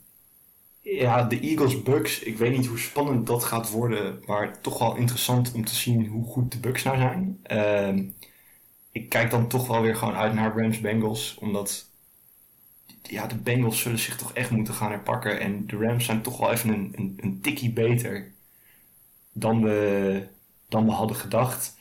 [0.81, 2.19] ja, de Eagles Bucks.
[2.19, 4.23] Ik weet niet hoe spannend dat gaat worden.
[4.25, 7.39] Maar toch wel interessant om te zien hoe goed de Bucks nou zijn.
[7.87, 8.15] Um,
[8.91, 11.37] ik kijk dan toch wel weer gewoon uit naar Rams Bengals.
[11.39, 11.88] Omdat
[13.09, 15.39] ja, de Bengals zullen zich toch echt moeten gaan herpakken.
[15.39, 18.31] En de Rams zijn toch wel even een, een, een tikkie beter
[19.33, 20.27] dan we,
[20.67, 21.77] dan we hadden gedacht.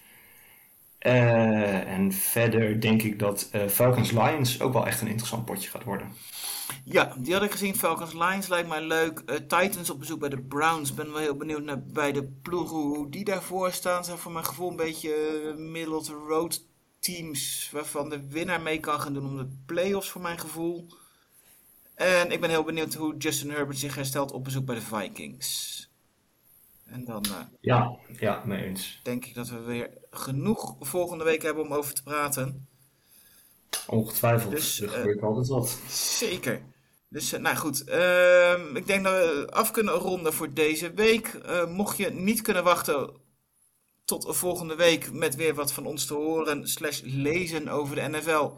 [0.98, 5.70] Eh, en verder denk ik dat uh, Falcons Lions ook wel echt een interessant potje
[5.70, 6.12] gaat worden.
[6.84, 7.76] Ja, die had ik gezien.
[7.76, 9.22] Falcons Lions lijkt mij leuk.
[9.26, 10.94] Uh, Titans op bezoek bij de Browns.
[10.94, 14.04] Ben wel heel benieuwd naar bij de ploegen hoe die daarvoor staan.
[14.04, 16.66] Zijn voor mijn gevoel een beetje middle road
[17.00, 20.86] teams waarvan de winnaar mee kan gaan doen om de playoffs voor mijn gevoel.
[21.98, 25.76] En ik ben heel benieuwd hoe Justin Herbert zich herstelt op bezoek bij de Vikings.
[26.84, 29.00] En dan uh, ja, ja, mee eens.
[29.02, 32.68] denk ik dat we weer genoeg volgende week hebben om over te praten.
[33.86, 35.78] Ongetwijfeld, dus, er gebeurt uh, altijd wat.
[36.18, 36.62] Zeker.
[37.08, 41.40] Dus uh, nou goed, ehm, ik denk dat we af kunnen ronden voor deze week.
[41.68, 43.10] mocht je niet kunnen wachten
[44.04, 48.50] tot volgende week met weer wat van ons te horen slash lezen over de NFL,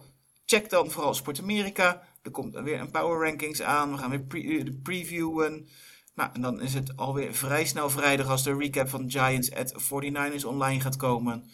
[0.45, 2.09] check dan vooral Sport Amerika.
[2.23, 3.93] Er komt weer een power rankings aan.
[3.93, 5.69] We gaan weer pre previewen.
[6.15, 9.75] Nou, en dan is het alweer vrij snel vrijdag als de recap van Giants at
[9.83, 11.51] 49ers online gaat komen.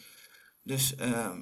[0.62, 1.36] Dus uh,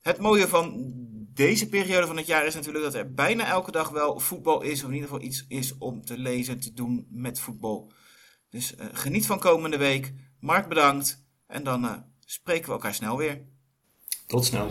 [0.00, 0.92] het mooie van
[1.34, 4.82] deze periode van het jaar is natuurlijk dat er bijna elke dag wel voetbal is.
[4.82, 7.92] Of in ieder geval iets is om te lezen, te doen met voetbal.
[8.50, 10.12] Dus uh, geniet van komende week.
[10.40, 11.24] Mark bedankt.
[11.46, 13.42] En dan uh, spreken we elkaar snel weer.
[14.26, 14.70] Tot snel.